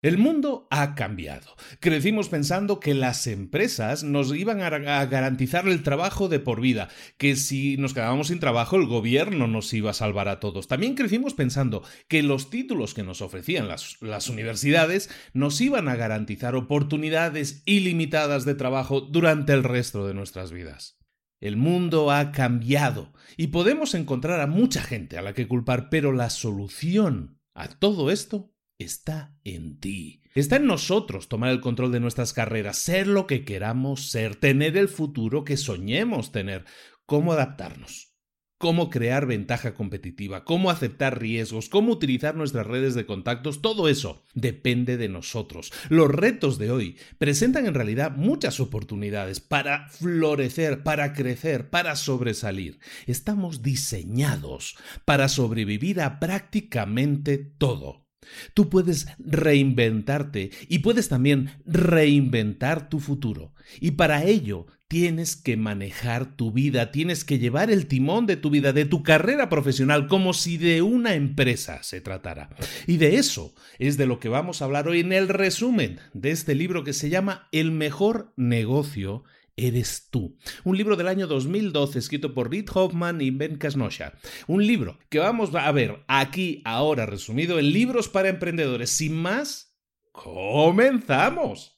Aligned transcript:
El 0.00 0.16
mundo 0.16 0.68
ha 0.70 0.94
cambiado. 0.94 1.56
Crecimos 1.80 2.28
pensando 2.28 2.78
que 2.78 2.94
las 2.94 3.26
empresas 3.26 4.04
nos 4.04 4.32
iban 4.32 4.60
a 4.60 5.06
garantizar 5.06 5.66
el 5.66 5.82
trabajo 5.82 6.28
de 6.28 6.38
por 6.38 6.60
vida, 6.60 6.88
que 7.16 7.34
si 7.34 7.76
nos 7.78 7.94
quedábamos 7.94 8.28
sin 8.28 8.38
trabajo 8.38 8.76
el 8.76 8.86
gobierno 8.86 9.48
nos 9.48 9.74
iba 9.74 9.90
a 9.90 9.94
salvar 9.94 10.28
a 10.28 10.38
todos. 10.38 10.68
También 10.68 10.94
crecimos 10.94 11.34
pensando 11.34 11.82
que 12.06 12.22
los 12.22 12.48
títulos 12.48 12.94
que 12.94 13.02
nos 13.02 13.22
ofrecían 13.22 13.66
las, 13.66 14.00
las 14.00 14.28
universidades 14.28 15.10
nos 15.32 15.60
iban 15.60 15.88
a 15.88 15.96
garantizar 15.96 16.54
oportunidades 16.54 17.64
ilimitadas 17.66 18.44
de 18.44 18.54
trabajo 18.54 19.00
durante 19.00 19.52
el 19.52 19.64
resto 19.64 20.06
de 20.06 20.14
nuestras 20.14 20.52
vidas. 20.52 20.96
El 21.40 21.56
mundo 21.56 22.12
ha 22.12 22.30
cambiado 22.30 23.12
y 23.36 23.48
podemos 23.48 23.94
encontrar 23.94 24.40
a 24.40 24.46
mucha 24.46 24.80
gente 24.80 25.18
a 25.18 25.22
la 25.22 25.34
que 25.34 25.48
culpar, 25.48 25.90
pero 25.90 26.12
la 26.12 26.30
solución 26.30 27.40
a 27.52 27.66
todo 27.66 28.12
esto 28.12 28.54
está 28.78 29.34
en 29.44 29.78
ti. 29.80 30.22
Está 30.34 30.56
en 30.56 30.66
nosotros 30.66 31.28
tomar 31.28 31.50
el 31.50 31.60
control 31.60 31.92
de 31.92 32.00
nuestras 32.00 32.32
carreras, 32.32 32.78
ser 32.78 33.08
lo 33.08 33.26
que 33.26 33.44
queramos 33.44 34.10
ser, 34.10 34.36
tener 34.36 34.76
el 34.76 34.88
futuro 34.88 35.44
que 35.44 35.56
soñemos 35.56 36.30
tener, 36.30 36.64
cómo 37.04 37.32
adaptarnos, 37.32 38.14
cómo 38.56 38.88
crear 38.88 39.26
ventaja 39.26 39.74
competitiva, 39.74 40.44
cómo 40.44 40.70
aceptar 40.70 41.20
riesgos, 41.20 41.68
cómo 41.68 41.92
utilizar 41.92 42.36
nuestras 42.36 42.66
redes 42.66 42.94
de 42.94 43.06
contactos, 43.06 43.62
todo 43.62 43.88
eso 43.88 44.22
depende 44.34 44.96
de 44.96 45.08
nosotros. 45.08 45.72
Los 45.88 46.08
retos 46.08 46.58
de 46.58 46.70
hoy 46.70 46.98
presentan 47.18 47.66
en 47.66 47.74
realidad 47.74 48.12
muchas 48.12 48.60
oportunidades 48.60 49.40
para 49.40 49.88
florecer, 49.88 50.84
para 50.84 51.14
crecer, 51.14 51.70
para 51.70 51.96
sobresalir. 51.96 52.78
Estamos 53.06 53.62
diseñados 53.62 54.76
para 55.04 55.28
sobrevivir 55.28 56.00
a 56.00 56.20
prácticamente 56.20 57.38
todo. 57.38 58.07
Tú 58.54 58.68
puedes 58.68 59.06
reinventarte 59.18 60.50
y 60.68 60.80
puedes 60.80 61.08
también 61.08 61.50
reinventar 61.64 62.88
tu 62.88 63.00
futuro. 63.00 63.54
Y 63.80 63.92
para 63.92 64.24
ello 64.24 64.66
tienes 64.88 65.36
que 65.36 65.56
manejar 65.56 66.34
tu 66.36 66.50
vida, 66.50 66.90
tienes 66.90 67.24
que 67.24 67.38
llevar 67.38 67.70
el 67.70 67.86
timón 67.86 68.26
de 68.26 68.36
tu 68.36 68.48
vida, 68.48 68.72
de 68.72 68.86
tu 68.86 69.02
carrera 69.02 69.50
profesional, 69.50 70.08
como 70.08 70.32
si 70.32 70.56
de 70.56 70.80
una 70.80 71.14
empresa 71.14 71.82
se 71.82 72.00
tratara. 72.00 72.48
Y 72.86 72.96
de 72.96 73.16
eso 73.16 73.54
es 73.78 73.98
de 73.98 74.06
lo 74.06 74.18
que 74.18 74.30
vamos 74.30 74.60
a 74.60 74.64
hablar 74.64 74.88
hoy 74.88 75.00
en 75.00 75.12
el 75.12 75.28
resumen 75.28 76.00
de 76.14 76.30
este 76.30 76.54
libro 76.54 76.84
que 76.84 76.94
se 76.94 77.10
llama 77.10 77.48
El 77.52 77.70
mejor 77.70 78.32
negocio 78.36 79.24
eres 79.58 80.08
tú. 80.10 80.36
Un 80.64 80.76
libro 80.76 80.96
del 80.96 81.08
año 81.08 81.26
2012 81.26 81.98
escrito 81.98 82.34
por 82.34 82.50
Reid 82.50 82.68
Hoffman 82.72 83.20
y 83.20 83.30
Ben 83.30 83.56
Kasnosha. 83.56 84.14
Un 84.46 84.66
libro 84.66 84.98
que 85.08 85.18
vamos 85.18 85.54
a 85.54 85.70
ver 85.72 86.04
aquí 86.08 86.62
ahora 86.64 87.06
resumido 87.06 87.58
en 87.58 87.72
libros 87.72 88.08
para 88.08 88.28
emprendedores. 88.28 88.90
Sin 88.90 89.14
más, 89.14 89.74
comenzamos. 90.12 91.74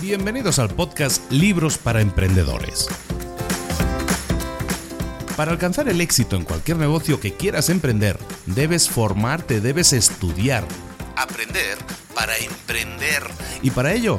Bienvenidos 0.00 0.58
al 0.58 0.70
podcast 0.70 1.30
Libros 1.30 1.76
para 1.76 2.00
Emprendedores 2.00 2.88
para 5.38 5.52
alcanzar 5.52 5.88
el 5.88 6.00
éxito 6.00 6.34
en 6.34 6.42
cualquier 6.42 6.78
negocio 6.78 7.20
que 7.20 7.32
quieras 7.32 7.68
emprender, 7.68 8.18
debes 8.46 8.88
formarte, 8.88 9.60
debes 9.60 9.92
estudiar, 9.92 10.64
aprender 11.14 11.78
para 12.12 12.36
emprender. 12.38 13.22
Y 13.62 13.70
para 13.70 13.92
ello, 13.92 14.18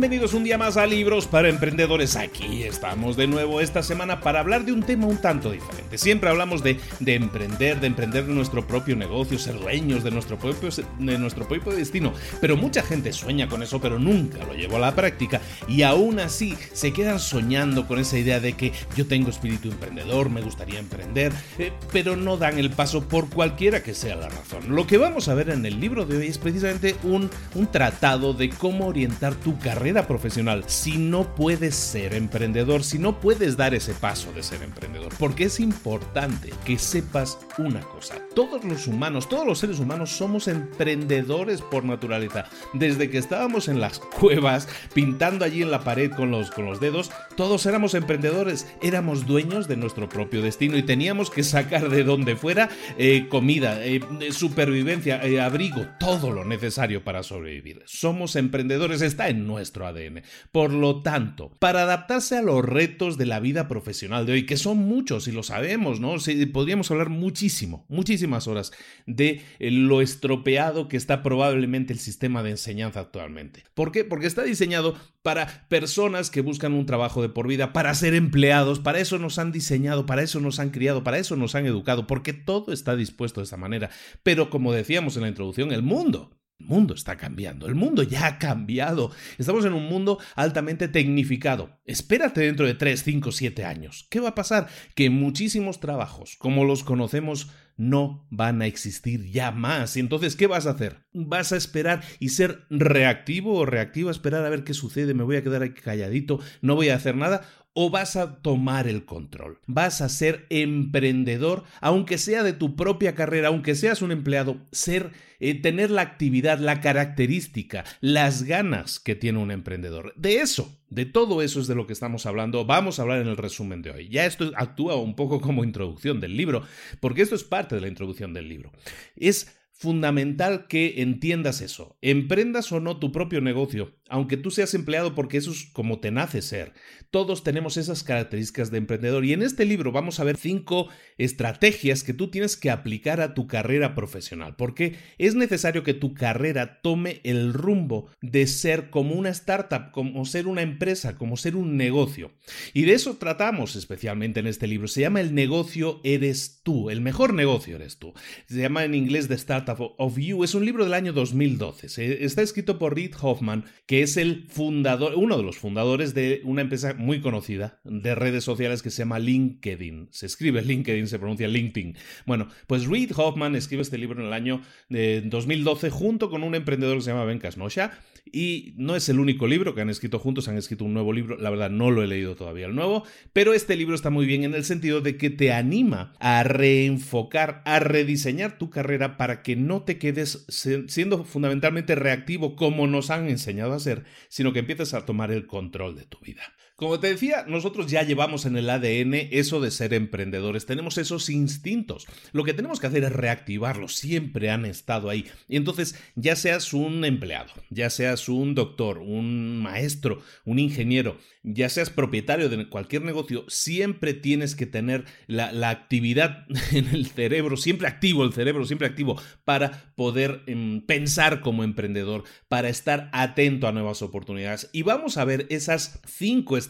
Bienvenidos 0.00 0.32
un 0.32 0.44
día 0.44 0.56
más 0.56 0.78
a 0.78 0.86
Libros 0.86 1.26
para 1.26 1.50
Emprendedores. 1.50 2.16
Aquí 2.16 2.62
estamos 2.62 3.18
de 3.18 3.26
nuevo 3.26 3.60
esta 3.60 3.82
semana 3.82 4.22
para 4.22 4.40
hablar 4.40 4.64
de 4.64 4.72
un 4.72 4.82
tema 4.82 5.06
un 5.06 5.18
tanto 5.18 5.52
diferente. 5.52 5.98
Siempre 5.98 6.30
hablamos 6.30 6.62
de, 6.62 6.80
de 7.00 7.16
emprender, 7.16 7.80
de 7.80 7.88
emprender 7.88 8.26
nuestro 8.26 8.66
propio 8.66 8.96
negocio, 8.96 9.38
ser 9.38 9.60
dueños 9.60 10.02
de 10.02 10.10
nuestro, 10.10 10.38
propio, 10.38 10.70
de 10.98 11.18
nuestro 11.18 11.46
propio 11.46 11.72
destino. 11.72 12.14
Pero 12.40 12.56
mucha 12.56 12.82
gente 12.82 13.12
sueña 13.12 13.46
con 13.46 13.62
eso, 13.62 13.78
pero 13.78 13.98
nunca 13.98 14.38
lo 14.46 14.54
llevó 14.54 14.76
a 14.76 14.80
la 14.80 14.94
práctica. 14.94 15.42
Y 15.68 15.82
aún 15.82 16.18
así 16.18 16.56
se 16.72 16.94
quedan 16.94 17.20
soñando 17.20 17.86
con 17.86 17.98
esa 17.98 18.16
idea 18.16 18.40
de 18.40 18.54
que 18.54 18.72
yo 18.96 19.06
tengo 19.06 19.28
espíritu 19.28 19.68
emprendedor, 19.68 20.30
me 20.30 20.40
gustaría 20.40 20.78
emprender, 20.78 21.30
eh, 21.58 21.72
pero 21.92 22.16
no 22.16 22.38
dan 22.38 22.58
el 22.58 22.70
paso 22.70 23.06
por 23.06 23.28
cualquiera 23.28 23.82
que 23.82 23.92
sea 23.92 24.16
la 24.16 24.30
razón. 24.30 24.74
Lo 24.74 24.86
que 24.86 24.96
vamos 24.96 25.28
a 25.28 25.34
ver 25.34 25.50
en 25.50 25.66
el 25.66 25.78
libro 25.78 26.06
de 26.06 26.16
hoy 26.16 26.28
es 26.28 26.38
precisamente 26.38 26.96
un, 27.02 27.28
un 27.54 27.66
tratado 27.70 28.32
de 28.32 28.48
cómo 28.48 28.86
orientar 28.86 29.34
tu 29.34 29.58
carrera 29.58 29.89
profesional 30.06 30.64
si 30.66 30.96
no 30.98 31.34
puedes 31.34 31.74
ser 31.74 32.14
emprendedor, 32.14 32.84
si 32.84 32.98
no 32.98 33.20
puedes 33.20 33.56
dar 33.56 33.74
ese 33.74 33.92
paso 33.92 34.32
de 34.32 34.42
ser 34.42 34.62
emprendedor. 34.62 35.12
Porque 35.18 35.44
es 35.44 35.60
importante 35.60 36.50
que 36.64 36.78
sepas 36.78 37.38
una 37.58 37.80
cosa. 37.80 38.16
Todos 38.34 38.64
los 38.64 38.86
humanos, 38.86 39.28
todos 39.28 39.46
los 39.46 39.58
seres 39.58 39.78
humanos 39.78 40.10
somos 40.10 40.48
emprendedores 40.48 41.60
por 41.60 41.84
naturaleza. 41.84 42.46
Desde 42.72 43.10
que 43.10 43.18
estábamos 43.18 43.68
en 43.68 43.80
las 43.80 43.98
cuevas, 44.20 44.68
pintando 44.94 45.44
allí 45.44 45.62
en 45.62 45.70
la 45.70 45.80
pared 45.80 46.10
con 46.10 46.30
los, 46.30 46.50
con 46.50 46.64
los 46.64 46.80
dedos, 46.80 47.10
todos 47.36 47.66
éramos 47.66 47.94
emprendedores, 47.94 48.66
éramos 48.82 49.26
dueños 49.26 49.68
de 49.68 49.76
nuestro 49.76 50.08
propio 50.08 50.42
destino 50.42 50.76
y 50.76 50.82
teníamos 50.82 51.30
que 51.30 51.42
sacar 51.42 51.88
de 51.88 52.04
donde 52.04 52.36
fuera 52.36 52.68
eh, 52.96 53.26
comida, 53.28 53.84
eh, 53.84 54.00
supervivencia, 54.30 55.22
eh, 55.24 55.40
abrigo, 55.40 55.86
todo 55.98 56.30
lo 56.30 56.44
necesario 56.44 57.02
para 57.02 57.22
sobrevivir. 57.22 57.82
Somos 57.86 58.36
emprendedores, 58.36 59.02
está 59.02 59.28
en 59.28 59.46
nuestro 59.46 59.79
ADN. 59.86 60.22
Por 60.52 60.72
lo 60.72 61.02
tanto, 61.02 61.50
para 61.58 61.82
adaptarse 61.82 62.36
a 62.36 62.42
los 62.42 62.64
retos 62.64 63.18
de 63.18 63.26
la 63.26 63.40
vida 63.40 63.68
profesional 63.68 64.26
de 64.26 64.32
hoy, 64.32 64.46
que 64.46 64.56
son 64.56 64.78
muchos 64.78 65.28
y 65.28 65.32
lo 65.32 65.42
sabemos, 65.42 66.00
¿no? 66.00 66.16
podríamos 66.52 66.90
hablar 66.90 67.08
muchísimo, 67.08 67.84
muchísimas 67.88 68.46
horas 68.46 68.72
de 69.06 69.42
eh, 69.58 69.70
lo 69.70 70.00
estropeado 70.00 70.88
que 70.88 70.96
está 70.96 71.22
probablemente 71.22 71.92
el 71.92 71.98
sistema 71.98 72.42
de 72.42 72.50
enseñanza 72.50 73.00
actualmente. 73.00 73.64
¿Por 73.74 73.92
qué? 73.92 74.04
Porque 74.04 74.26
está 74.26 74.42
diseñado 74.42 74.96
para 75.22 75.66
personas 75.68 76.30
que 76.30 76.40
buscan 76.40 76.72
un 76.72 76.86
trabajo 76.86 77.22
de 77.22 77.28
por 77.28 77.46
vida, 77.46 77.72
para 77.72 77.94
ser 77.94 78.14
empleados, 78.14 78.80
para 78.80 79.00
eso 79.00 79.18
nos 79.18 79.38
han 79.38 79.52
diseñado, 79.52 80.06
para 80.06 80.22
eso 80.22 80.40
nos 80.40 80.58
han 80.58 80.70
criado, 80.70 81.04
para 81.04 81.18
eso 81.18 81.36
nos 81.36 81.54
han 81.54 81.66
educado, 81.66 82.06
porque 82.06 82.32
todo 82.32 82.72
está 82.72 82.96
dispuesto 82.96 83.40
de 83.40 83.44
esa 83.44 83.56
manera. 83.56 83.90
Pero 84.22 84.50
como 84.50 84.72
decíamos 84.72 85.16
en 85.16 85.22
la 85.22 85.28
introducción, 85.28 85.72
el 85.72 85.82
mundo 85.82 86.39
el 86.60 86.66
mundo 86.66 86.94
está 86.94 87.16
cambiando, 87.16 87.66
el 87.66 87.74
mundo 87.74 88.02
ya 88.02 88.26
ha 88.26 88.38
cambiado. 88.38 89.10
Estamos 89.38 89.64
en 89.64 89.72
un 89.72 89.86
mundo 89.86 90.18
altamente 90.36 90.88
tecnificado. 90.88 91.80
Espérate 91.86 92.42
dentro 92.42 92.66
de 92.66 92.74
3, 92.74 93.02
5, 93.02 93.32
7 93.32 93.64
años. 93.64 94.06
¿Qué 94.10 94.20
va 94.20 94.30
a 94.30 94.34
pasar? 94.34 94.68
Que 94.94 95.10
muchísimos 95.10 95.80
trabajos, 95.80 96.36
como 96.38 96.64
los 96.64 96.84
conocemos, 96.84 97.50
no 97.80 98.26
van 98.30 98.60
a 98.60 98.66
existir 98.66 99.24
ya 99.30 99.52
más. 99.52 99.96
Y 99.96 100.00
entonces, 100.00 100.36
¿qué 100.36 100.46
vas 100.46 100.66
a 100.66 100.72
hacer? 100.72 101.06
¿Vas 101.14 101.52
a 101.52 101.56
esperar 101.56 102.02
y 102.18 102.28
ser 102.28 102.66
reactivo 102.68 103.54
o 103.54 103.64
reactivo 103.64 104.10
a 104.10 104.12
esperar 104.12 104.44
a 104.44 104.50
ver 104.50 104.64
qué 104.64 104.74
sucede? 104.74 105.14
¿Me 105.14 105.24
voy 105.24 105.36
a 105.36 105.42
quedar 105.42 105.62
aquí 105.62 105.80
calladito? 105.80 106.40
¿No 106.60 106.74
voy 106.74 106.90
a 106.90 106.96
hacer 106.96 107.16
nada? 107.16 107.40
O 107.72 107.90
vas 107.90 108.16
a 108.16 108.42
tomar 108.42 108.88
el 108.88 109.04
control. 109.04 109.60
Vas 109.66 110.00
a 110.00 110.08
ser 110.08 110.46
emprendedor, 110.50 111.64
aunque 111.80 112.18
sea 112.18 112.42
de 112.42 112.52
tu 112.52 112.76
propia 112.76 113.14
carrera, 113.14 113.48
aunque 113.48 113.74
seas 113.74 114.02
un 114.02 114.12
empleado, 114.12 114.58
ser 114.72 115.12
eh, 115.38 115.54
tener 115.54 115.90
la 115.90 116.02
actividad, 116.02 116.58
la 116.58 116.80
característica, 116.80 117.84
las 118.00 118.42
ganas 118.42 118.98
que 118.98 119.14
tiene 119.14 119.38
un 119.38 119.50
emprendedor. 119.50 120.12
De 120.16 120.36
eso, 120.36 120.78
de 120.88 121.06
todo 121.06 121.42
eso 121.42 121.60
es 121.60 121.66
de 121.66 121.74
lo 121.74 121.86
que 121.86 121.92
estamos 121.92 122.26
hablando. 122.26 122.64
Vamos 122.64 122.98
a 122.98 123.02
hablar 123.02 123.20
en 123.20 123.28
el 123.28 123.36
resumen 123.36 123.82
de 123.82 123.90
hoy. 123.90 124.08
Ya 124.08 124.26
esto 124.26 124.52
actúa 124.56 124.96
un 124.96 125.16
poco 125.16 125.40
como 125.40 125.64
introducción 125.64 126.20
del 126.20 126.36
libro, 126.36 126.62
porque 127.00 127.22
esto 127.22 127.34
es 127.34 127.44
parte 127.44 127.76
de 127.76 127.80
la 127.80 127.88
introducción 127.88 128.34
del 128.34 128.48
libro. 128.48 128.72
Es 129.16 129.56
fundamental 129.80 130.66
que 130.66 131.00
entiendas 131.00 131.62
eso. 131.62 131.96
Emprendas 132.02 132.70
o 132.70 132.80
no 132.80 132.98
tu 132.98 133.12
propio 133.12 133.40
negocio, 133.40 133.94
aunque 134.10 134.36
tú 134.36 134.50
seas 134.50 134.74
empleado 134.74 135.14
porque 135.14 135.38
eso 135.38 135.52
es 135.52 135.70
como 135.72 136.00
te 136.00 136.10
nace 136.10 136.42
ser. 136.42 136.74
Todos 137.10 137.42
tenemos 137.42 137.76
esas 137.76 138.04
características 138.04 138.70
de 138.70 138.78
emprendedor 138.78 139.24
y 139.24 139.32
en 139.32 139.42
este 139.42 139.64
libro 139.64 139.90
vamos 139.90 140.20
a 140.20 140.24
ver 140.24 140.36
cinco 140.36 140.88
estrategias 141.18 142.04
que 142.04 142.14
tú 142.14 142.30
tienes 142.30 142.56
que 142.56 142.70
aplicar 142.70 143.20
a 143.20 143.34
tu 143.34 143.48
carrera 143.48 143.96
profesional, 143.96 144.54
porque 144.54 144.94
es 145.18 145.34
necesario 145.34 145.82
que 145.82 145.92
tu 145.92 146.14
carrera 146.14 146.80
tome 146.82 147.20
el 147.24 147.52
rumbo 147.52 148.08
de 148.20 148.46
ser 148.46 148.90
como 148.90 149.16
una 149.16 149.30
startup, 149.30 149.90
como 149.90 150.24
ser 150.24 150.46
una 150.46 150.62
empresa, 150.62 151.18
como 151.18 151.36
ser 151.36 151.56
un 151.56 151.76
negocio. 151.76 152.30
Y 152.74 152.82
de 152.82 152.92
eso 152.92 153.16
tratamos 153.16 153.74
especialmente 153.74 154.38
en 154.38 154.46
este 154.46 154.68
libro. 154.68 154.86
Se 154.86 155.00
llama 155.00 155.20
El 155.20 155.34
negocio 155.34 156.00
eres 156.04 156.60
tú, 156.62 156.90
el 156.90 157.00
mejor 157.00 157.34
negocio 157.34 157.74
eres 157.74 157.98
tú. 157.98 158.14
Se 158.46 158.60
llama 158.60 158.84
en 158.84 158.94
inglés 158.94 159.26
The 159.26 159.34
Startup 159.34 159.94
of 159.98 160.16
You. 160.16 160.44
Es 160.44 160.54
un 160.54 160.64
libro 160.64 160.84
del 160.84 160.94
año 160.94 161.12
2012. 161.12 162.24
Está 162.24 162.42
escrito 162.42 162.78
por 162.78 162.94
Reid 162.94 163.14
Hoffman, 163.20 163.64
que 163.86 164.02
es 164.02 164.16
el 164.16 164.46
fundador, 164.48 165.14
uno 165.16 165.36
de 165.36 165.42
los 165.42 165.58
fundadores 165.58 166.14
de 166.14 166.40
una 166.44 166.62
empresa 166.62 166.94
muy 167.00 167.20
conocida 167.20 167.80
de 167.84 168.14
redes 168.14 168.44
sociales 168.44 168.82
que 168.82 168.90
se 168.90 168.98
llama 168.98 169.18
LinkedIn. 169.18 170.08
Se 170.10 170.26
escribe 170.26 170.62
LinkedIn, 170.62 171.08
se 171.08 171.18
pronuncia 171.18 171.48
LinkedIn. 171.48 171.96
Bueno, 172.26 172.48
pues 172.66 172.86
Reid 172.86 173.12
Hoffman 173.16 173.56
escribe 173.56 173.82
este 173.82 173.98
libro 173.98 174.20
en 174.20 174.26
el 174.26 174.32
año 174.32 174.62
de 174.88 175.22
2012 175.22 175.90
junto 175.90 176.30
con 176.30 176.42
un 176.42 176.54
emprendedor 176.54 176.98
que 176.98 177.04
se 177.04 177.10
llama 177.10 177.24
Ben 177.24 177.38
Casnosha 177.38 177.92
y 178.32 178.74
no 178.76 178.96
es 178.96 179.08
el 179.08 179.18
único 179.18 179.46
libro 179.46 179.74
que 179.74 179.80
han 179.80 179.90
escrito 179.90 180.18
juntos, 180.18 180.48
han 180.48 180.56
escrito 180.56 180.84
un 180.84 180.94
nuevo 180.94 181.12
libro, 181.12 181.36
la 181.38 181.50
verdad 181.50 181.70
no 181.70 181.90
lo 181.90 182.02
he 182.02 182.06
leído 182.06 182.36
todavía 182.36 182.66
el 182.66 182.74
nuevo, 182.74 183.04
pero 183.32 183.54
este 183.54 183.76
libro 183.76 183.94
está 183.94 184.10
muy 184.10 184.26
bien 184.26 184.44
en 184.44 184.54
el 184.54 184.64
sentido 184.64 185.00
de 185.00 185.16
que 185.16 185.30
te 185.30 185.52
anima 185.52 186.12
a 186.20 186.42
reenfocar, 186.42 187.62
a 187.64 187.80
rediseñar 187.80 188.58
tu 188.58 188.70
carrera 188.70 189.16
para 189.16 189.42
que 189.42 189.56
no 189.56 189.82
te 189.82 189.98
quedes 189.98 190.46
siendo 190.48 191.24
fundamentalmente 191.24 191.94
reactivo 191.94 192.56
como 192.56 192.86
nos 192.86 193.10
han 193.10 193.28
enseñado 193.28 193.72
a 193.72 193.76
hacer 193.76 194.04
sino 194.28 194.52
que 194.52 194.60
empieces 194.60 194.94
a 194.94 195.06
tomar 195.06 195.30
el 195.30 195.46
control 195.46 195.96
de 195.96 196.04
tu 196.04 196.18
vida. 196.20 196.42
Como 196.80 196.98
te 196.98 197.08
decía, 197.08 197.44
nosotros 197.46 197.90
ya 197.90 198.04
llevamos 198.04 198.46
en 198.46 198.56
el 198.56 198.70
ADN 198.70 199.12
eso 199.32 199.60
de 199.60 199.70
ser 199.70 199.92
emprendedores, 199.92 200.64
tenemos 200.64 200.96
esos 200.96 201.28
instintos. 201.28 202.06
Lo 202.32 202.42
que 202.42 202.54
tenemos 202.54 202.80
que 202.80 202.86
hacer 202.86 203.04
es 203.04 203.12
reactivarlos, 203.12 203.96
siempre 203.96 204.48
han 204.48 204.64
estado 204.64 205.10
ahí. 205.10 205.26
Y 205.46 205.56
entonces, 205.56 205.94
ya 206.14 206.36
seas 206.36 206.72
un 206.72 207.04
empleado, 207.04 207.52
ya 207.68 207.90
seas 207.90 208.30
un 208.30 208.54
doctor, 208.54 208.96
un 208.96 209.60
maestro, 209.60 210.22
un 210.46 210.58
ingeniero, 210.58 211.18
ya 211.42 211.68
seas 211.68 211.90
propietario 211.90 212.48
de 212.48 212.66
cualquier 212.70 213.02
negocio, 213.02 213.44
siempre 213.48 214.14
tienes 214.14 214.54
que 214.54 214.64
tener 214.64 215.04
la, 215.26 215.50
actividad 215.68 216.46
en 216.72 216.88
el 216.88 217.08
cerebro, 217.08 217.58
siempre 217.58 217.88
activo, 217.88 218.24
el 218.24 218.32
cerebro 218.32 218.64
siempre 218.64 218.88
activo, 218.88 219.20
para 219.44 219.92
poder 219.96 220.44
em, 220.46 220.80
pensar 220.80 221.42
como 221.42 221.62
emprendedor, 221.62 222.24
para 222.48 222.70
estar 222.70 223.10
atento 223.12 223.68
a 223.68 223.72
nuevas 223.72 224.00
oportunidades. 224.00 224.70
Y 224.72 224.80
vamos 224.80 225.18
a 225.18 225.26
ver 225.26 225.46
esas 225.50 226.00
cinco 226.06 226.56
estrategias 226.56 226.69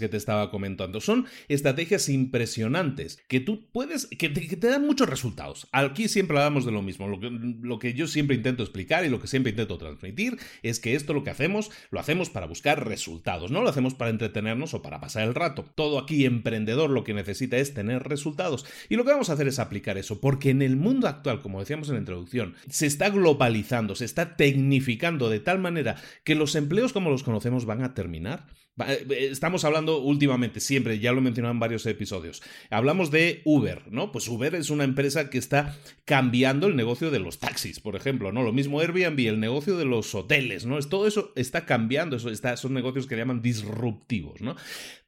que 0.00 0.08
te 0.08 0.16
estaba 0.16 0.50
comentando. 0.50 1.00
Son 1.00 1.26
estrategias 1.48 2.08
impresionantes 2.08 3.18
que 3.28 3.40
tú 3.40 3.68
puedes, 3.72 4.06
que 4.06 4.28
te, 4.28 4.68
dan 4.68 4.86
muchos 4.86 5.08
resultados. 5.08 5.68
Aquí 5.72 6.08
siempre 6.08 6.38
hablamos 6.38 6.64
de 6.64 6.72
lo 6.72 6.82
mismo. 6.82 7.08
Lo 7.08 7.18
que, 7.18 7.30
lo 7.30 7.78
que 7.78 7.94
yo 7.94 8.06
siempre 8.06 8.36
intento 8.36 8.62
explicar 8.62 9.04
y 9.04 9.08
lo 9.08 9.20
que 9.20 9.26
siempre 9.26 9.50
intento 9.50 9.78
transmitir 9.78 10.38
es 10.62 10.78
que 10.78 10.94
esto 10.94 11.14
lo 11.14 11.24
que 11.24 11.30
hacemos, 11.30 11.70
lo 11.90 12.00
hacemos 12.00 12.30
para 12.30 12.46
buscar 12.46 12.86
resultados, 12.86 13.50
no 13.50 13.62
lo 13.62 13.68
hacemos 13.68 13.94
para 13.94 14.10
entretenernos 14.10 14.74
o 14.74 14.82
para 14.82 15.00
pasar 15.00 15.26
el 15.26 15.34
rato. 15.34 15.64
Todo 15.74 15.98
aquí 15.98 16.24
emprendedor 16.24 16.90
lo 16.90 17.04
que 17.04 17.14
necesita 17.14 17.56
es 17.56 17.74
tener 17.74 18.04
resultados. 18.04 18.66
Y 18.88 18.96
lo 18.96 19.04
que 19.04 19.12
vamos 19.12 19.30
a 19.30 19.32
hacer 19.32 19.48
es 19.48 19.58
aplicar 19.58 19.98
eso, 19.98 20.20
porque 20.20 20.50
en 20.50 20.62
el 20.62 20.76
mundo 20.76 21.08
actual, 21.08 21.42
como 21.42 21.60
decíamos 21.60 21.88
en 21.88 21.94
la 21.94 22.00
introducción, 22.00 22.54
se 22.68 22.86
está 22.86 23.10
globalizando, 23.10 23.94
se 23.94 24.04
está 24.04 24.36
tecnificando 24.36 25.28
de 25.28 25.40
tal 25.40 25.58
manera 25.58 25.96
que 26.24 26.34
los 26.34 26.54
empleos 26.54 26.92
como 26.92 27.10
los 27.10 27.22
conocemos 27.22 27.64
van 27.64 27.82
a 27.82 27.94
terminar. 27.94 28.46
Eh, 28.88 29.06
eh, 29.10 29.28
estamos 29.30 29.64
hablando 29.64 29.98
últimamente, 29.98 30.60
siempre, 30.60 30.98
ya 30.98 31.12
lo 31.12 31.20
mencionado 31.20 31.52
en 31.52 31.60
varios 31.60 31.86
episodios. 31.86 32.42
Hablamos 32.70 33.10
de 33.10 33.42
Uber, 33.44 33.82
¿no? 33.90 34.12
Pues 34.12 34.28
Uber 34.28 34.54
es 34.54 34.70
una 34.70 34.84
empresa 34.84 35.30
que 35.30 35.38
está 35.38 35.76
cambiando 36.04 36.66
el 36.66 36.76
negocio 36.76 37.10
de 37.10 37.18
los 37.18 37.38
taxis, 37.38 37.80
por 37.80 37.96
ejemplo, 37.96 38.32
¿no? 38.32 38.42
Lo 38.42 38.52
mismo 38.52 38.80
Airbnb, 38.80 39.18
el 39.20 39.40
negocio 39.40 39.76
de 39.76 39.84
los 39.84 40.14
hoteles, 40.14 40.66
¿no? 40.66 40.78
Todo 40.80 41.06
eso 41.06 41.32
está 41.36 41.66
cambiando, 41.66 42.16
eso 42.16 42.30
está, 42.30 42.56
son 42.56 42.74
negocios 42.74 43.06
que 43.06 43.16
llaman 43.16 43.42
disruptivos, 43.42 44.40
¿no? 44.40 44.56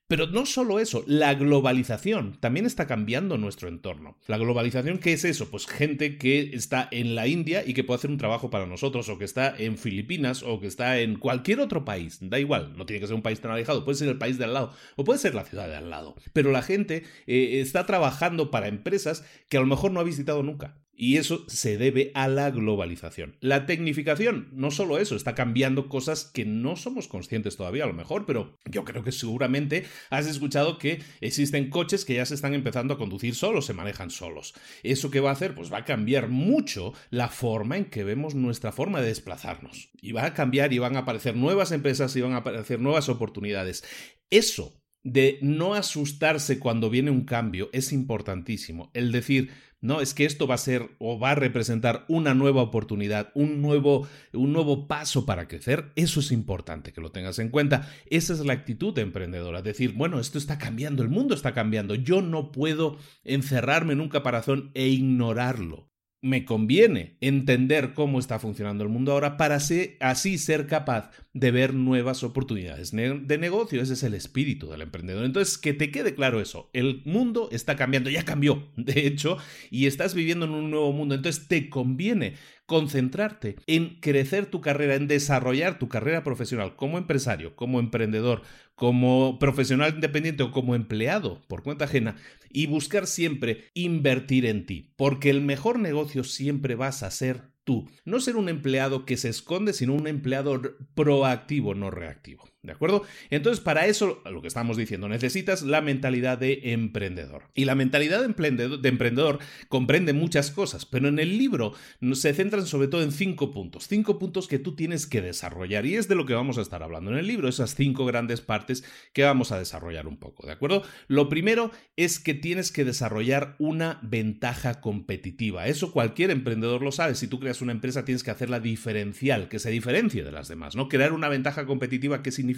Pero 0.09 0.27
no 0.27 0.45
solo 0.45 0.79
eso, 0.79 1.05
la 1.07 1.35
globalización 1.35 2.37
también 2.39 2.67
está 2.67 2.87
cambiando 2.87 3.39
nuestro 3.39 3.69
entorno. 3.69 4.19
La 4.27 4.37
globalización, 4.37 4.99
¿qué 4.99 5.15
es 5.15 5.25
eso? 5.25 5.51
Pues 5.51 5.67
gente 5.67 6.19
que 6.19 6.51
está 6.53 6.87
en 6.91 7.15
la 7.15 7.27
India 7.27 7.63
y 7.67 7.73
que 7.73 7.83
puede 7.83 7.99
hacer 7.99 8.11
un 8.11 8.19
trabajo 8.19 8.51
para 8.51 8.67
nosotros, 8.67 9.09
o 9.09 9.17
que 9.17 9.25
está 9.25 9.55
en 9.57 9.79
Filipinas, 9.79 10.43
o 10.43 10.61
que 10.61 10.67
está 10.67 11.01
en 11.01 11.19
cualquier 11.19 11.61
otro 11.61 11.85
país. 11.85 12.19
Da 12.21 12.39
igual, 12.39 12.77
no 12.77 12.85
tiene 12.85 13.01
que 13.01 13.07
ser 13.07 13.17
un 13.17 13.23
país 13.23 13.41
tan 13.41 13.53
alejado, 13.53 13.85
puede 13.85 13.99
ser 13.99 14.09
el 14.09 14.19
país 14.19 14.37
de 14.37 14.45
al 14.45 14.53
lado, 14.53 14.75
o 14.97 15.05
puede 15.05 15.19
ser 15.19 15.35
la 15.35 15.45
ciudad 15.45 15.69
de 15.69 15.77
al 15.77 15.89
lado. 15.89 16.15
Pero 16.35 16.53
la 16.53 16.63
gente 16.63 17.05
eh, 17.27 17.61
está 17.61 17.87
trabajando 17.87 18.51
para 18.51 18.69
empresas 18.69 19.25
que 19.49 19.57
a 19.57 19.61
lo 19.61 19.67
mejor 19.67 19.93
no 19.93 20.01
ha 20.01 20.05
visitado 20.05 20.43
nunca. 20.43 20.82
Y 20.95 21.17
eso 21.17 21.45
se 21.49 21.79
debe 21.79 22.11
a 22.15 22.29
la 22.29 22.51
globalización. 22.51 23.37
La 23.41 23.67
tecnificación, 23.67 24.49
no 24.53 24.71
solo 24.71 24.99
eso, 24.99 25.17
está 25.17 25.35
cambiando 25.35 25.89
cosas 25.89 26.25
que 26.25 26.45
no 26.45 26.77
somos 26.77 27.09
conscientes 27.09 27.57
todavía 27.57 27.85
a 27.85 27.87
lo 27.87 27.95
mejor, 27.95 28.27
pero 28.27 28.59
yo 28.67 28.85
creo 28.85 29.03
que 29.03 29.13
seguramente 29.13 29.85
has 30.11 30.27
escuchado 30.27 30.79
que 30.79 31.03
existen 31.21 31.71
coches 31.71 32.05
que 32.05 32.15
ya 32.15 32.27
se 32.27 32.35
están 32.35 32.55
empezando 32.55 32.95
a 32.95 32.99
conducir 32.99 33.35
solos, 33.35 33.67
se 33.67 33.73
manejan 33.73 34.11
solos. 34.11 34.55
¿Eso 34.83 35.11
qué 35.11 35.21
va 35.21 35.31
a 35.31 35.35
hacer? 35.35 35.55
Pues 35.55 35.73
va 35.73 35.79
a 35.79 35.85
cambiar 35.85 36.29
mucho 36.29 36.93
la 37.11 37.29
forma 37.29 37.79
en 37.79 37.87
que 37.87 38.05
vemos 38.05 38.35
nuestra 38.35 38.71
forma 38.71 39.01
de 39.01 39.09
desplazarnos. 39.09 39.91
Y 40.01 40.13
va 40.13 40.27
a 40.27 40.35
cambiar 40.35 40.73
y 40.73 40.79
van 40.79 40.97
a 40.97 41.01
aparecer 41.01 41.37
nuevas 41.37 41.73
empresas 41.73 42.15
y 42.17 42.21
van 42.21 42.33
a 42.33 42.39
aparecer 42.39 42.81
nuevas 42.81 43.09
oportunidades. 43.09 43.83
Eso 44.31 44.82
de 45.05 45.39
no 45.43 45.75
asustarse 45.75 46.59
cuando 46.59 46.91
viene 46.91 47.11
un 47.11 47.25
cambio 47.25 47.69
es 47.73 47.93
importantísimo. 47.93 48.91
El 48.95 49.13
decir, 49.13 49.51
no, 49.83 50.01
es 50.01 50.15
que 50.15 50.25
esto 50.25 50.47
va 50.47 50.55
a 50.55 50.59
ser 50.59 50.91
o 50.99 51.19
va 51.19 51.33
a 51.33 51.35
representar 51.35 52.05
una 52.09 52.35
nueva 52.35 52.63
oportunidad, 52.63 53.33
un 53.35 53.61
nuevo, 53.61 54.07
un 54.33 54.53
nuevo 54.53 54.87
paso 54.87 55.27
para 55.27 55.49
crecer. 55.49 55.91
Eso 55.97 56.21
es 56.21 56.31
importante 56.31 56.93
que 56.93 57.01
lo 57.01 57.11
tengas 57.11 57.41
en 57.41 57.49
cuenta. 57.49 57.91
Esa 58.07 58.33
es 58.33 58.41
la 58.41 58.53
actitud 58.53 58.97
emprendedora. 58.99 59.61
Decir, 59.61 59.95
bueno, 59.95 60.21
esto 60.21 60.39
está 60.39 60.57
cambiando, 60.57 61.03
el 61.03 61.09
mundo 61.09 61.35
está 61.35 61.53
cambiando. 61.53 61.97
Yo 61.97 62.23
no 62.23 62.53
puedo 62.53 62.97
encerrarme 63.25 63.95
en 63.95 64.01
un 64.01 64.09
caparazón 64.09 64.71
e 64.75 64.87
ignorarlo 64.87 65.92
me 66.23 66.45
conviene 66.45 67.17
entender 67.21 67.95
cómo 67.95 68.21
está 68.21 68.39
funcionando 68.39 68.85
el 68.85 68.91
mundo 68.91 69.11
ahora 69.11 69.37
para 69.37 69.57
así 69.57 70.39
ser 70.39 70.69
capaz 70.69 71.11
de 71.35 71.51
ver 71.51 71.75
nuevas 71.75 72.23
oportunidades 72.23 72.93
de 72.93 73.39
negocio. 73.39 73.83
Ese 73.83 73.95
es 73.95 74.05
el 74.05 74.15
espíritu 74.15 74.71
del 74.71 74.83
emprendedor. 74.83 75.25
Entonces, 75.25 75.59
que 75.59 75.75
te 75.75 75.91
quede 75.91 76.15
claro 76.15 76.41
eso. 76.41 76.71
El 76.73 77.03
mundo 77.05 77.49
está 77.51 77.75
cambiando, 77.75 78.09
ya 78.09 78.25
cambió, 78.25 78.71
de 78.77 79.05
hecho, 79.07 79.37
y 79.71 79.87
estás 79.87 80.15
viviendo 80.15 80.47
en 80.47 80.53
un 80.53 80.71
nuevo 80.71 80.93
mundo. 80.93 81.17
Entonces, 81.17 81.49
te 81.49 81.69
conviene 81.69 82.35
concentrarte 82.67 83.57
en 83.67 84.01
crecer 84.01 84.47
tu 84.47 84.61
carrera, 84.61 84.95
en 84.95 85.09
desarrollar 85.09 85.81
tu 85.81 85.89
carrera 85.89 86.23
profesional 86.23 86.77
como 86.77 86.99
empresario, 86.99 87.57
como 87.57 87.81
emprendedor, 87.81 88.43
como 88.77 89.39
profesional 89.39 89.95
independiente 89.95 90.43
o 90.43 90.53
como 90.53 90.75
empleado 90.75 91.43
por 91.49 91.63
cuenta 91.63 91.85
ajena 91.85 92.17
y 92.53 92.67
buscar 92.67 93.07
siempre 93.07 93.71
invertir 93.75 94.47
en 94.47 94.67
ti, 94.67 94.93
porque 94.97 95.31
el 95.31 95.41
mejor 95.41 95.79
negocio 95.79 96.25
siempre 96.25 96.75
vas 96.75 97.03
a 97.03 97.11
ser 97.11 97.53
tú. 97.65 97.89
No 98.05 98.21
ser 98.21 98.37
un 98.37 98.49
empleado 98.49 99.07
que 99.07 99.17
se 99.17 99.29
esconde, 99.29 99.73
sino 99.73 99.95
un 99.95 100.07
empleado 100.07 100.61
proactivo, 100.95 101.75
no 101.75 101.91
reactivo. 101.91 102.52
¿De 102.63 102.71
acuerdo? 102.71 103.03
Entonces, 103.31 103.59
para 103.59 103.87
eso, 103.87 104.23
lo 104.25 104.41
que 104.41 104.47
estamos 104.47 104.77
diciendo, 104.77 105.09
necesitas 105.09 105.63
la 105.63 105.81
mentalidad 105.81 106.39
de 106.39 106.61
emprendedor. 106.73 107.51
Y 107.55 107.65
la 107.65 107.75
mentalidad 107.75 108.21
de 108.21 108.27
emprendedor, 108.27 108.81
de 108.81 108.89
emprendedor, 108.89 109.41
comprende 109.69 110.13
muchas 110.13 110.53
cosas, 110.53 110.87
pero 110.87 111.09
en 111.09 111.19
el 111.19 111.39
libro 111.39 111.75
se 112.13 112.33
centran 112.33 112.65
sobre 112.67 112.87
todo 112.87 113.03
en 113.03 113.11
cinco 113.11 113.51
puntos. 113.51 113.89
Cinco 113.89 114.21
puntos 114.21 114.47
que 114.47 114.61
tú 114.61 114.77
tienes 114.77 115.09
que 115.09 115.21
desarrollar. 115.21 115.87
Y 115.87 115.97
es 115.97 116.07
de 116.07 116.15
lo 116.15 116.25
que 116.25 116.35
vamos 116.35 116.57
a 116.57 116.63
estar 116.63 116.85
hablando 116.85 117.11
en 117.11 117.19
el 117.19 117.27
libro, 117.27 117.49
esas 117.49 117.75
cinco 117.75 118.07
grandes 118.07 118.41
partes 118.41 118.85
que 119.13 119.25
vamos 119.25 119.51
a 119.51 119.59
desarrollar 119.59 120.07
un 120.07 120.19
poco. 120.19 120.47
¿De 120.47 120.53
acuerdo? 120.53 120.85
Lo 121.09 121.29
primero 121.29 121.73
es 121.97 122.21
que 122.21 122.35
tienes 122.35 122.71
que 122.71 122.85
desarrollar 122.85 123.57
una 123.59 123.99
ventaja 124.03 124.81
competitiva. 124.81 125.67
Eso 125.67 125.91
cualquier 125.91 126.31
emprendedor 126.31 126.83
lo 126.83 126.93
sabe. 126.93 127.17
Si 127.17 127.27
tú 127.27 127.41
creas 127.41 127.61
una 127.61 127.73
empresa, 127.73 128.05
tienes 128.05 128.23
que 128.23 128.31
hacerla 128.31 128.61
diferencial, 128.61 129.49
que 129.49 129.59
se 129.59 129.71
diferencie 129.71 130.23
de 130.23 130.31
las 130.31 130.47
demás, 130.47 130.77
¿no? 130.77 130.89
Crear 130.89 131.13
una 131.13 131.29
ventaja 131.29 131.67
competitiva 131.67 132.23
que 132.23 132.31
significa 132.31 132.52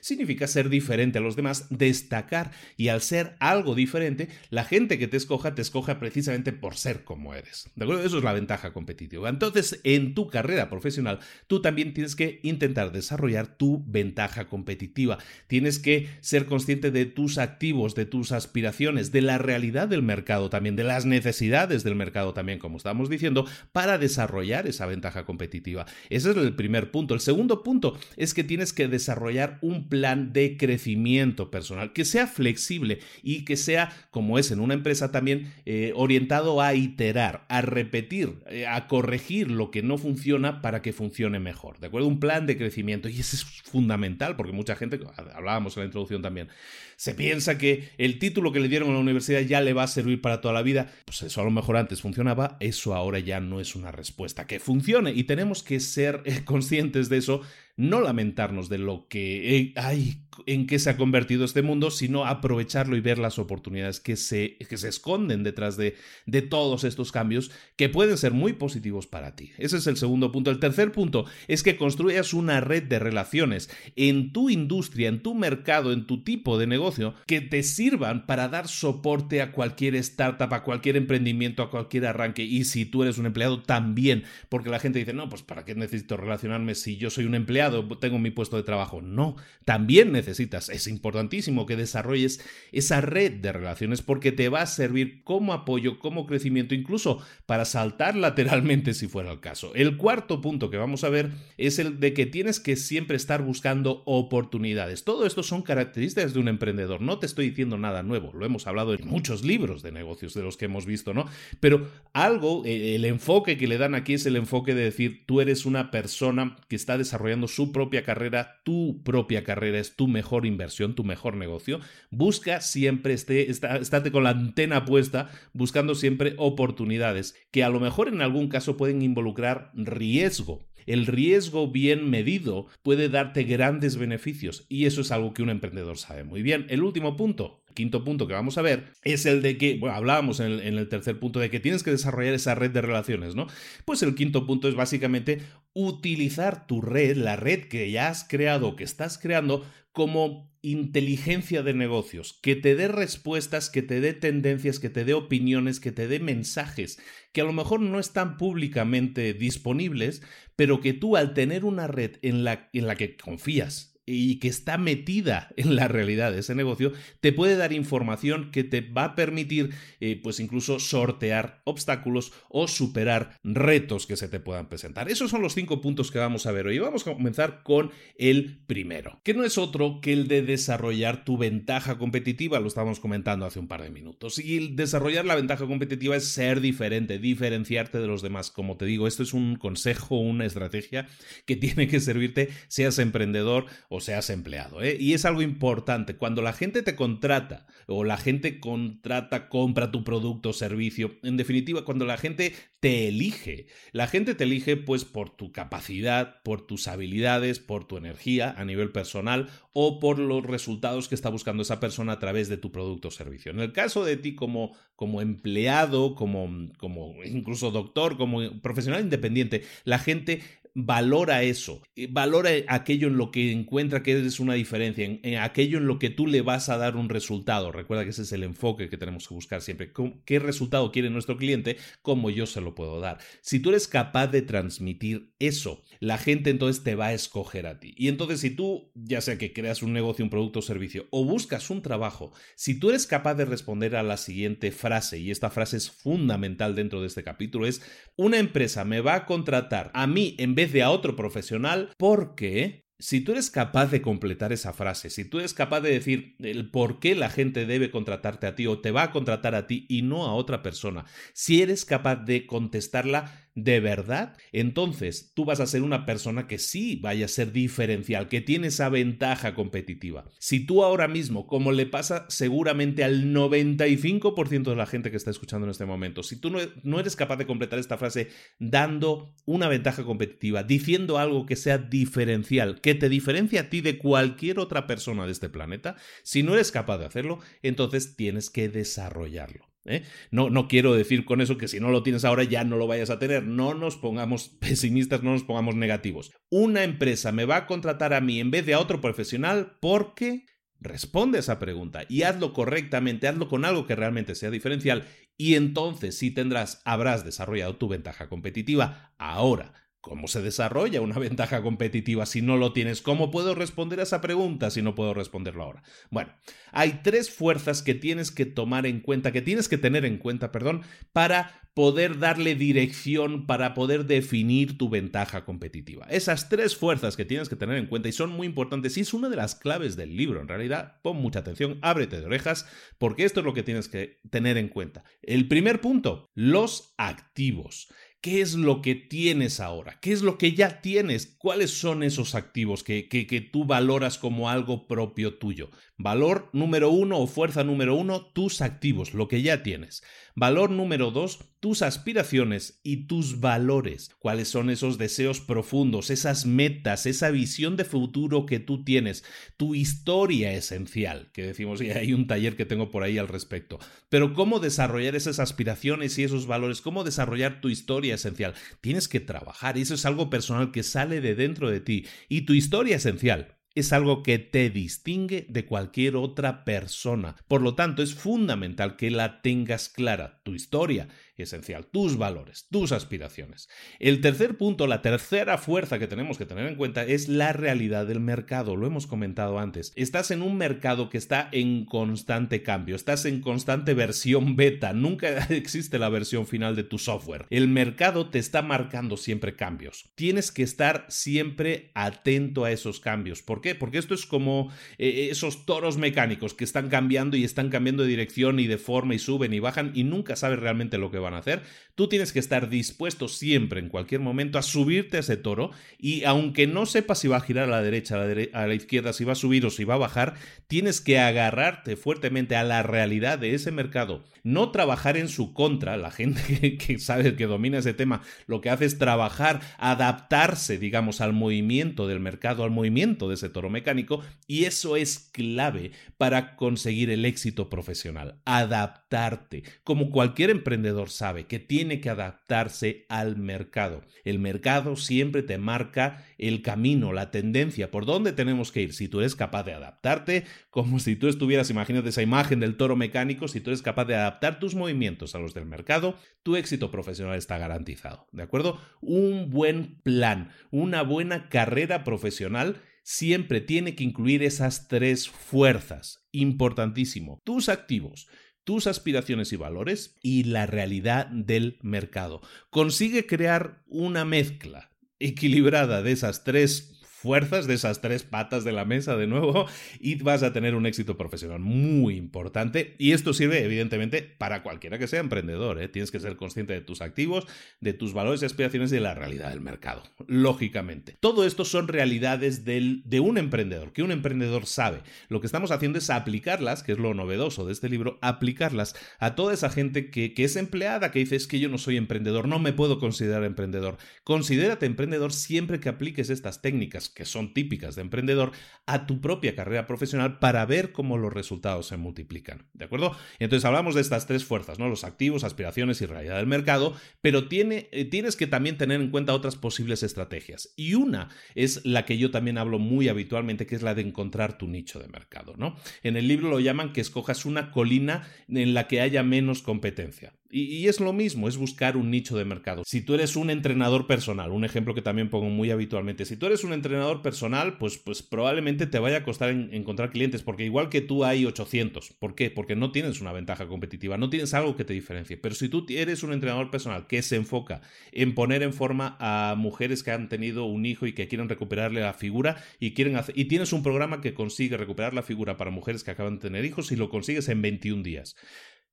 significa? 0.00 0.46
Ser 0.46 0.68
diferente 0.68 1.18
a 1.18 1.20
los 1.20 1.36
demás, 1.36 1.66
destacar 1.70 2.50
y 2.76 2.88
al 2.88 3.00
ser 3.00 3.36
algo 3.38 3.74
diferente, 3.74 4.28
la 4.50 4.64
gente 4.64 4.98
que 4.98 5.08
te 5.08 5.16
escoja 5.16 5.54
te 5.54 5.62
escoja 5.62 5.98
precisamente 5.98 6.52
por 6.52 6.76
ser 6.76 7.04
como 7.04 7.34
eres. 7.34 7.70
¿De 7.74 7.84
acuerdo? 7.84 8.04
Eso 8.04 8.18
es 8.18 8.24
la 8.24 8.32
ventaja 8.32 8.72
competitiva. 8.72 9.28
Entonces, 9.28 9.80
en 9.84 10.14
tu 10.14 10.28
carrera 10.28 10.68
profesional, 10.68 11.20
tú 11.46 11.62
también 11.62 11.94
tienes 11.94 12.16
que 12.16 12.40
intentar 12.42 12.92
desarrollar 12.92 13.56
tu 13.56 13.84
ventaja 13.86 14.48
competitiva. 14.48 15.18
Tienes 15.46 15.78
que 15.78 16.08
ser 16.20 16.46
consciente 16.46 16.90
de 16.90 17.06
tus 17.06 17.38
activos, 17.38 17.94
de 17.94 18.06
tus 18.06 18.32
aspiraciones, 18.32 19.12
de 19.12 19.22
la 19.22 19.38
realidad 19.38 19.88
del 19.88 20.02
mercado 20.02 20.50
también, 20.50 20.76
de 20.76 20.84
las 20.84 21.06
necesidades 21.06 21.84
del 21.84 21.94
mercado 21.94 22.34
también, 22.34 22.58
como 22.58 22.76
estamos 22.76 23.08
diciendo, 23.08 23.46
para 23.72 23.98
desarrollar 23.98 24.66
esa 24.66 24.86
ventaja 24.86 25.24
competitiva. 25.24 25.86
Ese 26.10 26.30
es 26.30 26.36
el 26.36 26.54
primer 26.54 26.90
punto. 26.90 27.14
El 27.14 27.20
segundo 27.20 27.62
punto 27.62 27.98
es 28.16 28.34
que 28.34 28.44
tienes 28.44 28.72
que 28.72 28.88
desarrollar 28.88 29.31
un 29.60 29.88
plan 29.88 30.32
de 30.32 30.56
crecimiento 30.56 31.50
personal 31.50 31.92
que 31.92 32.04
sea 32.04 32.26
flexible 32.26 33.00
y 33.22 33.44
que 33.44 33.56
sea, 33.56 33.92
como 34.10 34.38
es 34.38 34.50
en 34.50 34.60
una 34.60 34.74
empresa 34.74 35.10
también, 35.10 35.52
eh, 35.66 35.92
orientado 35.94 36.60
a 36.60 36.74
iterar, 36.74 37.44
a 37.48 37.62
repetir, 37.62 38.34
eh, 38.46 38.66
a 38.66 38.86
corregir 38.88 39.50
lo 39.50 39.70
que 39.70 39.82
no 39.82 39.98
funciona 39.98 40.62
para 40.62 40.82
que 40.82 40.92
funcione 40.92 41.38
mejor. 41.38 41.78
¿De 41.78 41.88
acuerdo? 41.88 42.08
Un 42.08 42.20
plan 42.20 42.46
de 42.46 42.56
crecimiento. 42.56 43.08
Y 43.08 43.20
eso 43.20 43.36
es 43.36 43.44
fundamental 43.44 44.36
porque 44.36 44.52
mucha 44.52 44.76
gente, 44.76 45.00
hablábamos 45.34 45.76
en 45.76 45.82
la 45.82 45.86
introducción 45.86 46.22
también, 46.22 46.48
se 46.96 47.14
piensa 47.14 47.58
que 47.58 47.90
el 47.98 48.18
título 48.18 48.52
que 48.52 48.60
le 48.60 48.68
dieron 48.68 48.88
en 48.88 48.94
la 48.94 49.00
universidad 49.00 49.40
ya 49.40 49.60
le 49.60 49.72
va 49.72 49.84
a 49.84 49.88
servir 49.88 50.20
para 50.20 50.40
toda 50.40 50.54
la 50.54 50.62
vida. 50.62 50.92
Pues 51.04 51.22
eso 51.22 51.40
a 51.40 51.44
lo 51.44 51.50
mejor 51.50 51.76
antes 51.76 52.00
funcionaba, 52.00 52.56
eso 52.60 52.94
ahora 52.94 53.18
ya 53.18 53.40
no 53.40 53.60
es 53.60 53.74
una 53.74 53.92
respuesta 53.92 54.46
que 54.46 54.60
funcione 54.60 55.12
y 55.12 55.24
tenemos 55.24 55.62
que 55.62 55.80
ser 55.80 56.22
eh, 56.24 56.44
conscientes 56.44 57.08
de 57.08 57.18
eso 57.18 57.42
no 57.76 58.00
lamentarnos 58.00 58.68
de 58.68 58.78
lo 58.78 59.06
que 59.08 59.72
hay, 59.76 60.22
en 60.46 60.66
qué 60.66 60.78
se 60.78 60.90
ha 60.90 60.96
convertido 60.96 61.44
este 61.44 61.62
mundo, 61.62 61.90
sino 61.90 62.26
aprovecharlo 62.26 62.96
y 62.96 63.00
ver 63.00 63.18
las 63.18 63.38
oportunidades 63.38 64.00
que 64.00 64.16
se, 64.16 64.56
que 64.56 64.76
se 64.76 64.88
esconden 64.88 65.42
detrás 65.42 65.76
de, 65.76 65.96
de 66.26 66.42
todos 66.42 66.84
estos 66.84 67.12
cambios 67.12 67.50
que 67.76 67.88
pueden 67.88 68.16
ser 68.16 68.32
muy 68.32 68.52
positivos 68.54 69.06
para 69.06 69.36
ti. 69.36 69.52
Ese 69.58 69.76
es 69.76 69.86
el 69.86 69.96
segundo 69.96 70.32
punto. 70.32 70.50
El 70.50 70.58
tercer 70.58 70.92
punto 70.92 71.24
es 71.48 71.62
que 71.62 71.76
construyas 71.76 72.34
una 72.34 72.60
red 72.60 72.84
de 72.84 72.98
relaciones 72.98 73.70
en 73.96 74.32
tu 74.32 74.50
industria, 74.50 75.08
en 75.08 75.22
tu 75.22 75.34
mercado, 75.34 75.92
en 75.92 76.06
tu 76.06 76.22
tipo 76.24 76.58
de 76.58 76.66
negocio, 76.66 77.14
que 77.26 77.40
te 77.40 77.62
sirvan 77.62 78.26
para 78.26 78.48
dar 78.48 78.68
soporte 78.68 79.42
a 79.42 79.52
cualquier 79.52 79.94
startup, 79.96 80.52
a 80.52 80.62
cualquier 80.62 80.96
emprendimiento, 80.96 81.62
a 81.62 81.70
cualquier 81.70 82.06
arranque. 82.06 82.42
Y 82.42 82.64
si 82.64 82.84
tú 82.84 83.02
eres 83.02 83.18
un 83.18 83.26
empleado, 83.26 83.62
también, 83.62 84.24
porque 84.48 84.70
la 84.70 84.78
gente 84.78 84.98
dice, 84.98 85.12
no, 85.12 85.28
pues 85.28 85.42
¿para 85.42 85.64
qué 85.64 85.74
necesito 85.74 86.16
relacionarme 86.16 86.74
si 86.74 86.96
yo 86.96 87.10
soy 87.10 87.24
un 87.24 87.34
empleado? 87.34 87.82
tengo 87.98 88.18
mi 88.18 88.30
puesto 88.30 88.56
de 88.56 88.62
trabajo. 88.62 89.00
No, 89.00 89.36
también 89.64 90.12
necesitas, 90.22 90.68
es 90.68 90.86
importantísimo 90.86 91.66
que 91.66 91.74
desarrolles 91.74 92.40
esa 92.70 93.00
red 93.00 93.32
de 93.32 93.52
relaciones 93.52 94.02
porque 94.02 94.30
te 94.30 94.48
va 94.48 94.62
a 94.62 94.66
servir 94.66 95.24
como 95.24 95.52
apoyo, 95.52 95.98
como 95.98 96.26
crecimiento, 96.26 96.74
incluso 96.74 97.20
para 97.44 97.64
saltar 97.64 98.14
lateralmente 98.14 98.94
si 98.94 99.08
fuera 99.08 99.32
el 99.32 99.40
caso. 99.40 99.72
El 99.74 99.96
cuarto 99.96 100.40
punto 100.40 100.70
que 100.70 100.76
vamos 100.76 101.02
a 101.02 101.08
ver 101.08 101.30
es 101.58 101.80
el 101.80 101.98
de 101.98 102.14
que 102.14 102.26
tienes 102.26 102.60
que 102.60 102.76
siempre 102.76 103.16
estar 103.16 103.42
buscando 103.42 104.04
oportunidades. 104.06 105.02
Todo 105.02 105.26
esto 105.26 105.42
son 105.42 105.62
características 105.62 106.34
de 106.34 106.40
un 106.40 106.48
emprendedor. 106.48 107.00
No 107.00 107.18
te 107.18 107.26
estoy 107.26 107.50
diciendo 107.50 107.78
nada 107.78 108.04
nuevo, 108.04 108.32
lo 108.32 108.46
hemos 108.46 108.68
hablado 108.68 108.94
en 108.94 109.06
muchos 109.08 109.44
libros 109.44 109.82
de 109.82 109.90
negocios 109.90 110.34
de 110.34 110.42
los 110.42 110.56
que 110.56 110.66
hemos 110.66 110.86
visto, 110.86 111.14
¿no? 111.14 111.26
Pero 111.58 111.88
algo, 112.12 112.64
eh, 112.64 112.94
el 112.94 113.04
enfoque 113.04 113.58
que 113.58 113.66
le 113.66 113.78
dan 113.78 113.96
aquí 113.96 114.14
es 114.14 114.26
el 114.26 114.36
enfoque 114.36 114.74
de 114.74 114.84
decir, 114.84 115.24
tú 115.26 115.40
eres 115.40 115.66
una 115.66 115.90
persona 115.90 116.56
que 116.68 116.76
está 116.76 116.96
desarrollando 116.96 117.48
su 117.48 117.72
propia 117.72 118.04
carrera, 118.04 118.60
tu 118.62 119.02
propia 119.02 119.42
carrera 119.42 119.78
es 119.78 119.96
tu 119.96 120.08
mejor 120.12 120.46
inversión, 120.46 120.94
tu 120.94 121.02
mejor 121.02 121.36
negocio. 121.36 121.80
Busca 122.10 122.60
siempre, 122.60 123.14
esté, 123.14 123.50
estate 123.50 124.12
con 124.12 124.22
la 124.22 124.30
antena 124.30 124.84
puesta, 124.84 125.30
buscando 125.52 125.96
siempre 125.96 126.34
oportunidades 126.38 127.34
que 127.50 127.64
a 127.64 127.70
lo 127.70 127.80
mejor 127.80 128.06
en 128.06 128.22
algún 128.22 128.48
caso 128.48 128.76
pueden 128.76 129.02
involucrar 129.02 129.72
riesgo. 129.74 130.60
El 130.86 131.06
riesgo 131.06 131.68
bien 131.68 132.10
medido 132.10 132.66
puede 132.82 133.08
darte 133.08 133.44
grandes 133.44 133.96
beneficios 133.96 134.66
y 134.68 134.86
eso 134.86 135.00
es 135.00 135.12
algo 135.12 135.32
que 135.32 135.42
un 135.42 135.50
emprendedor 135.50 135.98
sabe 135.98 136.24
muy 136.24 136.42
bien. 136.42 136.66
El 136.68 136.82
último 136.82 137.16
punto, 137.16 137.62
quinto 137.74 138.04
punto 138.04 138.26
que 138.26 138.34
vamos 138.34 138.58
a 138.58 138.62
ver 138.62 138.92
es 139.02 139.26
el 139.26 139.42
de 139.42 139.56
que, 139.56 139.76
bueno, 139.78 139.94
hablábamos 139.94 140.40
en 140.40 140.52
el, 140.52 140.88
tercer 140.88 141.18
punto 141.18 141.40
de 141.40 141.50
que 141.50 141.60
tienes 141.60 141.82
que 141.82 141.90
desarrollar 141.90 142.34
esa 142.34 142.54
red 142.54 142.70
de 142.70 142.82
relaciones, 142.82 143.34
¿no? 143.34 143.46
Pues 143.84 144.02
el 144.02 144.14
quinto 144.14 144.46
punto 144.46 144.68
es 144.68 144.74
básicamente 144.74 145.42
utilizar 145.72 146.66
tu 146.66 146.80
red, 146.80 147.16
la 147.16 147.36
red 147.36 147.64
que 147.64 147.90
ya 147.90 148.08
has 148.08 148.24
creado, 148.24 148.76
que 148.76 148.84
estás 148.84 149.18
creando, 149.18 149.64
como 149.92 150.50
inteligencia 150.62 151.62
de 151.62 151.74
negocios, 151.74 152.38
que 152.40 152.56
te 152.56 152.74
dé 152.74 152.88
respuestas, 152.88 153.68
que 153.68 153.82
te 153.82 154.00
dé 154.00 154.14
tendencias, 154.14 154.78
que 154.78 154.90
te 154.90 155.04
dé 155.04 155.12
opiniones, 155.12 155.80
que 155.80 155.92
te 155.92 156.06
dé 156.06 156.20
mensajes, 156.20 156.98
que 157.32 157.40
a 157.40 157.44
lo 157.44 157.52
mejor 157.52 157.80
no 157.80 157.98
están 157.98 158.36
públicamente 158.36 159.34
disponibles, 159.34 160.22
pero 160.56 160.80
que 160.80 160.92
tú 160.92 161.16
al 161.16 161.34
tener 161.34 161.64
una 161.64 161.88
red 161.88 162.16
en 162.22 162.44
la, 162.44 162.70
en 162.72 162.86
la 162.86 162.94
que 162.94 163.16
confías, 163.16 163.91
y 164.06 164.38
que 164.38 164.48
está 164.48 164.78
metida 164.78 165.48
en 165.56 165.76
la 165.76 165.88
realidad 165.88 166.32
de 166.32 166.40
ese 166.40 166.54
negocio, 166.54 166.92
te 167.20 167.32
puede 167.32 167.56
dar 167.56 167.72
información 167.72 168.50
que 168.50 168.64
te 168.64 168.80
va 168.80 169.04
a 169.04 169.14
permitir, 169.14 169.70
eh, 170.00 170.20
pues 170.22 170.40
incluso 170.40 170.78
sortear 170.80 171.62
obstáculos 171.64 172.32
o 172.48 172.68
superar 172.68 173.36
retos 173.44 174.06
que 174.06 174.16
se 174.16 174.28
te 174.28 174.40
puedan 174.40 174.68
presentar. 174.68 175.10
Esos 175.10 175.30
son 175.30 175.42
los 175.42 175.54
cinco 175.54 175.80
puntos 175.80 176.10
que 176.10 176.18
vamos 176.18 176.46
a 176.46 176.52
ver 176.52 176.66
hoy. 176.66 176.78
Vamos 176.78 177.06
a 177.06 177.12
comenzar 177.12 177.62
con 177.62 177.90
el 178.16 178.58
primero, 178.66 179.20
que 179.22 179.34
no 179.34 179.44
es 179.44 179.58
otro 179.58 180.00
que 180.00 180.12
el 180.12 180.28
de 180.28 180.42
desarrollar 180.42 181.24
tu 181.24 181.36
ventaja 181.36 181.98
competitiva, 181.98 182.60
lo 182.60 182.68
estábamos 182.68 183.00
comentando 183.00 183.46
hace 183.46 183.58
un 183.58 183.68
par 183.68 183.82
de 183.82 183.90
minutos. 183.90 184.38
Y 184.38 184.74
desarrollar 184.74 185.24
la 185.24 185.34
ventaja 185.34 185.66
competitiva 185.66 186.16
es 186.16 186.28
ser 186.28 186.60
diferente, 186.60 187.18
diferenciarte 187.18 187.98
de 187.98 188.06
los 188.06 188.22
demás. 188.22 188.50
Como 188.50 188.76
te 188.76 188.84
digo, 188.84 189.06
esto 189.06 189.22
es 189.22 189.32
un 189.32 189.56
consejo, 189.56 190.18
una 190.18 190.44
estrategia 190.44 191.06
que 191.46 191.56
tiene 191.62 191.88
que 191.88 192.00
servirte, 192.00 192.48
seas 192.68 192.98
emprendedor 192.98 193.66
o 193.94 194.00
seas 194.00 194.30
empleado. 194.30 194.82
¿eh? 194.82 194.96
Y 194.98 195.12
es 195.12 195.26
algo 195.26 195.42
importante. 195.42 196.16
Cuando 196.16 196.40
la 196.40 196.54
gente 196.54 196.82
te 196.82 196.96
contrata 196.96 197.66
o 197.86 198.04
la 198.04 198.16
gente 198.16 198.58
contrata, 198.58 199.50
compra 199.50 199.90
tu 199.90 200.02
producto 200.02 200.48
o 200.48 200.52
servicio, 200.54 201.18
en 201.22 201.36
definitiva, 201.36 201.84
cuando 201.84 202.06
la 202.06 202.16
gente 202.16 202.54
te 202.80 203.08
elige, 203.08 203.66
la 203.92 204.06
gente 204.06 204.34
te 204.34 204.44
elige 204.44 204.78
pues 204.78 205.04
por 205.04 205.28
tu 205.28 205.52
capacidad, 205.52 206.42
por 206.42 206.66
tus 206.66 206.88
habilidades, 206.88 207.60
por 207.60 207.84
tu 207.84 207.98
energía 207.98 208.54
a 208.56 208.64
nivel 208.64 208.92
personal 208.92 209.50
o 209.74 210.00
por 210.00 210.18
los 210.18 210.42
resultados 210.42 211.08
que 211.08 211.14
está 211.14 211.28
buscando 211.28 211.62
esa 211.62 211.78
persona 211.78 212.14
a 212.14 212.18
través 212.18 212.48
de 212.48 212.56
tu 212.56 212.72
producto 212.72 213.08
o 213.08 213.10
servicio. 213.10 213.52
En 213.52 213.60
el 213.60 213.74
caso 213.74 214.06
de 214.06 214.16
ti 214.16 214.34
como, 214.34 214.74
como 214.96 215.20
empleado, 215.20 216.14
como, 216.14 216.70
como 216.78 217.22
incluso 217.24 217.70
doctor, 217.70 218.16
como 218.16 218.62
profesional 218.62 219.02
independiente, 219.02 219.64
la 219.84 219.98
gente 219.98 220.40
valora 220.74 221.42
eso, 221.42 221.82
eh, 221.96 222.08
valora 222.10 222.50
aquello 222.68 223.08
en 223.08 223.16
lo 223.16 223.30
que 223.30 223.52
encuentra 223.52 224.02
que 224.02 224.18
es 224.18 224.40
una 224.40 224.54
diferencia, 224.54 225.04
en, 225.04 225.38
aquello 225.38 225.78
en 225.78 225.86
lo 225.86 225.98
que 225.98 226.10
tú 226.10 226.26
le 226.26 226.42
vas 226.42 226.68
a 226.68 226.78
dar 226.78 226.96
un 226.96 227.08
resultado. 227.08 227.72
Recuerda 227.72 228.04
que 228.04 228.10
ese 228.10 228.22
es 228.22 228.32
el 228.32 228.42
enfoque 228.42 228.88
que 228.88 228.96
tenemos 228.96 229.28
que 229.28 229.34
buscar 229.34 229.60
siempre. 229.60 229.92
¿Qué 230.24 230.38
resultado 230.38 230.90
quiere 230.92 231.10
nuestro 231.10 231.36
cliente? 231.36 231.76
¿Cómo 232.00 232.30
yo 232.30 232.46
se 232.46 232.60
lo 232.60 232.74
puedo 232.74 233.00
dar? 233.00 233.18
Si 233.42 233.60
tú 233.60 233.70
eres 233.70 233.88
capaz 233.88 234.28
de 234.28 234.42
transmitir 234.42 235.34
eso, 235.38 235.82
la 236.00 236.18
gente 236.18 236.50
entonces 236.50 236.82
te 236.82 236.94
va 236.94 237.06
a 237.06 237.14
escoger 237.14 237.66
a 237.66 237.78
ti. 237.78 237.94
Y 237.96 238.08
entonces 238.08 238.40
si 238.40 238.50
tú, 238.50 238.90
ya 238.94 239.20
sea 239.20 239.38
que 239.38 239.52
creas 239.52 239.82
un 239.82 239.92
negocio, 239.92 240.24
un 240.24 240.30
producto 240.30 240.60
o 240.60 240.62
servicio, 240.62 241.06
o 241.10 241.24
buscas 241.24 241.70
un 241.70 241.82
trabajo, 241.82 242.32
si 242.56 242.78
tú 242.78 242.90
eres 242.90 243.06
capaz 243.06 243.34
de 243.34 243.44
responder 243.44 243.96
a 243.96 244.02
la 244.02 244.16
siguiente 244.16 244.72
frase, 244.72 245.18
y 245.18 245.30
esta 245.30 245.50
frase 245.50 245.76
es 245.76 245.90
fundamental 245.90 246.74
dentro 246.74 247.00
de 247.00 247.08
este 247.08 247.22
capítulo, 247.22 247.66
es, 247.66 247.82
una 248.16 248.38
empresa 248.38 248.84
me 248.84 249.00
va 249.00 249.14
a 249.14 249.26
contratar 249.26 249.90
a 249.94 250.06
mí 250.06 250.34
en 250.38 250.54
vez 250.54 250.61
de 250.70 250.82
a 250.82 250.90
otro 250.90 251.16
profesional 251.16 251.90
porque 251.96 252.82
si 253.02 253.20
tú 253.20 253.32
eres 253.32 253.50
capaz 253.50 253.86
de 253.86 254.00
completar 254.00 254.52
esa 254.52 254.72
frase, 254.72 255.10
si 255.10 255.24
tú 255.24 255.40
eres 255.40 255.54
capaz 255.54 255.80
de 255.80 255.90
decir 255.90 256.36
el 256.38 256.70
por 256.70 257.00
qué 257.00 257.16
la 257.16 257.30
gente 257.30 257.66
debe 257.66 257.90
contratarte 257.90 258.46
a 258.46 258.54
ti 258.54 258.68
o 258.68 258.78
te 258.78 258.92
va 258.92 259.02
a 259.02 259.10
contratar 259.10 259.56
a 259.56 259.66
ti 259.66 259.86
y 259.88 260.02
no 260.02 260.24
a 260.24 260.34
otra 260.34 260.62
persona, 260.62 261.04
si 261.34 261.62
eres 261.62 261.84
capaz 261.84 262.16
de 262.16 262.46
contestarla 262.46 263.50
de 263.54 263.80
verdad, 263.80 264.36
entonces 264.52 265.32
tú 265.34 265.44
vas 265.44 265.60
a 265.60 265.66
ser 265.66 265.82
una 265.82 266.06
persona 266.06 266.46
que 266.46 266.58
sí 266.58 266.96
vaya 267.02 267.26
a 267.26 267.28
ser 267.28 267.52
diferencial, 267.52 268.28
que 268.28 268.40
tiene 268.40 268.68
esa 268.68 268.88
ventaja 268.88 269.54
competitiva. 269.54 270.24
Si 270.38 270.64
tú 270.64 270.82
ahora 270.82 271.06
mismo, 271.06 271.46
como 271.46 271.72
le 271.72 271.86
pasa 271.86 272.24
seguramente 272.28 273.04
al 273.04 273.32
95% 273.32 274.70
de 274.70 274.76
la 274.76 274.86
gente 274.86 275.10
que 275.10 275.16
está 275.18 275.30
escuchando 275.30 275.66
en 275.66 275.70
este 275.70 275.84
momento, 275.84 276.22
si 276.22 276.40
tú 276.40 276.50
no, 276.50 276.60
no 276.82 276.98
eres 276.98 277.14
capaz 277.14 277.36
de 277.36 277.46
completar 277.46 277.78
esta 277.78 277.98
frase 277.98 278.28
dando 278.58 279.34
una 279.44 279.68
ventaja 279.68 280.04
competitiva, 280.04 280.62
diciendo 280.62 281.18
algo 281.18 281.44
que 281.44 281.56
sea 281.56 281.78
diferencial, 281.78 282.80
que 282.80 282.94
te 282.94 283.08
diferencia 283.08 283.62
a 283.62 283.70
ti 283.70 283.82
de 283.82 283.98
cualquier 283.98 284.58
otra 284.58 284.86
persona 284.86 285.26
de 285.26 285.32
este 285.32 285.50
planeta, 285.50 285.96
si 286.22 286.42
no 286.42 286.54
eres 286.54 286.72
capaz 286.72 286.98
de 286.98 287.06
hacerlo, 287.06 287.40
entonces 287.62 288.16
tienes 288.16 288.48
que 288.48 288.68
desarrollarlo. 288.68 289.71
¿Eh? 289.84 290.02
No, 290.30 290.50
no 290.50 290.68
quiero 290.68 290.94
decir 290.94 291.24
con 291.24 291.40
eso 291.40 291.58
que 291.58 291.68
si 291.68 291.80
no 291.80 291.90
lo 291.90 292.02
tienes 292.02 292.24
ahora 292.24 292.44
ya 292.44 292.64
no 292.64 292.76
lo 292.76 292.86
vayas 292.86 293.10
a 293.10 293.18
tener. 293.18 293.44
No 293.44 293.74
nos 293.74 293.96
pongamos 293.96 294.48
pesimistas, 294.60 295.22
no 295.22 295.32
nos 295.32 295.44
pongamos 295.44 295.74
negativos. 295.74 296.32
Una 296.50 296.84
empresa 296.84 297.32
me 297.32 297.44
va 297.44 297.56
a 297.56 297.66
contratar 297.66 298.14
a 298.14 298.20
mí 298.20 298.40
en 298.40 298.50
vez 298.50 298.66
de 298.66 298.74
a 298.74 298.80
otro 298.80 299.00
profesional 299.00 299.76
porque 299.80 300.46
responde 300.80 301.38
esa 301.38 301.58
pregunta 301.58 302.04
y 302.08 302.22
hazlo 302.22 302.52
correctamente, 302.52 303.28
hazlo 303.28 303.48
con 303.48 303.64
algo 303.64 303.86
que 303.86 303.94
realmente 303.94 304.34
sea 304.34 304.50
diferencial 304.50 305.06
y 305.36 305.54
entonces 305.54 306.16
sí 306.16 306.30
tendrás, 306.30 306.82
habrás 306.84 307.24
desarrollado 307.24 307.76
tu 307.76 307.88
ventaja 307.88 308.28
competitiva. 308.28 309.14
Ahora, 309.18 309.74
¿Cómo 310.02 310.26
se 310.26 310.42
desarrolla 310.42 311.00
una 311.00 311.18
ventaja 311.20 311.62
competitiva 311.62 312.26
si 312.26 312.42
no 312.42 312.56
lo 312.56 312.72
tienes? 312.72 313.00
¿Cómo 313.00 313.30
puedo 313.30 313.54
responder 313.54 314.00
a 314.00 314.02
esa 314.02 314.20
pregunta 314.20 314.70
si 314.70 314.82
no 314.82 314.96
puedo 314.96 315.14
responderlo 315.14 315.62
ahora? 315.62 315.84
Bueno, 316.10 316.32
hay 316.72 317.00
tres 317.04 317.30
fuerzas 317.30 317.82
que 317.82 317.94
tienes 317.94 318.32
que 318.32 318.44
tomar 318.44 318.84
en 318.84 319.00
cuenta, 319.00 319.30
que 319.30 319.42
tienes 319.42 319.68
que 319.68 319.78
tener 319.78 320.04
en 320.04 320.18
cuenta, 320.18 320.50
perdón, 320.50 320.82
para 321.12 321.62
poder 321.74 322.18
darle 322.18 322.54
dirección, 322.56 323.46
para 323.46 323.74
poder 323.74 324.04
definir 324.04 324.76
tu 324.76 324.90
ventaja 324.90 325.44
competitiva. 325.44 326.06
Esas 326.10 326.48
tres 326.48 326.76
fuerzas 326.76 327.16
que 327.16 327.24
tienes 327.24 327.48
que 327.48 327.56
tener 327.56 327.76
en 327.76 327.86
cuenta 327.86 328.08
y 328.08 328.12
son 328.12 328.30
muy 328.30 328.46
importantes 328.46 328.96
y 328.98 329.00
es 329.02 329.14
una 329.14 329.28
de 329.28 329.36
las 329.36 329.54
claves 329.54 329.96
del 329.96 330.16
libro. 330.16 330.40
En 330.40 330.48
realidad, 330.48 331.00
pon 331.02 331.16
mucha 331.16 331.38
atención, 331.38 331.78
ábrete 331.80 332.20
de 332.20 332.26
orejas, 332.26 332.66
porque 332.98 333.24
esto 333.24 333.40
es 333.40 333.46
lo 333.46 333.54
que 333.54 333.62
tienes 333.62 333.88
que 333.88 334.20
tener 334.30 334.58
en 334.58 334.68
cuenta. 334.68 335.04
El 335.22 335.48
primer 335.48 335.80
punto, 335.80 336.28
los 336.34 336.94
activos. 336.98 337.88
¿Qué 338.22 338.40
es 338.40 338.54
lo 338.54 338.82
que 338.82 338.94
tienes 338.94 339.58
ahora? 339.58 339.98
¿Qué 340.00 340.12
es 340.12 340.22
lo 340.22 340.38
que 340.38 340.54
ya 340.54 340.80
tienes? 340.80 341.34
¿Cuáles 341.38 341.72
son 341.72 342.04
esos 342.04 342.36
activos 342.36 342.84
que, 342.84 343.08
que, 343.08 343.26
que, 343.26 343.40
tú 343.40 343.64
valoras 343.64 344.16
como 344.16 344.48
algo 344.48 344.86
propio 344.86 345.34
tuyo? 345.34 345.70
Valor 345.98 346.48
número 346.52 346.90
uno 346.90 347.18
o 347.18 347.26
fuerza 347.26 347.64
número 347.64 347.96
uno, 347.96 348.26
tus 348.26 348.60
activos, 348.60 349.12
lo 349.12 349.26
que 349.26 349.42
ya 349.42 349.64
tienes. 349.64 350.04
Valor 350.36 350.70
número 350.70 351.10
dos, 351.10 351.40
tus 351.60 351.82
aspiraciones 351.82 352.80
y 352.82 353.06
tus 353.06 353.40
valores. 353.40 354.10
¿Cuáles 354.18 354.48
son 354.48 354.70
esos 354.70 354.98
deseos 354.98 355.40
profundos, 355.40 356.10
esas 356.10 356.46
metas, 356.46 357.06
esa 357.06 357.30
visión 357.30 357.76
de 357.76 357.84
futuro 357.84 358.46
que 358.46 358.58
tú 358.58 358.82
tienes? 358.82 359.24
Tu 359.56 359.74
historia 359.74 360.52
esencial, 360.52 361.30
que 361.32 361.42
decimos, 361.42 361.80
y 361.80 361.90
hay 361.90 362.14
un 362.14 362.26
taller 362.26 362.56
que 362.56 362.66
tengo 362.66 362.90
por 362.90 363.02
ahí 363.02 363.18
al 363.18 363.28
respecto. 363.28 363.78
Pero 364.08 364.32
¿cómo 364.32 364.58
desarrollar 364.58 365.14
esas 365.14 365.38
aspiraciones 365.38 366.18
y 366.18 366.24
esos 366.24 366.46
valores? 366.46 366.80
¿Cómo 366.80 367.04
desarrollar 367.04 367.60
tu 367.60 367.68
historia 367.68 368.11
esencial? 368.14 368.54
Tienes 368.80 369.08
que 369.08 369.20
trabajar 369.20 369.76
y 369.76 369.82
eso 369.82 369.94
es 369.94 370.06
algo 370.06 370.30
personal 370.30 370.72
que 370.72 370.82
sale 370.82 371.20
de 371.20 371.34
dentro 371.34 371.70
de 371.70 371.80
ti. 371.80 372.06
Y 372.28 372.42
tu 372.42 372.52
historia 372.54 372.96
esencial 372.96 373.56
es 373.74 373.92
algo 373.92 374.22
que 374.22 374.38
te 374.38 374.70
distingue 374.70 375.46
de 375.48 375.64
cualquier 375.64 376.16
otra 376.16 376.64
persona. 376.64 377.36
Por 377.48 377.62
lo 377.62 377.74
tanto, 377.74 378.02
es 378.02 378.14
fundamental 378.14 378.96
que 378.96 379.10
la 379.10 379.40
tengas 379.40 379.88
clara, 379.88 380.40
tu 380.42 380.54
historia, 380.54 381.08
esencial, 381.42 381.86
tus 381.86 382.16
valores, 382.16 382.66
tus 382.70 382.92
aspiraciones. 382.92 383.68
El 383.98 384.20
tercer 384.20 384.56
punto, 384.56 384.86
la 384.86 385.02
tercera 385.02 385.58
fuerza 385.58 385.98
que 385.98 386.06
tenemos 386.06 386.38
que 386.38 386.46
tener 386.46 386.66
en 386.66 386.76
cuenta 386.76 387.04
es 387.04 387.28
la 387.28 387.52
realidad 387.52 388.06
del 388.06 388.20
mercado. 388.20 388.76
Lo 388.76 388.86
hemos 388.86 389.06
comentado 389.06 389.58
antes. 389.58 389.92
Estás 389.96 390.30
en 390.30 390.42
un 390.42 390.56
mercado 390.56 391.10
que 391.10 391.18
está 391.18 391.48
en 391.52 391.84
constante 391.84 392.62
cambio, 392.62 392.96
estás 392.96 393.24
en 393.24 393.40
constante 393.40 393.94
versión 393.94 394.56
beta, 394.56 394.92
nunca 394.92 395.46
existe 395.50 395.98
la 395.98 396.08
versión 396.08 396.46
final 396.46 396.76
de 396.76 396.84
tu 396.84 396.98
software. 396.98 397.46
El 397.50 397.68
mercado 397.68 398.30
te 398.30 398.38
está 398.38 398.62
marcando 398.62 399.16
siempre 399.16 399.56
cambios. 399.56 400.10
Tienes 400.14 400.52
que 400.52 400.62
estar 400.62 401.06
siempre 401.08 401.90
atento 401.94 402.64
a 402.64 402.72
esos 402.72 403.00
cambios. 403.00 403.42
¿Por 403.42 403.60
qué? 403.60 403.74
Porque 403.74 403.98
esto 403.98 404.14
es 404.14 404.26
como 404.26 404.70
eh, 404.98 405.28
esos 405.30 405.66
toros 405.66 405.96
mecánicos 405.96 406.54
que 406.54 406.64
están 406.64 406.88
cambiando 406.88 407.36
y 407.36 407.44
están 407.44 407.68
cambiando 407.68 408.02
de 408.02 408.08
dirección 408.08 408.60
y 408.60 408.66
de 408.66 408.78
forma 408.78 409.14
y 409.14 409.18
suben 409.18 409.52
y 409.52 409.60
bajan 409.60 409.92
y 409.94 410.04
nunca 410.04 410.36
sabes 410.36 410.58
realmente 410.58 410.98
lo 410.98 411.10
que 411.10 411.18
van 411.18 411.31
a 411.34 411.38
hacer, 411.38 411.62
tú 411.94 412.08
tienes 412.08 412.32
que 412.32 412.38
estar 412.38 412.68
dispuesto 412.68 413.28
siempre, 413.28 413.80
en 413.80 413.88
cualquier 413.88 414.20
momento, 414.20 414.58
a 414.58 414.62
subirte 414.62 415.18
a 415.18 415.20
ese 415.20 415.36
toro 415.36 415.70
y 415.98 416.24
aunque 416.24 416.66
no 416.66 416.86
sepas 416.86 417.18
si 417.18 417.28
va 417.28 417.36
a 417.36 417.40
girar 417.40 417.64
a 417.64 417.70
la 417.70 417.82
derecha, 417.82 418.16
a 418.16 418.66
la, 418.66 418.74
izquierda, 418.74 419.12
si 419.12 419.24
va 419.24 419.32
a 419.32 419.36
subir 419.36 419.66
o 419.66 419.70
si 419.70 419.84
va 419.84 419.94
a 419.94 419.98
bajar, 419.98 420.34
tienes 420.66 421.00
que 421.00 421.18
agarrarte 421.18 421.96
fuertemente 421.96 422.56
a 422.56 422.64
la 422.64 422.82
realidad 422.82 423.38
de 423.38 423.54
ese 423.54 423.70
mercado. 423.72 424.24
No 424.42 424.70
trabajar 424.70 425.16
en 425.16 425.28
su 425.28 425.52
contra, 425.52 425.96
la 425.96 426.10
gente 426.10 426.42
que, 426.60 426.78
que 426.78 426.98
sabe 426.98 427.36
que 427.36 427.46
domina 427.46 427.78
ese 427.78 427.94
tema, 427.94 428.22
lo 428.46 428.60
que 428.60 428.70
hace 428.70 428.86
es 428.86 428.98
trabajar, 428.98 429.60
adaptarse, 429.78 430.78
digamos, 430.78 431.20
al 431.20 431.32
movimiento 431.32 432.06
del 432.06 432.20
mercado, 432.20 432.64
al 432.64 432.70
movimiento 432.70 433.28
de 433.28 433.34
ese 433.34 433.48
toro 433.48 433.70
mecánico 433.70 434.22
y 434.46 434.64
eso 434.64 434.96
es 434.96 435.30
clave 435.32 435.92
para 436.16 436.56
conseguir 436.56 437.10
el 437.10 437.24
éxito 437.24 437.68
profesional. 437.68 438.40
Adaptarte. 438.44 439.62
Como 439.84 440.10
cualquier 440.10 440.50
emprendedor 440.50 441.10
sabe 441.10 441.46
que 441.46 441.58
tiene 441.58 441.81
que 441.88 442.10
adaptarse 442.10 443.06
al 443.08 443.36
mercado. 443.36 444.02
El 444.24 444.38
mercado 444.38 444.96
siempre 444.96 445.42
te 445.42 445.58
marca 445.58 446.24
el 446.38 446.62
camino, 446.62 447.12
la 447.12 447.30
tendencia, 447.30 447.90
por 447.90 448.06
dónde 448.06 448.32
tenemos 448.32 448.72
que 448.72 448.82
ir. 448.82 448.94
Si 448.94 449.08
tú 449.08 449.20
eres 449.20 449.34
capaz 449.34 449.64
de 449.64 449.74
adaptarte, 449.74 450.44
como 450.70 450.98
si 450.98 451.16
tú 451.16 451.28
estuvieras, 451.28 451.70
imagínate 451.70 452.10
esa 452.10 452.22
imagen 452.22 452.60
del 452.60 452.76
toro 452.76 452.96
mecánico, 452.96 453.48
si 453.48 453.60
tú 453.60 453.70
eres 453.70 453.82
capaz 453.82 454.04
de 454.06 454.14
adaptar 454.14 454.58
tus 454.58 454.74
movimientos 454.74 455.34
a 455.34 455.38
los 455.38 455.54
del 455.54 455.66
mercado, 455.66 456.16
tu 456.42 456.56
éxito 456.56 456.90
profesional 456.90 457.36
está 457.36 457.58
garantizado. 457.58 458.26
¿De 458.32 458.42
acuerdo? 458.42 458.80
Un 459.00 459.50
buen 459.50 460.00
plan, 460.02 460.50
una 460.70 461.02
buena 461.02 461.48
carrera 461.48 462.04
profesional 462.04 462.80
siempre 463.02 463.60
tiene 463.60 463.94
que 463.94 464.04
incluir 464.04 464.42
esas 464.42 464.88
tres 464.88 465.28
fuerzas. 465.28 466.24
Importantísimo. 466.32 467.40
Tus 467.44 467.68
activos, 467.68 468.28
tus 468.64 468.86
aspiraciones 468.86 469.52
y 469.52 469.56
valores 469.56 470.16
y 470.22 470.44
la 470.44 470.66
realidad 470.66 471.26
del 471.26 471.78
mercado. 471.82 472.40
Consigue 472.70 473.26
crear 473.26 473.82
una 473.86 474.24
mezcla 474.24 474.90
equilibrada 475.18 476.02
de 476.02 476.12
esas 476.12 476.44
tres 476.44 477.01
fuerzas 477.22 477.68
de 477.68 477.74
esas 477.74 478.00
tres 478.00 478.24
patas 478.24 478.64
de 478.64 478.72
la 478.72 478.84
mesa 478.84 479.16
de 479.16 479.28
nuevo 479.28 479.66
y 480.00 480.16
vas 480.16 480.42
a 480.42 480.52
tener 480.52 480.74
un 480.74 480.86
éxito 480.86 481.16
profesional 481.16 481.60
muy 481.60 482.16
importante. 482.16 482.96
Y 482.98 483.12
esto 483.12 483.32
sirve 483.32 483.62
evidentemente 483.62 484.22
para 484.22 484.64
cualquiera 484.64 484.98
que 484.98 485.06
sea 485.06 485.20
emprendedor. 485.20 485.80
¿eh? 485.80 485.88
Tienes 485.88 486.10
que 486.10 486.18
ser 486.18 486.36
consciente 486.36 486.72
de 486.72 486.80
tus 486.80 487.00
activos, 487.00 487.46
de 487.80 487.92
tus 487.92 488.12
valores 488.12 488.42
y 488.42 488.46
aspiraciones 488.46 488.90
y 488.90 488.96
de 488.96 489.00
la 489.02 489.14
realidad 489.14 489.50
del 489.50 489.60
mercado. 489.60 490.02
Lógicamente. 490.26 491.16
Todo 491.20 491.46
esto 491.46 491.64
son 491.64 491.86
realidades 491.86 492.64
del, 492.64 493.02
de 493.04 493.20
un 493.20 493.38
emprendedor, 493.38 493.92
que 493.92 494.02
un 494.02 494.10
emprendedor 494.10 494.66
sabe. 494.66 495.02
Lo 495.28 495.40
que 495.40 495.46
estamos 495.46 495.70
haciendo 495.70 495.98
es 495.98 496.10
aplicarlas, 496.10 496.82
que 496.82 496.92
es 496.92 496.98
lo 496.98 497.14
novedoso 497.14 497.64
de 497.64 497.72
este 497.72 497.88
libro, 497.88 498.18
aplicarlas 498.20 498.96
a 499.20 499.36
toda 499.36 499.54
esa 499.54 499.70
gente 499.70 500.10
que, 500.10 500.34
que 500.34 500.42
es 500.42 500.56
empleada, 500.56 501.12
que 501.12 501.20
dice 501.20 501.36
es 501.36 501.46
que 501.46 501.60
yo 501.60 501.68
no 501.68 501.78
soy 501.78 501.96
emprendedor, 501.96 502.48
no 502.48 502.58
me 502.58 502.72
puedo 502.72 502.98
considerar 502.98 503.44
emprendedor. 503.44 503.96
Considérate 504.24 504.86
emprendedor 504.86 505.32
siempre 505.32 505.78
que 505.78 505.88
apliques 505.88 506.28
estas 506.28 506.62
técnicas 506.62 507.11
que 507.14 507.24
son 507.24 507.54
típicas 507.54 507.94
de 507.94 508.02
emprendedor, 508.02 508.52
a 508.86 509.06
tu 509.06 509.20
propia 509.20 509.54
carrera 509.54 509.86
profesional 509.86 510.38
para 510.38 510.64
ver 510.66 510.92
cómo 510.92 511.18
los 511.18 511.32
resultados 511.32 511.86
se 511.86 511.96
multiplican. 511.96 512.66
¿De 512.72 512.84
acuerdo? 512.84 513.16
Entonces 513.38 513.64
hablamos 513.64 513.94
de 513.94 514.00
estas 514.00 514.26
tres 514.26 514.44
fuerzas, 514.44 514.78
¿no? 514.78 514.88
Los 514.88 515.04
activos, 515.04 515.44
aspiraciones 515.44 516.00
y 516.00 516.06
realidad 516.06 516.36
del 516.36 516.46
mercado, 516.46 516.94
pero 517.20 517.48
tiene, 517.48 517.88
eh, 517.92 518.04
tienes 518.04 518.36
que 518.36 518.46
también 518.46 518.76
tener 518.76 519.00
en 519.00 519.10
cuenta 519.10 519.34
otras 519.34 519.56
posibles 519.56 520.02
estrategias. 520.02 520.72
Y 520.76 520.94
una 520.94 521.28
es 521.54 521.84
la 521.84 522.04
que 522.04 522.18
yo 522.18 522.30
también 522.30 522.58
hablo 522.58 522.78
muy 522.78 523.08
habitualmente, 523.08 523.66
que 523.66 523.76
es 523.76 523.82
la 523.82 523.94
de 523.94 524.02
encontrar 524.02 524.58
tu 524.58 524.66
nicho 524.66 524.98
de 524.98 525.08
mercado, 525.08 525.54
¿no? 525.56 525.76
En 526.02 526.16
el 526.16 526.28
libro 526.28 526.48
lo 526.48 526.60
llaman 526.60 526.92
que 526.92 527.00
escojas 527.00 527.44
una 527.44 527.70
colina 527.70 528.28
en 528.48 528.74
la 528.74 528.88
que 528.88 529.00
haya 529.00 529.22
menos 529.22 529.62
competencia. 529.62 530.34
Y, 530.54 530.86
es 530.86 531.00
lo 531.00 531.14
mismo, 531.14 531.48
es 531.48 531.56
buscar 531.56 531.96
un 531.96 532.10
nicho 532.10 532.36
de 532.36 532.44
mercado. 532.44 532.82
Si 532.84 533.00
tú 533.00 533.14
eres 533.14 533.36
un 533.36 533.48
entrenador 533.48 534.06
personal, 534.06 534.50
un 534.50 534.66
ejemplo 534.66 534.94
que 534.94 535.00
también 535.00 535.30
pongo 535.30 535.48
muy 535.48 535.70
habitualmente, 535.70 536.26
si 536.26 536.36
tú 536.36 536.44
eres 536.44 536.62
un 536.62 536.74
entrenador 536.74 537.22
personal, 537.22 537.78
pues, 537.78 537.96
pues 537.96 538.22
probablemente 538.22 538.86
te 538.86 538.98
vaya 538.98 539.16
a 539.16 539.24
costar 539.24 539.48
encontrar 539.48 540.10
clientes, 540.10 540.42
porque 540.42 540.66
igual 540.66 540.90
que 540.90 541.00
tú 541.00 541.24
hay 541.24 541.46
800. 541.46 542.12
¿Por 542.18 542.34
qué? 542.34 542.50
Porque 542.50 542.76
no 542.76 542.92
tienes 542.92 543.22
una 543.22 543.32
ventaja 543.32 543.66
competitiva, 543.66 544.18
no 544.18 544.28
tienes 544.28 544.52
algo 544.52 544.76
que 544.76 544.84
te 544.84 544.92
diferencie. 544.92 545.38
Pero 545.38 545.54
si 545.54 545.70
tú 545.70 545.86
eres 545.88 546.22
un 546.22 546.34
entrenador 546.34 546.70
personal 546.70 547.06
que 547.06 547.22
se 547.22 547.36
enfoca 547.36 547.80
en 548.12 548.34
poner 548.34 548.62
en 548.62 548.74
forma 548.74 549.16
a 549.20 549.54
mujeres 549.56 550.02
que 550.02 550.10
han 550.10 550.28
tenido 550.28 550.66
un 550.66 550.84
hijo 550.84 551.06
y 551.06 551.14
que 551.14 551.28
quieren 551.28 551.48
recuperarle 551.48 552.02
la 552.02 552.12
figura 552.12 552.62
y, 552.78 552.92
quieren 552.92 553.18
y 553.34 553.46
tienes 553.46 553.72
un 553.72 553.82
programa 553.82 554.20
que 554.20 554.34
consigue 554.34 554.76
recuperar 554.76 555.14
la 555.14 555.22
figura 555.22 555.56
para 555.56 555.70
mujeres 555.70 556.04
que 556.04 556.10
acaban 556.10 556.34
de 556.34 556.42
tener 556.42 556.66
hijos 556.66 556.92
y 556.92 556.96
lo 556.96 557.08
consigues 557.08 557.48
en 557.48 557.62
21 557.62 558.02
días 558.02 558.36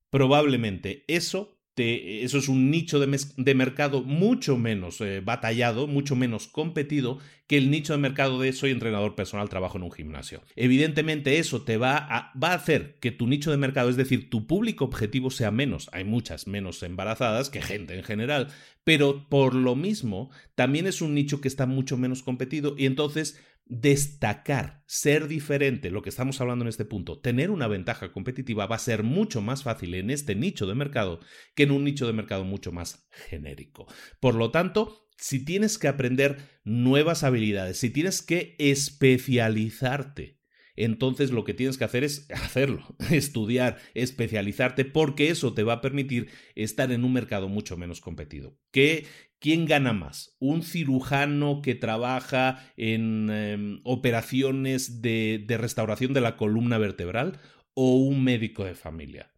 probablemente 0.09 1.03
eso 1.07 1.59
eso 1.79 2.37
es 2.37 2.49
un 2.49 2.71
nicho 2.71 2.99
de, 2.99 3.55
mercado 3.55 4.03
mucho 4.03 4.57
menos 4.57 4.99
eh, 5.01 5.21
batallado, 5.23 5.87
mucho 5.87 6.15
menos 6.15 6.47
competido 6.47 7.19
que 7.47 7.57
el 7.57 7.71
nicho 7.71 7.93
de 7.93 7.99
mercado 7.99 8.39
de 8.39 8.53
soy 8.53 8.71
entrenador 8.71 9.15
personal, 9.15 9.49
trabajo 9.49 9.77
en 9.77 9.83
un 9.83 9.91
gimnasio. 9.91 10.43
Evidentemente 10.55 11.39
eso 11.39 11.63
te 11.63 11.77
va 11.77 12.31
va 12.41 12.51
a 12.51 12.53
hacer 12.53 12.97
que 12.99 13.11
tu 13.11 13.27
nicho 13.27 13.49
de 13.49 13.57
mercado, 13.57 13.89
es 13.89 13.95
decir, 13.95 14.29
tu 14.29 14.45
público 14.45 14.85
objetivo 14.85 15.31
sea 15.31 15.51
menos. 15.51 15.89
Hay 15.93 16.03
muchas 16.03 16.47
menos 16.47 16.83
embarazadas 16.83 17.49
que 17.49 17.61
gente 17.61 17.95
en 17.95 18.03
general, 18.03 18.49
pero 18.83 19.27
por 19.29 19.55
lo 19.55 19.75
mismo 19.75 20.29
también 20.55 20.85
es 20.85 21.01
un 21.01 21.15
nicho 21.15 21.41
que 21.41 21.47
está 21.47 21.65
mucho 21.65 21.97
menos 21.97 22.23
competido 22.23 22.75
y 22.77 22.85
entonces 22.85 23.39
destacar, 23.69 24.83
ser 24.87 25.27
diferente, 25.27 25.91
lo 25.91 26.01
que 26.01 26.09
estamos 26.09 26.41
hablando 26.41 26.65
en 26.65 26.69
este 26.69 26.85
punto, 26.85 27.19
tener 27.19 27.51
una 27.51 27.67
ventaja 27.67 28.11
competitiva 28.11 28.65
va 28.65 28.75
a 28.75 28.79
ser 28.79 29.03
mucho 29.03 29.41
más 29.41 29.63
fácil 29.63 29.93
en 29.93 30.09
este 30.09 30.35
nicho 30.35 30.65
de 30.65 30.73
mercado 30.73 31.19
que 31.55 31.63
en 31.63 31.71
un 31.71 31.83
nicho 31.83 32.07
de 32.07 32.13
mercado 32.13 32.43
mucho 32.43 32.71
más 32.71 33.07
genérico. 33.11 33.85
Por 34.19 34.33
lo 34.33 34.49
tanto, 34.49 35.07
si 35.17 35.45
tienes 35.45 35.77
que 35.77 35.87
aprender 35.87 36.37
nuevas 36.63 37.23
habilidades, 37.23 37.77
si 37.77 37.91
tienes 37.91 38.23
que 38.23 38.55
especializarte, 38.57 40.38
entonces 40.83 41.31
lo 41.31 41.43
que 41.43 41.53
tienes 41.53 41.77
que 41.77 41.83
hacer 41.83 42.03
es 42.03 42.27
hacerlo, 42.31 42.95
estudiar, 43.11 43.77
especializarte, 43.93 44.85
porque 44.85 45.29
eso 45.29 45.53
te 45.53 45.63
va 45.63 45.73
a 45.73 45.81
permitir 45.81 46.29
estar 46.55 46.91
en 46.91 47.03
un 47.03 47.13
mercado 47.13 47.49
mucho 47.49 47.75
menos 47.75 47.99
competido. 47.99 48.57
¿Qué, 48.71 49.05
¿Quién 49.39 49.65
gana 49.65 49.93
más? 49.93 50.35
¿Un 50.39 50.63
cirujano 50.63 51.61
que 51.61 51.75
trabaja 51.75 52.71
en 52.77 53.29
em, 53.29 53.81
operaciones 53.83 55.01
de 55.01 55.45
restauración 55.59 56.13
de 56.13 56.21
la 56.21 56.37
columna 56.37 56.77
vertebral 56.77 57.39
o 57.73 57.97
un 57.97 58.23
médico 58.23 58.63
de 58.63 58.75
familia? 58.75 59.33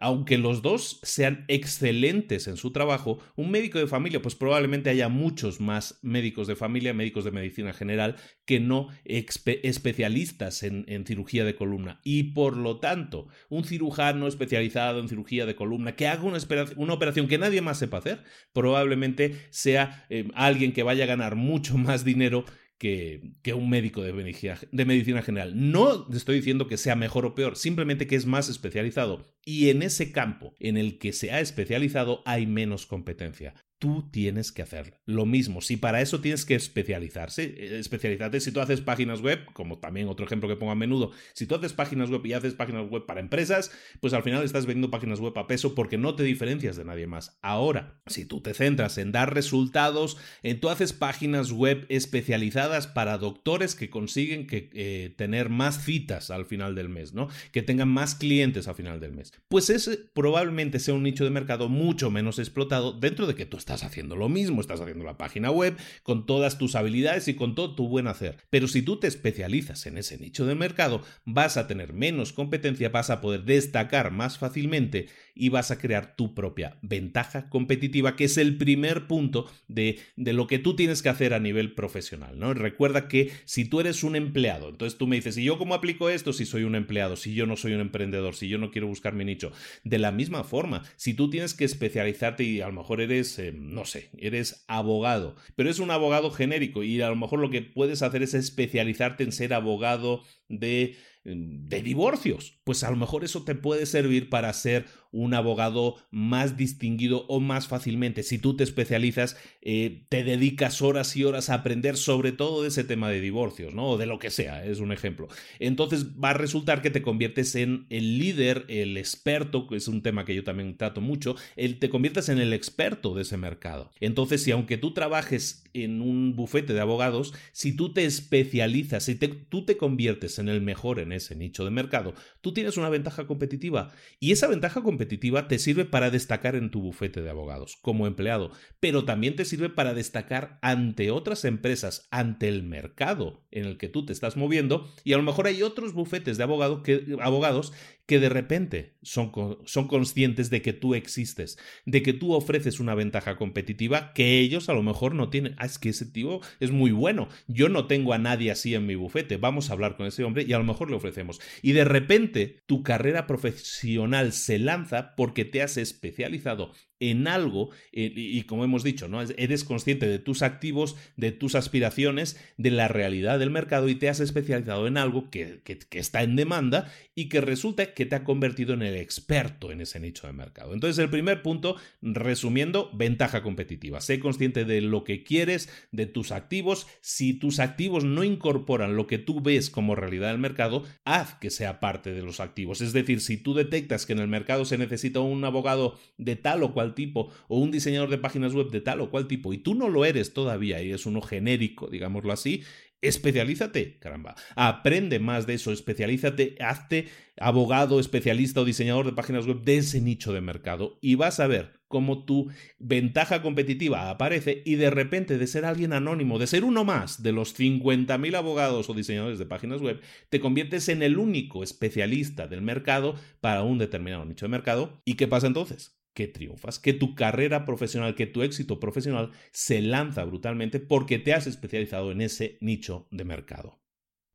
Aunque 0.00 0.38
los 0.38 0.62
dos 0.62 1.00
sean 1.02 1.44
excelentes 1.48 2.48
en 2.48 2.56
su 2.56 2.72
trabajo, 2.72 3.18
un 3.36 3.50
médico 3.50 3.78
de 3.78 3.86
familia, 3.86 4.22
pues 4.22 4.34
probablemente 4.34 4.90
haya 4.90 5.08
muchos 5.08 5.60
más 5.60 5.98
médicos 6.02 6.46
de 6.46 6.56
familia, 6.56 6.94
médicos 6.94 7.24
de 7.24 7.30
medicina 7.30 7.72
general, 7.72 8.16
que 8.44 8.60
no 8.60 8.88
especialistas 9.04 10.62
en, 10.62 11.04
cirugía 11.06 11.44
de 11.44 11.54
columna. 11.54 12.00
Y 12.04 12.34
por 12.34 12.56
lo 12.56 12.80
tanto, 12.80 13.28
un 13.48 13.64
cirujano 13.64 14.26
especializado 14.26 15.00
en 15.00 15.08
cirugía 15.08 15.46
de 15.46 15.56
columna 15.56 15.96
que 15.96 16.08
haga 16.08 16.22
una, 16.22 16.92
operación 16.92 17.28
que 17.28 17.38
nadie 17.38 17.60
más 17.60 17.78
sepa 17.78 17.98
hacer, 17.98 18.22
probablemente 18.52 19.46
sea 19.50 20.06
eh, 20.10 20.28
alguien 20.34 20.72
que 20.72 20.82
vaya 20.82 21.04
a 21.04 21.08
ganar 21.08 21.36
mucho 21.36 21.76
más 21.78 22.04
dinero 22.04 22.44
que, 22.78 23.34
un 23.54 23.68
médico 23.68 24.02
de 24.02 24.12
medicina 24.12 25.22
general. 25.22 25.52
No 25.54 26.06
estoy 26.12 26.36
diciendo 26.36 26.68
que 26.68 26.76
sea 26.76 26.96
mejor 26.96 27.26
o 27.26 27.34
peor, 27.34 27.56
simplemente 27.56 28.06
que 28.06 28.16
es 28.16 28.26
más 28.26 28.48
especializado. 28.48 29.26
Y 29.44 29.70
en 29.70 29.82
ese 29.82 30.12
campo 30.12 30.54
en 30.60 30.76
el 30.76 30.98
que 30.98 31.12
se 31.12 31.32
ha 31.32 31.40
especializado 31.40 32.22
hay 32.24 32.46
menos 32.46 32.86
competencia 32.86 33.54
tú 33.78 34.08
tienes 34.10 34.50
que 34.50 34.62
hacer 34.62 35.00
lo 35.06 35.24
mismo. 35.24 35.60
Si 35.60 35.76
para 35.76 36.00
eso 36.00 36.20
tienes 36.20 36.44
que 36.44 36.54
especializarse, 36.54 37.44
eh, 37.44 37.78
especializarte 37.78 38.40
si 38.40 38.50
tú 38.50 38.60
haces 38.60 38.80
páginas 38.80 39.20
web, 39.20 39.44
como 39.52 39.78
también 39.78 40.08
otro 40.08 40.26
ejemplo 40.26 40.48
que 40.48 40.56
pongo 40.56 40.72
a 40.72 40.76
menudo, 40.76 41.12
si 41.32 41.46
tú 41.46 41.54
haces 41.54 41.72
páginas 41.72 42.10
web 42.10 42.24
y 42.26 42.32
haces 42.32 42.54
páginas 42.54 42.88
web 42.88 43.06
para 43.06 43.20
empresas, 43.20 43.70
pues 44.00 44.12
al 44.14 44.22
final 44.22 44.42
estás 44.42 44.66
vendiendo 44.66 44.90
páginas 44.90 45.20
web 45.20 45.36
a 45.38 45.46
peso 45.46 45.74
porque 45.74 45.96
no 45.96 46.16
te 46.16 46.24
diferencias 46.24 46.76
de 46.76 46.84
nadie 46.84 47.06
más. 47.06 47.38
Ahora, 47.40 48.00
si 48.06 48.24
tú 48.24 48.40
te 48.40 48.52
centras 48.52 48.98
en 48.98 49.12
dar 49.12 49.32
resultados, 49.32 50.16
en 50.42 50.60
tú 50.60 50.70
haces 50.70 50.92
páginas 50.92 51.52
web 51.52 51.86
especializadas 51.88 52.88
para 52.88 53.18
doctores 53.18 53.76
que 53.76 53.90
consiguen 53.90 54.46
que, 54.46 54.70
eh, 54.74 55.14
tener 55.16 55.50
más 55.50 55.84
citas 55.84 56.30
al 56.30 56.46
final 56.46 56.74
del 56.74 56.88
mes, 56.88 57.14
¿no? 57.14 57.28
Que 57.52 57.62
tengan 57.62 57.88
más 57.88 58.16
clientes 58.16 58.66
al 58.66 58.74
final 58.74 58.98
del 58.98 59.12
mes. 59.12 59.32
Pues 59.48 59.70
ese 59.70 59.98
probablemente 60.12 60.80
sea 60.80 60.94
un 60.94 61.04
nicho 61.04 61.24
de 61.24 61.30
mercado 61.30 61.68
mucho 61.68 62.10
menos 62.10 62.38
explotado 62.38 62.92
dentro 62.92 63.26
de 63.26 63.34
que 63.34 63.46
tú 63.46 63.56
estás 63.56 63.67
haciendo 63.70 64.16
lo 64.16 64.28
mismo, 64.28 64.60
estás 64.60 64.80
haciendo 64.80 65.04
la 65.04 65.18
página 65.18 65.50
web 65.50 65.76
con 66.02 66.26
todas 66.26 66.58
tus 66.58 66.74
habilidades 66.74 67.28
y 67.28 67.34
con 67.34 67.54
todo 67.54 67.74
tu 67.74 67.88
buen 67.88 68.06
hacer. 68.06 68.38
Pero 68.50 68.68
si 68.68 68.82
tú 68.82 68.98
te 68.98 69.06
especializas 69.06 69.86
en 69.86 69.98
ese 69.98 70.18
nicho 70.18 70.46
de 70.46 70.54
mercado, 70.54 71.02
vas 71.24 71.56
a 71.56 71.66
tener 71.66 71.92
menos 71.92 72.32
competencia, 72.32 72.88
vas 72.88 73.10
a 73.10 73.20
poder 73.20 73.44
destacar 73.44 74.10
más 74.10 74.38
fácilmente 74.38 75.08
y 75.38 75.50
vas 75.50 75.70
a 75.70 75.78
crear 75.78 76.16
tu 76.16 76.34
propia 76.34 76.78
ventaja 76.82 77.48
competitiva, 77.48 78.16
que 78.16 78.24
es 78.24 78.36
el 78.36 78.58
primer 78.58 79.06
punto 79.06 79.46
de, 79.68 80.00
de 80.16 80.32
lo 80.32 80.46
que 80.46 80.58
tú 80.58 80.74
tienes 80.74 81.00
que 81.00 81.08
hacer 81.08 81.32
a 81.32 81.38
nivel 81.38 81.74
profesional. 81.74 82.38
¿no? 82.38 82.52
Recuerda 82.54 83.06
que 83.06 83.30
si 83.44 83.64
tú 83.64 83.80
eres 83.80 84.02
un 84.02 84.16
empleado, 84.16 84.68
entonces 84.68 84.98
tú 84.98 85.06
me 85.06 85.16
dices, 85.16 85.38
¿y 85.38 85.44
yo 85.44 85.56
cómo 85.56 85.74
aplico 85.74 86.10
esto 86.10 86.32
si 86.32 86.44
soy 86.44 86.64
un 86.64 86.74
empleado, 86.74 87.16
si 87.16 87.34
yo 87.34 87.46
no 87.46 87.56
soy 87.56 87.72
un 87.72 87.80
emprendedor, 87.80 88.34
si 88.34 88.48
yo 88.48 88.58
no 88.58 88.72
quiero 88.72 88.88
buscar 88.88 89.14
mi 89.14 89.24
nicho? 89.24 89.52
De 89.84 89.98
la 89.98 90.10
misma 90.10 90.42
forma, 90.42 90.82
si 90.96 91.14
tú 91.14 91.30
tienes 91.30 91.54
que 91.54 91.64
especializarte 91.64 92.42
y 92.42 92.60
a 92.60 92.66
lo 92.66 92.72
mejor 92.72 93.00
eres... 93.00 93.38
Eh, 93.38 93.54
no 93.56 93.84
sé, 93.84 94.10
eres 94.18 94.64
abogado, 94.66 95.36
pero 95.54 95.70
es 95.70 95.78
un 95.78 95.90
abogado 95.90 96.30
genérico 96.30 96.82
y 96.82 97.00
a 97.00 97.08
lo 97.08 97.16
mejor 97.16 97.38
lo 97.38 97.50
que 97.50 97.62
puedes 97.62 98.02
hacer 98.02 98.22
es 98.22 98.34
especializarte 98.34 99.24
en 99.24 99.32
ser 99.32 99.54
abogado 99.54 100.22
de 100.48 100.96
de 101.34 101.82
divorcios. 101.82 102.58
Pues 102.64 102.84
a 102.84 102.90
lo 102.90 102.96
mejor 102.96 103.24
eso 103.24 103.44
te 103.44 103.54
puede 103.54 103.86
servir 103.86 104.28
para 104.28 104.52
ser 104.52 104.86
un 105.10 105.34
abogado 105.34 105.96
más 106.10 106.56
distinguido 106.56 107.24
o 107.28 107.40
más 107.40 107.66
fácilmente. 107.66 108.22
Si 108.22 108.38
tú 108.38 108.56
te 108.56 108.64
especializas, 108.64 109.36
eh, 109.62 110.04
te 110.08 110.24
dedicas 110.24 110.82
horas 110.82 111.16
y 111.16 111.24
horas 111.24 111.50
a 111.50 111.54
aprender 111.54 111.96
sobre 111.96 112.32
todo 112.32 112.62
de 112.62 112.68
ese 112.68 112.84
tema 112.84 113.10
de 113.10 113.20
divorcios, 113.20 113.74
¿no? 113.74 113.90
O 113.90 113.98
de 113.98 114.06
lo 114.06 114.18
que 114.18 114.30
sea, 114.30 114.64
es 114.64 114.80
un 114.80 114.92
ejemplo. 114.92 115.28
Entonces 115.58 116.06
va 116.22 116.30
a 116.30 116.34
resultar 116.34 116.82
que 116.82 116.90
te 116.90 117.02
conviertes 117.02 117.54
en 117.54 117.86
el 117.90 118.18
líder, 118.18 118.64
el 118.68 118.96
experto, 118.96 119.66
que 119.66 119.76
es 119.76 119.88
un 119.88 120.02
tema 120.02 120.24
que 120.24 120.34
yo 120.34 120.44
también 120.44 120.76
trato 120.76 121.00
mucho, 121.00 121.36
el, 121.56 121.78
te 121.78 121.88
conviertes 121.88 122.28
en 122.28 122.38
el 122.38 122.52
experto 122.52 123.14
de 123.14 123.22
ese 123.22 123.36
mercado. 123.36 123.90
Entonces, 124.00 124.42
si 124.42 124.50
aunque 124.50 124.76
tú 124.76 124.92
trabajes 124.92 125.64
en 125.84 126.02
un 126.02 126.34
bufete 126.36 126.72
de 126.72 126.80
abogados, 126.80 127.34
si 127.52 127.76
tú 127.76 127.92
te 127.92 128.04
especializas, 128.04 129.04
si 129.04 129.14
tú 129.14 129.64
te 129.64 129.76
conviertes 129.76 130.38
en 130.38 130.48
el 130.48 130.60
mejor 130.60 130.98
en 130.98 131.12
ese 131.12 131.34
nicho 131.34 131.64
de 131.64 131.70
mercado, 131.70 132.14
tú 132.40 132.52
tienes 132.52 132.76
una 132.76 132.88
ventaja 132.88 133.26
competitiva. 133.26 133.92
Y 134.20 134.32
esa 134.32 134.46
ventaja 134.46 134.82
competitiva 134.82 135.48
te 135.48 135.58
sirve 135.58 135.84
para 135.84 136.10
destacar 136.10 136.56
en 136.56 136.70
tu 136.70 136.80
bufete 136.80 137.22
de 137.22 137.30
abogados 137.30 137.78
como 137.82 138.06
empleado, 138.06 138.50
pero 138.80 139.04
también 139.04 139.36
te 139.36 139.44
sirve 139.44 139.68
para 139.68 139.94
destacar 139.94 140.58
ante 140.62 141.10
otras 141.10 141.44
empresas, 141.44 142.08
ante 142.10 142.48
el 142.48 142.62
mercado 142.62 143.46
en 143.50 143.64
el 143.64 143.78
que 143.78 143.88
tú 143.88 144.04
te 144.04 144.12
estás 144.12 144.36
moviendo. 144.36 144.88
Y 145.04 145.12
a 145.12 145.16
lo 145.16 145.22
mejor 145.22 145.46
hay 145.46 145.62
otros 145.62 145.92
bufetes 145.92 146.36
de 146.36 146.44
abogado 146.44 146.82
que, 146.82 147.16
abogados 147.20 147.72
que 148.08 148.18
de 148.18 148.30
repente 148.30 148.94
son, 149.02 149.30
son 149.66 149.86
conscientes 149.86 150.48
de 150.48 150.62
que 150.62 150.72
tú 150.72 150.94
existes, 150.94 151.58
de 151.84 152.02
que 152.02 152.14
tú 152.14 152.32
ofreces 152.32 152.80
una 152.80 152.94
ventaja 152.94 153.36
competitiva 153.36 154.14
que 154.14 154.38
ellos 154.38 154.70
a 154.70 154.72
lo 154.72 154.82
mejor 154.82 155.14
no 155.14 155.28
tienen. 155.28 155.54
Ah, 155.58 155.66
es 155.66 155.78
que 155.78 155.90
ese 155.90 156.06
tío 156.06 156.40
es 156.58 156.70
muy 156.70 156.90
bueno. 156.90 157.28
Yo 157.48 157.68
no 157.68 157.86
tengo 157.86 158.14
a 158.14 158.18
nadie 158.18 158.50
así 158.50 158.74
en 158.74 158.86
mi 158.86 158.94
bufete. 158.94 159.36
Vamos 159.36 159.68
a 159.68 159.74
hablar 159.74 159.98
con 159.98 160.06
ese 160.06 160.24
hombre 160.24 160.46
y 160.48 160.54
a 160.54 160.58
lo 160.58 160.64
mejor 160.64 160.88
le 160.88 160.96
ofrecemos. 160.96 161.38
Y 161.60 161.72
de 161.72 161.84
repente 161.84 162.62
tu 162.64 162.82
carrera 162.82 163.26
profesional 163.26 164.32
se 164.32 164.58
lanza 164.58 165.14
porque 165.14 165.44
te 165.44 165.60
has 165.60 165.76
especializado 165.76 166.72
en 167.00 167.28
algo 167.28 167.70
eh, 167.92 168.12
y, 168.14 168.42
como 168.42 168.64
hemos 168.64 168.82
dicho, 168.82 169.08
¿no? 169.08 169.20
eres 169.22 169.64
consciente 169.64 170.06
de 170.06 170.18
tus 170.18 170.42
activos, 170.42 170.96
de 171.16 171.32
tus 171.32 171.54
aspiraciones, 171.54 172.38
de 172.56 172.70
la 172.70 172.88
realidad 172.88 173.38
del 173.38 173.50
mercado 173.50 173.88
y 173.88 173.94
te 173.94 174.08
has 174.08 174.20
especializado 174.20 174.86
en 174.86 174.96
algo 174.96 175.30
que, 175.30 175.60
que, 175.64 175.78
que 175.78 175.98
está 175.98 176.22
en 176.22 176.36
demanda 176.36 176.92
y 177.14 177.28
que 177.28 177.40
resulta 177.40 177.94
que 177.94 178.06
te 178.06 178.16
ha 178.16 178.24
convertido 178.24 178.74
en 178.74 178.82
el 178.82 178.94
experto 178.96 179.72
en 179.72 179.80
ese 179.80 180.00
nicho 180.00 180.26
de 180.26 180.32
mercado. 180.32 180.72
Entonces, 180.72 180.98
el 181.02 181.10
primer 181.10 181.42
punto, 181.42 181.76
resumiendo, 182.00 182.90
ventaja 182.94 183.42
competitiva. 183.42 184.00
Sé 184.00 184.20
consciente 184.20 184.64
de 184.64 184.80
lo 184.80 185.04
que 185.04 185.24
quieres, 185.24 185.68
de 185.90 186.06
tus 186.06 186.32
activos. 186.32 186.86
Si 187.00 187.34
tus 187.34 187.58
activos 187.58 188.04
no 188.04 188.24
incorporan 188.24 188.96
lo 188.96 189.06
que 189.06 189.18
tú 189.18 189.40
ves 189.40 189.70
como 189.70 189.94
realidad 189.94 190.28
del 190.28 190.38
mercado, 190.38 190.84
haz 191.04 191.34
que 191.34 191.50
sea 191.50 191.80
parte 191.80 192.12
de 192.12 192.22
los 192.22 192.40
activos. 192.40 192.80
Es 192.80 192.92
decir, 192.92 193.20
si 193.20 193.36
tú 193.36 193.54
detectas 193.54 194.06
que 194.06 194.12
en 194.12 194.20
el 194.20 194.28
mercado 194.28 194.64
se 194.64 194.78
necesita 194.78 195.20
un 195.20 195.44
abogado 195.44 195.98
de 196.16 196.36
tal 196.36 196.62
o 196.62 196.72
cual 196.72 196.87
tipo 196.94 197.30
o 197.48 197.58
un 197.58 197.70
diseñador 197.70 198.10
de 198.10 198.18
páginas 198.18 198.54
web 198.54 198.70
de 198.70 198.80
tal 198.80 199.00
o 199.00 199.10
cual 199.10 199.28
tipo 199.28 199.52
y 199.52 199.58
tú 199.58 199.74
no 199.74 199.88
lo 199.88 200.04
eres 200.04 200.32
todavía 200.32 200.82
y 200.82 200.92
es 200.92 201.06
uno 201.06 201.20
genérico, 201.20 201.88
digámoslo 201.88 202.32
así, 202.32 202.62
Especialízate, 203.00 203.98
caramba. 204.00 204.34
Aprende 204.56 205.20
más 205.20 205.46
de 205.46 205.54
eso, 205.54 205.70
especialízate, 205.70 206.56
hazte 206.58 207.06
abogado, 207.38 208.00
especialista 208.00 208.60
o 208.60 208.64
diseñador 208.64 209.06
de 209.06 209.12
páginas 209.12 209.46
web 209.46 209.62
de 209.62 209.76
ese 209.76 210.00
nicho 210.00 210.32
de 210.32 210.40
mercado 210.40 210.98
y 211.00 211.14
vas 211.14 211.38
a 211.38 211.46
ver 211.46 211.78
cómo 211.86 212.24
tu 212.24 212.50
ventaja 212.80 213.40
competitiva 213.40 214.10
aparece 214.10 214.62
y 214.66 214.74
de 214.74 214.90
repente 214.90 215.38
de 215.38 215.46
ser 215.46 215.64
alguien 215.64 215.92
anónimo, 215.92 216.40
de 216.40 216.48
ser 216.48 216.64
uno 216.64 216.84
más 216.84 217.22
de 217.22 217.30
los 217.30 217.56
50.000 217.56 218.34
abogados 218.34 218.90
o 218.90 218.94
diseñadores 218.94 219.38
de 219.38 219.46
páginas 219.46 219.80
web, 219.80 220.00
te 220.28 220.40
conviertes 220.40 220.88
en 220.88 221.04
el 221.04 221.18
único 221.18 221.62
especialista 221.62 222.48
del 222.48 222.62
mercado 222.62 223.14
para 223.40 223.62
un 223.62 223.78
determinado 223.78 224.24
nicho 224.24 224.46
de 224.46 224.50
mercado. 224.50 225.00
¿Y 225.04 225.14
qué 225.14 225.28
pasa 225.28 225.46
entonces? 225.46 225.97
Que 226.18 226.26
triunfas, 226.26 226.80
que 226.80 226.94
tu 226.94 227.14
carrera 227.14 227.64
profesional, 227.64 228.16
que 228.16 228.26
tu 228.26 228.42
éxito 228.42 228.80
profesional 228.80 229.30
se 229.52 229.80
lanza 229.80 230.24
brutalmente 230.24 230.80
porque 230.80 231.20
te 231.20 231.32
has 231.32 231.46
especializado 231.46 232.10
en 232.10 232.22
ese 232.22 232.58
nicho 232.60 233.06
de 233.12 233.22
mercado. 233.22 233.78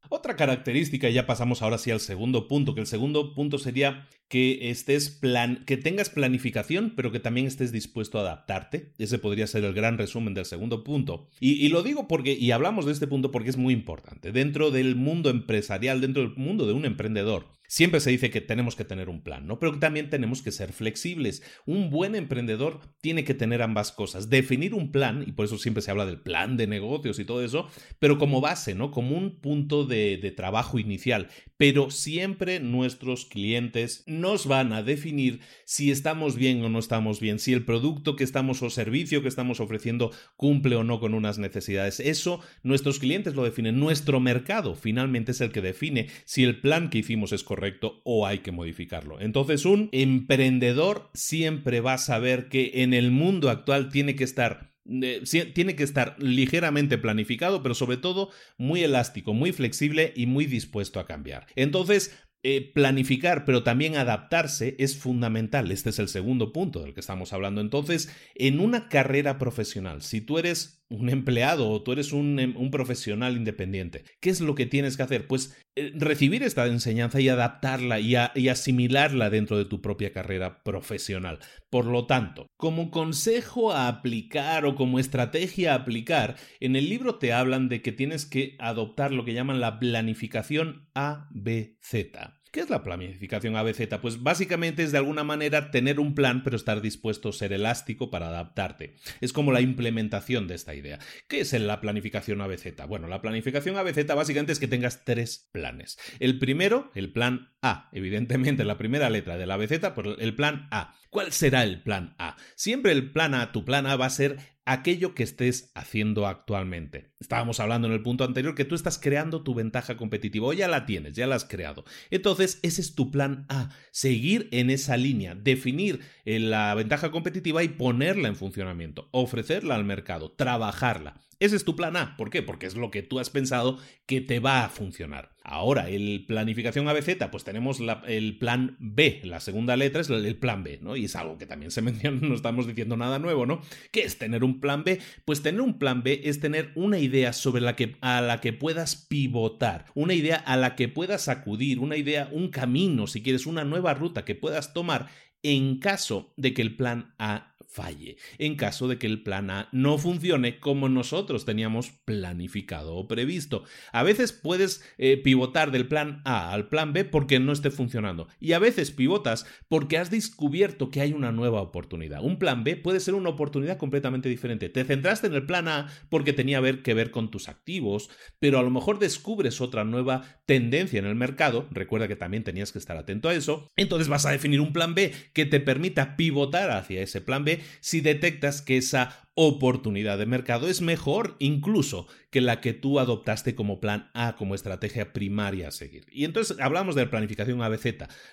Otra 0.07 0.37
característica, 0.37 1.09
y 1.09 1.13
ya 1.13 1.27
pasamos 1.27 1.61
ahora 1.61 1.77
sí 1.77 1.91
al 1.91 1.99
segundo 1.99 2.47
punto, 2.47 2.73
que 2.73 2.79
el 2.79 2.87
segundo 2.87 3.33
punto 3.35 3.57
sería 3.57 4.07
que 4.27 4.69
estés 4.71 5.09
plan, 5.09 5.63
que 5.65 5.77
tengas 5.77 6.09
planificación, 6.09 6.93
pero 6.95 7.11
que 7.11 7.19
también 7.19 7.45
estés 7.45 7.71
dispuesto 7.71 8.17
a 8.17 8.21
adaptarte. 8.21 8.93
Ese 8.97 9.19
podría 9.19 9.47
ser 9.47 9.63
el 9.63 9.73
gran 9.73 9.97
resumen 9.97 10.33
del 10.33 10.45
segundo 10.45 10.83
punto. 10.83 11.29
Y, 11.39 11.53
y, 11.63 11.69
lo 11.69 11.83
digo 11.83 12.07
porque, 12.07 12.33
y 12.33 12.51
hablamos 12.51 12.85
de 12.85 12.93
este 12.93 13.07
punto 13.07 13.31
porque 13.31 13.49
es 13.49 13.57
muy 13.57 13.73
importante. 13.73 14.31
Dentro 14.31 14.71
del 14.71 14.95
mundo 14.95 15.29
empresarial, 15.29 16.01
dentro 16.01 16.23
del 16.23 16.35
mundo 16.35 16.65
de 16.65 16.73
un 16.73 16.85
emprendedor, 16.85 17.45
Siempre 17.73 18.01
se 18.01 18.11
dice 18.11 18.29
que 18.29 18.39
tenemos 18.39 18.75
que 18.75 18.85
tener 18.85 19.09
un 19.09 19.23
plan, 19.23 19.47
¿no? 19.47 19.57
Pero 19.57 19.79
también 19.79 20.11
tenemos 20.11 20.43
que 20.43 20.51
ser 20.51 20.73
flexibles. 20.73 21.41
Un 21.65 21.89
buen 21.89 22.13
emprendedor 22.13 22.81
tiene 23.01 23.23
que 23.23 23.33
tener 23.33 23.63
ambas 23.63 23.91
cosas. 23.91 24.29
Definir 24.29 24.75
un 24.75 24.91
plan, 24.91 25.23
y 25.25 25.31
por 25.31 25.45
eso 25.45 25.57
siempre 25.57 25.81
se 25.81 25.89
habla 25.89 26.05
del 26.05 26.21
plan 26.21 26.55
de 26.55 26.67
negocios 26.67 27.17
y 27.17 27.25
todo 27.25 27.43
eso, 27.43 27.67
pero 27.97 28.19
como 28.19 28.41
base, 28.41 28.75
¿no? 28.75 28.91
Como 28.91 29.17
un 29.17 29.39
punto 29.39 29.85
de, 29.85 30.17
de 30.17 30.29
trabajo 30.29 30.77
inicial. 30.77 31.29
Pero 31.57 31.89
siempre 31.89 32.59
nuestros 32.59 33.25
clientes 33.25 34.03
nos 34.21 34.47
van 34.47 34.73
a 34.73 34.83
definir 34.83 35.41
si 35.65 35.91
estamos 35.91 36.35
bien 36.35 36.63
o 36.63 36.69
no 36.69 36.79
estamos 36.79 37.19
bien, 37.19 37.39
si 37.39 37.53
el 37.53 37.65
producto 37.65 38.15
que 38.15 38.23
estamos 38.23 38.61
o 38.61 38.69
servicio 38.69 39.21
que 39.21 39.27
estamos 39.27 39.59
ofreciendo 39.59 40.11
cumple 40.35 40.75
o 40.75 40.83
no 40.83 40.99
con 40.99 41.13
unas 41.13 41.37
necesidades. 41.37 41.99
Eso 41.99 42.39
nuestros 42.63 42.99
clientes 42.99 43.35
lo 43.35 43.43
definen. 43.43 43.79
Nuestro 43.79 44.19
mercado 44.19 44.75
finalmente 44.75 45.31
es 45.31 45.41
el 45.41 45.51
que 45.51 45.61
define 45.61 46.07
si 46.25 46.43
el 46.43 46.59
plan 46.59 46.89
que 46.89 46.99
hicimos 46.99 47.31
es 47.31 47.43
correcto 47.43 48.01
o 48.03 48.25
hay 48.25 48.39
que 48.39 48.51
modificarlo. 48.51 49.19
Entonces 49.19 49.65
un 49.65 49.89
emprendedor 49.91 51.09
siempre 51.13 51.81
va 51.81 51.93
a 51.93 51.97
saber 51.97 52.49
que 52.49 52.71
en 52.75 52.93
el 52.93 53.11
mundo 53.11 53.49
actual 53.49 53.89
tiene 53.89 54.15
que 54.15 54.23
estar 54.23 54.73
eh, 54.85 55.23
tiene 55.53 55.75
que 55.77 55.83
estar 55.83 56.15
ligeramente 56.19 56.97
planificado, 56.97 57.63
pero 57.63 57.73
sobre 57.73 57.97
todo 57.97 58.31
muy 58.57 58.83
elástico, 58.83 59.33
muy 59.33 59.53
flexible 59.53 60.11
y 60.15 60.25
muy 60.25 60.45
dispuesto 60.45 60.99
a 60.99 61.05
cambiar. 61.05 61.47
Entonces, 61.55 62.17
eh, 62.45 62.73
planificar, 62.73 63.45
pero 63.45 63.63
también 63.63 63.95
adaptarse 63.95 64.75
es 64.77 64.97
fundamental. 64.97 65.71
Este 65.71 65.91
es 65.91 65.99
el 65.99 66.09
segundo 66.09 66.51
punto 66.51 66.81
del 66.81 66.93
que 66.93 66.99
estamos 66.99 67.31
hablando. 67.31 67.61
Entonces, 67.61 68.09
en 68.35 68.59
una 68.59 68.89
carrera 68.89 69.37
profesional, 69.37 70.01
si 70.01 70.19
tú 70.19 70.37
eres 70.37 70.82
un 70.93 71.09
empleado 71.09 71.69
o 71.69 71.81
tú 71.81 71.91
eres 71.91 72.13
un, 72.13 72.39
em, 72.39 72.55
un 72.55 72.69
profesional 72.69 73.35
independiente, 73.35 74.03
¿qué 74.21 74.29
es 74.29 74.41
lo 74.41 74.55
que 74.55 74.65
tienes 74.65 74.95
que 74.95 75.03
hacer? 75.03 75.27
Pues 75.27 75.57
eh, 75.75 75.91
recibir 75.95 76.43
esta 76.43 76.65
enseñanza 76.67 77.19
y 77.19 77.29
adaptarla 77.29 77.99
y, 77.99 78.15
y 78.35 78.47
asimilarla 78.47 79.29
dentro 79.29 79.57
de 79.57 79.65
tu 79.65 79.81
propia 79.81 80.13
carrera 80.13 80.61
profesional. 80.63 81.39
Por 81.69 81.85
lo 81.85 82.05
tanto, 82.05 82.47
como 82.57 82.91
consejo 82.91 83.71
a 83.71 83.87
aplicar 83.87 84.65
o 84.65 84.75
como 84.75 84.99
estrategia 84.99 85.73
a 85.73 85.77
aplicar, 85.77 86.35
en 86.59 86.75
el 86.75 86.89
libro 86.89 87.15
te 87.15 87.33
hablan 87.33 87.69
de 87.69 87.81
que 87.81 87.91
tienes 87.91 88.25
que 88.25 88.55
adoptar 88.59 89.11
lo 89.11 89.25
que 89.25 89.33
llaman 89.33 89.59
la 89.59 89.79
planificación 89.79 90.89
ABZ. 90.93 92.42
¿Qué 92.53 92.59
es 92.59 92.69
la 92.69 92.83
planificación 92.83 93.55
ABZ? 93.55 93.97
Pues 93.99 94.21
básicamente 94.21 94.83
es 94.83 94.91
de 94.91 94.99
alguna 94.99 95.23
manera 95.23 95.71
tener 95.71 95.99
un 95.99 96.13
plan 96.13 96.43
pero 96.43 96.55
estar 96.55 96.81
dispuesto 96.81 97.29
a 97.29 97.33
ser 97.33 97.51
elástico 97.51 98.11
para 98.11 98.27
adaptarte. 98.27 98.93
Es 99.21 99.33
como 99.33 99.51
la 99.51 99.59
implementación 99.59 100.47
de 100.47 100.53
esta 100.53 100.75
idea. 100.75 100.99
¿Qué 101.27 101.39
es 101.39 101.51
la 101.53 101.81
planificación 101.81 102.41
ABZ? 102.41 102.85
Bueno, 102.87 103.07
la 103.07 103.23
planificación 103.23 103.75
ABZ 103.75 104.05
básicamente 104.15 104.51
es 104.51 104.59
que 104.59 104.67
tengas 104.67 105.03
tres 105.03 105.49
planes. 105.51 105.97
El 106.19 106.37
primero, 106.37 106.91
el 106.93 107.11
plan 107.11 107.55
A. 107.63 107.89
Evidentemente 107.91 108.63
la 108.65 108.77
primera 108.77 109.09
letra 109.09 109.35
de 109.35 109.47
la 109.47 109.55
ABZ, 109.55 109.89
pues 109.95 110.09
el 110.19 110.35
plan 110.35 110.67
A. 110.69 110.93
¿Cuál 111.09 111.31
será 111.31 111.63
el 111.63 111.81
plan 111.81 112.13
A? 112.19 112.37
Siempre 112.55 112.91
el 112.91 113.11
plan 113.11 113.33
A, 113.33 113.51
tu 113.51 113.65
plan 113.65 113.87
A 113.87 113.95
va 113.95 114.05
a 114.05 114.11
ser 114.11 114.37
aquello 114.65 115.13
que 115.13 115.23
estés 115.23 115.71
haciendo 115.75 116.27
actualmente. 116.27 117.11
Estábamos 117.19 117.59
hablando 117.59 117.87
en 117.87 117.93
el 117.93 118.03
punto 118.03 118.23
anterior 118.23 118.55
que 118.55 118.65
tú 118.65 118.75
estás 118.75 118.97
creando 118.97 119.43
tu 119.43 119.53
ventaja 119.53 119.97
competitiva 119.97 120.47
o 120.47 120.53
ya 120.53 120.67
la 120.67 120.85
tienes, 120.85 121.15
ya 121.15 121.27
la 121.27 121.35
has 121.35 121.45
creado. 121.45 121.83
Entonces, 122.09 122.59
ese 122.61 122.81
es 122.81 122.95
tu 122.95 123.11
plan 123.11 123.45
A, 123.49 123.69
seguir 123.91 124.49
en 124.51 124.69
esa 124.69 124.97
línea, 124.97 125.35
definir 125.35 126.01
eh, 126.25 126.39
la 126.39 126.73
ventaja 126.75 127.11
competitiva 127.11 127.63
y 127.63 127.69
ponerla 127.69 128.27
en 128.27 128.35
funcionamiento, 128.35 129.09
ofrecerla 129.11 129.75
al 129.75 129.85
mercado, 129.85 130.31
trabajarla. 130.31 131.19
Ese 131.39 131.55
es 131.55 131.65
tu 131.65 131.75
plan 131.75 131.97
A. 131.97 132.15
¿Por 132.15 132.29
qué? 132.29 132.41
Porque 132.41 132.67
es 132.67 132.75
lo 132.75 132.91
que 132.91 133.03
tú 133.03 133.19
has 133.19 133.29
pensado 133.29 133.79
que 134.05 134.21
te 134.21 134.39
va 134.39 134.63
a 134.63 134.69
funcionar. 134.69 135.32
Ahora, 135.45 135.89
el 135.89 136.23
planificación 136.25 136.87
ABZ, 136.87 137.17
pues 137.29 137.43
tenemos 137.43 137.81
el 138.07 138.37
plan 138.37 138.77
B. 138.79 139.19
La 139.25 139.41
segunda 139.41 139.75
letra 139.75 139.99
es 139.99 140.09
el 140.09 140.37
plan 140.37 140.63
B, 140.63 140.79
¿no? 140.81 140.95
Y 140.95 141.05
es 141.05 141.17
algo 141.17 141.37
que 141.37 141.45
también 141.45 141.69
se 141.69 141.81
menciona, 141.83 142.25
no 142.25 142.33
estamos 142.33 142.65
diciendo 142.65 142.95
nada 142.95 143.19
nuevo, 143.19 143.45
¿no? 143.45 143.61
¿Qué 143.91 144.03
es 144.03 144.17
tener 144.17 144.45
un 144.45 144.61
plan 144.61 144.85
B? 144.85 144.99
Pues 145.25 145.41
tener 145.41 145.59
un 145.59 145.79
plan 145.79 146.01
B 146.01 146.21
es 146.23 146.39
tener 146.39 146.71
una 146.75 146.97
idea 146.97 147.33
sobre 147.33 147.61
la 147.61 147.75
que, 147.75 147.97
a 147.99 148.21
la 148.21 148.39
que 148.39 148.53
puedas 148.53 148.95
pivotar, 148.95 149.85
una 149.95 150.13
idea 150.13 150.37
a 150.37 150.55
la 150.55 150.77
que 150.77 150.87
puedas 150.87 151.27
acudir, 151.27 151.79
una 151.79 151.97
idea, 151.97 152.29
un 152.31 152.47
camino, 152.47 153.07
si 153.07 153.21
quieres, 153.21 153.45
una 153.45 153.65
nueva 153.65 153.93
ruta 153.93 154.23
que 154.23 154.35
puedas 154.35 154.73
tomar 154.73 155.09
en 155.43 155.79
caso 155.79 156.33
de 156.37 156.53
que 156.53 156.61
el 156.61 156.75
plan 156.75 157.13
A 157.19 157.53
falle, 157.73 158.17
en 158.37 158.55
caso 158.55 158.87
de 158.87 158.99
que 158.99 159.07
el 159.07 159.23
plan 159.23 159.49
A 159.49 159.67
no 159.71 159.97
funcione 159.97 160.59
como 160.59 160.89
nosotros 160.89 161.43
teníamos 161.43 161.89
planificado 162.05 162.95
o 162.95 163.07
previsto. 163.07 163.63
A 163.91 164.03
veces 164.03 164.31
puedes 164.31 164.83
eh, 164.99 165.17
pivotar 165.17 165.71
del 165.71 165.87
plan 165.87 166.21
A 166.23 166.51
al 166.53 166.69
plan 166.69 166.93
B 166.93 167.03
porque 167.03 167.39
no 167.39 167.51
esté 167.51 167.71
funcionando 167.71 168.27
y 168.39 168.53
a 168.53 168.59
veces 168.59 168.91
pivotas 168.91 169.47
porque 169.67 169.97
has 169.97 170.11
descubierto 170.11 170.91
que 170.91 171.01
hay 171.01 171.13
una 171.13 171.31
nueva 171.31 171.61
oportunidad. 171.61 172.23
Un 172.23 172.37
plan 172.37 172.63
B 172.63 172.75
puede 172.75 172.99
ser 172.99 173.15
una 173.15 173.29
oportunidad 173.29 173.77
completamente 173.77 174.29
diferente. 174.29 174.69
Te 174.69 174.83
centraste 174.83 175.27
en 175.27 175.33
el 175.33 175.45
plan 175.47 175.67
A 175.67 175.87
porque 176.09 176.31
tenía 176.31 176.61
que 176.83 176.93
ver 176.93 177.09
con 177.09 177.31
tus 177.31 177.49
activos, 177.49 178.11
pero 178.39 178.59
a 178.59 178.63
lo 178.63 178.69
mejor 178.69 178.99
descubres 178.99 179.61
otra 179.61 179.83
nueva 179.83 180.23
tendencia 180.45 180.99
en 180.99 181.05
el 181.05 181.15
mercado. 181.15 181.67
Recuerda 181.71 182.07
que 182.07 182.15
también 182.15 182.43
tenías 182.43 182.71
que 182.71 182.77
estar 182.79 182.97
atento 182.97 183.29
a 183.29 183.33
eso. 183.33 183.67
Entonces 183.75 184.07
vas 184.07 184.27
a 184.27 184.31
definir 184.31 184.61
un 184.61 184.73
plan 184.73 184.93
B 184.93 185.11
que 185.33 185.45
te 185.45 185.59
permita 185.59 186.15
pivotar 186.15 186.71
hacia 186.71 187.01
ese 187.01 187.21
plan 187.21 187.43
B 187.43 187.59
si 187.79 188.01
detectas 188.01 188.61
que 188.61 188.77
esa 188.77 189.23
oportunidad 189.35 190.17
de 190.19 190.27
mercado 190.27 190.67
es 190.67 190.81
mejor 190.81 191.35
incluso 191.39 192.07
que 192.29 192.39
la 192.39 192.61
que 192.61 192.73
tú 192.73 192.99
adoptaste 192.99 193.55
como 193.55 193.79
plan 193.79 194.09
A, 194.13 194.35
como 194.35 194.55
estrategia 194.55 195.11
primaria 195.11 195.69
a 195.69 195.71
seguir. 195.71 196.05
Y 196.11 196.25
entonces 196.25 196.57
hablamos 196.59 196.95
de 196.95 197.05
la 197.05 197.11
planificación 197.11 197.61
ABZ. 197.61 197.85